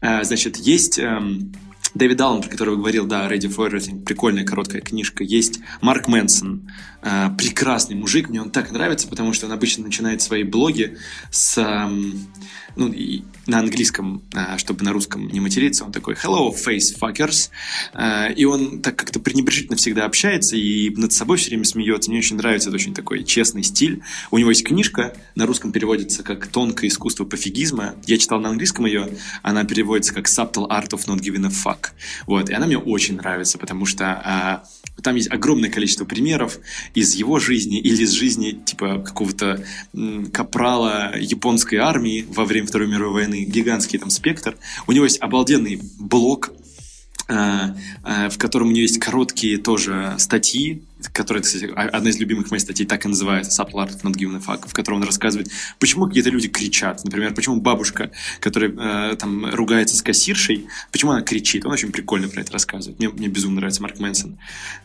[0.00, 1.52] А, значит, есть эм,
[1.94, 5.24] Дэвид Аллен, про которого говорил, да, Ready for Everything, прикольная короткая книжка.
[5.24, 6.70] Есть Марк Мэнсон,
[7.02, 10.96] э, прекрасный мужик, мне он так нравится, потому что он обычно начинает свои блоги
[11.30, 11.90] с, э,
[12.76, 17.50] ну, и на английском, э, чтобы на русском не материться, он такой «Hello, face fuckers»,
[17.94, 22.10] э, и он так как-то пренебрежительно всегда общается и над собой все время смеется.
[22.10, 24.02] Мне очень нравится, это очень такой честный стиль.
[24.30, 27.94] У него есть книжка, на русском переводится как «Тонкое искусство пофигизма».
[28.06, 29.08] Я читал на английском ее,
[29.42, 31.90] она переводится как «Subtle art of not giving a fuck».
[32.26, 34.64] Вот, и она мне очень нравится, потому что а,
[35.02, 36.58] там есть огромное количество примеров
[36.94, 39.64] из его жизни или из жизни типа какого-то
[40.32, 44.56] капрала японской армии во время Второй мировой войны, гигантский там спектр.
[44.86, 46.52] У него есть обалденный блог,
[47.28, 52.50] а, а, в котором у него есть короткие тоже статьи, которая, кстати, одна из любимых
[52.50, 55.50] моих статей так и называется Subtle Art Not Giving a Fuck, в котором он рассказывает,
[55.78, 57.04] почему какие-то люди кричат.
[57.04, 58.10] Например, почему бабушка,
[58.40, 61.64] которая э, там ругается с кассиршей, почему она кричит.
[61.66, 62.98] Он очень прикольно про это рассказывает.
[62.98, 64.38] Мне, мне безумно нравится Марк Мэнсон.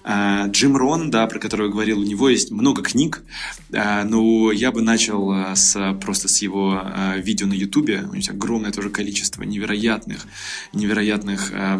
[0.04, 3.24] Э, Джим Рон, да, про которого я говорил, у него есть много книг,
[3.72, 8.00] э, но я бы начал э, с, просто с его э, видео на Ютубе.
[8.00, 10.26] У него есть огромное тоже количество невероятных,
[10.74, 11.80] невероятных э,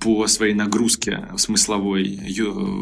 [0.00, 2.20] по своей нагрузке смысловой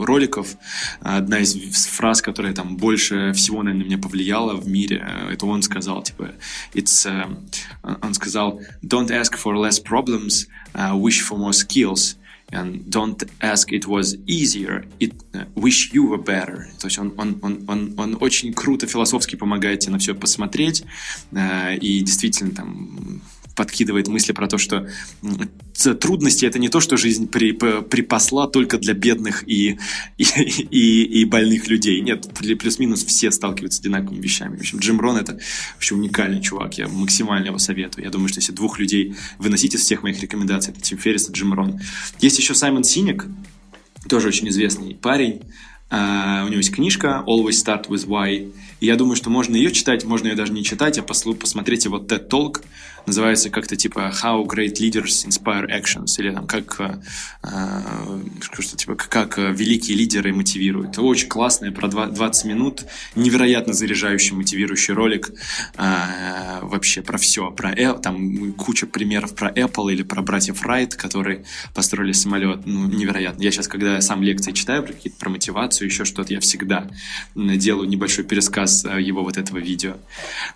[0.05, 0.57] роликов,
[1.01, 1.55] одна из
[1.87, 6.33] фраз, которая там больше всего, наверное, меня повлияла в мире, э, это он сказал, типа,
[6.75, 12.17] it's, uh, он сказал, don't ask for less problems, uh, wish for more skills.
[12.53, 16.69] And don't ask it was easier, it uh, wish you were better.
[16.79, 20.85] То есть он, он, он, он, он очень круто философски помогает тебе на все посмотреть,
[21.33, 23.21] uh, и действительно там
[23.57, 24.87] подкидывает мысли про то, что
[26.01, 29.79] трудности это не то, что жизнь при, припасла только для бедных и,
[30.19, 30.25] и,
[30.71, 32.01] и, и больных людей.
[32.03, 34.57] Нет, плюс-минус все сталкиваются с одинаковыми вещами.
[34.57, 35.41] В общем, Джим Рон это
[35.75, 36.79] вообще уникальный чувак.
[36.79, 38.05] Я максимально его советую.
[38.05, 41.33] Я думаю, что если двух людей выносить из всех моих рекомендаций, это Тим Феррис и
[41.33, 41.81] Джим Рон.
[42.21, 43.27] Есть еще Саймон Синик,
[44.09, 45.41] тоже очень известный парень.
[45.89, 48.53] Uh, у него есть книжка Always Start With Why.
[48.81, 51.99] И я думаю, что можно ее читать, можно ее даже не читать, а посмотреть его
[51.99, 52.65] TED Talk
[53.07, 59.39] называется как-то типа How Great Leaders Inspire Actions, или там как, э, что типа, как
[59.39, 60.99] великие лидеры мотивируют.
[60.99, 62.85] Очень классное, про 20 минут,
[63.15, 65.31] невероятно заряжающий, мотивирующий ролик,
[65.77, 72.13] вообще про все, про там куча примеров про Apple или про братьев Райт, которые построили
[72.13, 73.43] самолет, ну, невероятно.
[73.43, 76.89] Я сейчас, когда сам лекции читаю про про мотивацию, еще что-то, я всегда
[77.35, 79.97] делаю небольшой пересказ его вот этого видео.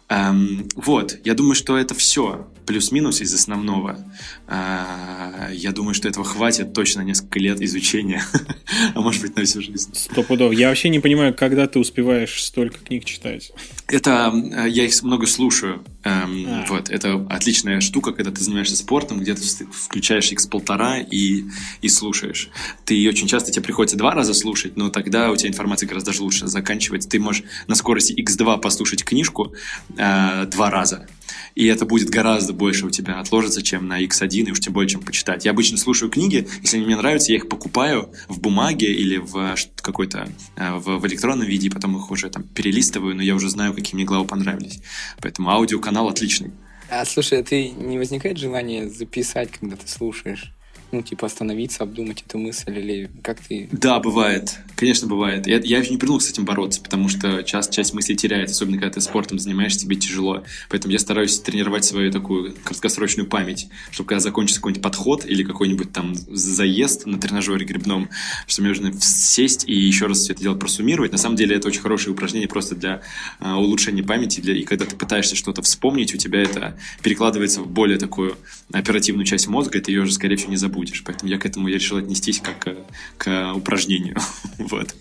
[0.08, 2.39] Эм, вот, я думаю, что это все
[2.70, 3.98] плюс-минус из основного.
[4.46, 8.22] Э, я думаю, что этого хватит точно несколько лет изучения,
[8.94, 9.90] а может быть на всю жизнь.
[9.92, 10.52] Сто пудов.
[10.52, 13.50] Я вообще не понимаю, когда ты успеваешь столько книг читать.
[13.90, 15.84] Это э, я их много слушаю.
[16.04, 16.64] Эм, а.
[16.68, 21.44] Вот, это отличная штука, когда ты занимаешься спортом, где ты включаешь x полтора и,
[21.82, 22.50] и слушаешь.
[22.84, 26.46] Ты очень часто тебе приходится два раза слушать, но тогда у тебя информация гораздо лучше
[26.46, 27.08] заканчивается.
[27.08, 29.54] Ты можешь на скорости x2 послушать книжку
[29.96, 31.06] э, два раза,
[31.54, 34.88] и это будет гораздо больше у тебя отложится, чем на X1, и уж тем более,
[34.88, 35.44] чем почитать.
[35.44, 39.56] Я обычно слушаю книги, если они мне нравятся, я их покупаю в бумаге или в
[39.82, 43.48] какой-то э, в, в электронном виде, и потом их уже там перелистываю, но я уже
[43.48, 44.80] знаю, какие мне главы понравились.
[45.20, 46.52] Поэтому аудиоканал отличный.
[46.90, 50.52] А слушай, а ты не возникает желание записать, когда ты слушаешь?
[50.92, 53.68] Ну, типа, остановиться, обдумать эту мысль, или как ты...
[53.70, 54.58] Да, бывает.
[54.76, 55.46] Конечно, бывает.
[55.46, 58.94] Я, я не придумал с этим бороться, потому что часть, часть мыслей теряется, особенно когда
[58.94, 60.42] ты спортом занимаешься, тебе тяжело.
[60.68, 65.92] Поэтому я стараюсь тренировать свою такую краткосрочную память, чтобы когда закончится какой-нибудь подход или какой-нибудь
[65.92, 68.08] там заезд на тренажере грибном,
[68.46, 71.12] что мне нужно сесть и еще раз все это дело просуммировать.
[71.12, 73.02] На самом деле это очень хорошее упражнение просто для
[73.40, 77.68] uh, улучшения памяти, для, и когда ты пытаешься что-то вспомнить, у тебя это перекладывается в
[77.68, 78.36] более такую
[78.72, 81.04] оперативную часть мозга, и ты ее уже, скорее всего, не забудешь будешь.
[81.04, 82.76] Поэтому я к этому я решил отнестись как к,
[83.18, 84.16] к упражнению.
[84.58, 84.94] вот.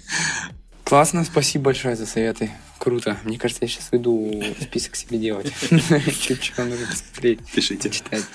[0.84, 2.52] Классно, спасибо большое за советы.
[2.80, 3.18] Круто.
[3.24, 5.54] Мне кажется, я сейчас иду список себе делать.
[6.42, 7.40] Что нужно посмотреть.
[7.54, 7.90] Пишите.
[7.90, 8.26] Читать.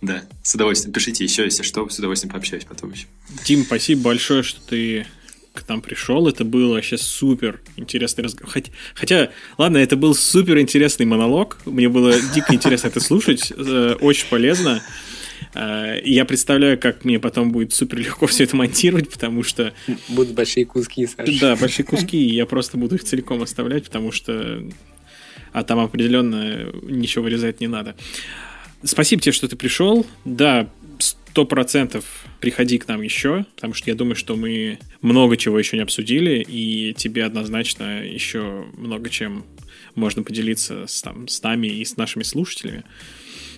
[0.00, 0.92] Да, с удовольствием.
[0.92, 3.06] Пишите еще, если что, с удовольствием пообщаюсь потом еще.
[3.44, 5.06] Тим, спасибо большое, что ты
[5.54, 6.28] к нам пришел.
[6.28, 8.52] Это был вообще супер интересный разговор.
[8.52, 11.58] Хотя, хотя, ладно, это был супер интересный монолог.
[11.64, 13.52] Мне было дико интересно это слушать.
[13.56, 14.82] Э, очень полезно.
[15.56, 19.72] Э, я представляю, как мне потом будет супер легко все это монтировать, потому что...
[20.08, 21.32] Будут большие куски, Саша.
[21.40, 24.62] Да, большие куски, и я просто буду их целиком оставлять, потому что...
[25.52, 27.96] А там определенно ничего вырезать не надо.
[28.84, 30.06] Спасибо тебе, что ты пришел.
[30.26, 30.68] Да,
[30.98, 35.76] сто процентов приходи к нам еще, потому что я думаю, что мы много чего еще
[35.76, 39.46] не обсудили, и тебе однозначно еще много чем
[39.94, 42.84] можно поделиться с, там, с нами и с нашими слушателями.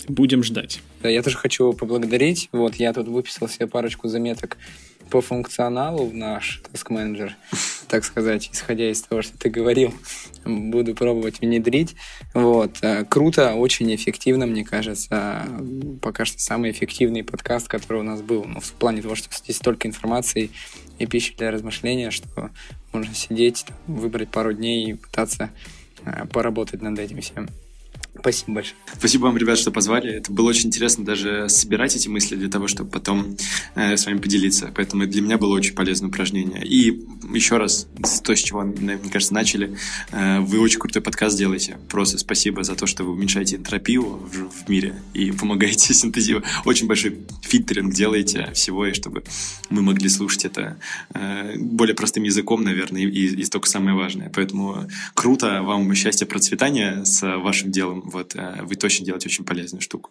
[0.09, 0.81] Будем ждать.
[1.03, 2.49] Да, я тоже хочу поблагодарить.
[2.53, 4.57] Вот, я тут выписал себе парочку заметок
[5.11, 7.33] по функционалу в наш Task Manager,
[7.89, 9.93] так сказать, исходя из того, что ты говорил,
[10.45, 11.95] буду пробовать внедрить.
[12.35, 12.79] Вот.
[12.83, 15.47] Э, круто, очень эффективно, мне кажется.
[16.03, 18.45] Пока что самый эффективный подкаст, который у нас был.
[18.45, 20.51] Ну, в плане того, что здесь столько информации
[20.99, 22.51] и пищи для размышления, что
[22.93, 25.51] можно сидеть, выбрать пару дней и пытаться
[26.05, 27.49] э, поработать над этим всем.
[28.21, 28.77] Спасибо большое.
[28.97, 30.11] Спасибо вам, ребят, что позвали.
[30.15, 33.37] Это было очень интересно даже собирать эти мысли для того, чтобы потом
[33.75, 34.73] э, с вами поделиться.
[34.75, 36.65] Поэтому для меня было очень полезное упражнение.
[36.65, 37.89] И еще раз,
[38.25, 39.77] то, с чего, мне кажется, начали,
[40.11, 41.79] э, вы очень крутой подкаст делаете.
[41.89, 46.45] Просто спасибо за то, что вы уменьшаете энтропию в, в мире и помогаете синтезировать.
[46.65, 49.23] Очень большой фильтринг делаете всего, и чтобы
[49.71, 50.79] мы могли слушать это
[51.15, 54.31] э, более простым языком, наверное, и, и, и только самое важное.
[54.35, 59.83] Поэтому круто, вам счастья, процветания с вашим делом вот э, вы точно делаете очень полезную
[59.83, 60.11] штуку.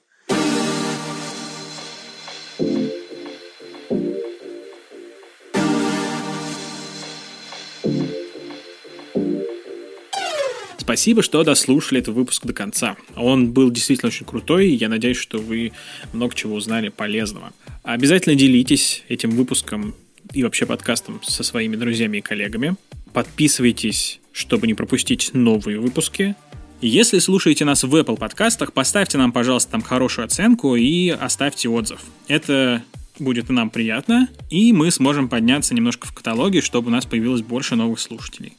[10.87, 12.95] Спасибо, что дослушали этот выпуск до конца.
[13.17, 15.73] Он был действительно очень крутой, и я надеюсь, что вы
[16.13, 17.51] много чего узнали полезного.
[17.83, 19.95] Обязательно делитесь этим выпуском
[20.33, 22.77] и вообще подкастом со своими друзьями и коллегами.
[23.11, 26.35] Подписывайтесь, чтобы не пропустить новые выпуски.
[26.79, 32.01] Если слушаете нас в Apple подкастах, поставьте нам, пожалуйста, там хорошую оценку и оставьте отзыв.
[32.27, 32.83] Это
[33.17, 37.75] будет нам приятно, и мы сможем подняться немножко в каталоге, чтобы у нас появилось больше
[37.75, 38.53] новых слушателей.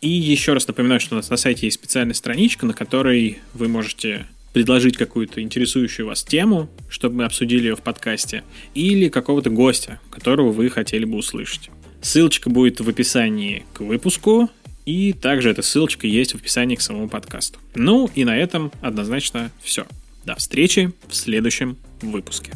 [0.00, 3.66] И еще раз напоминаю, что у нас на сайте есть специальная страничка, на которой вы
[3.66, 8.44] можете предложить какую-то интересующую вас тему, чтобы мы обсудили ее в подкасте,
[8.74, 11.70] или какого-то гостя, которого вы хотели бы услышать.
[12.00, 14.50] Ссылочка будет в описании к выпуску,
[14.90, 17.58] и также эта ссылочка есть в описании к самому подкасту.
[17.74, 19.86] Ну и на этом однозначно все.
[20.24, 22.52] До встречи в следующем выпуске.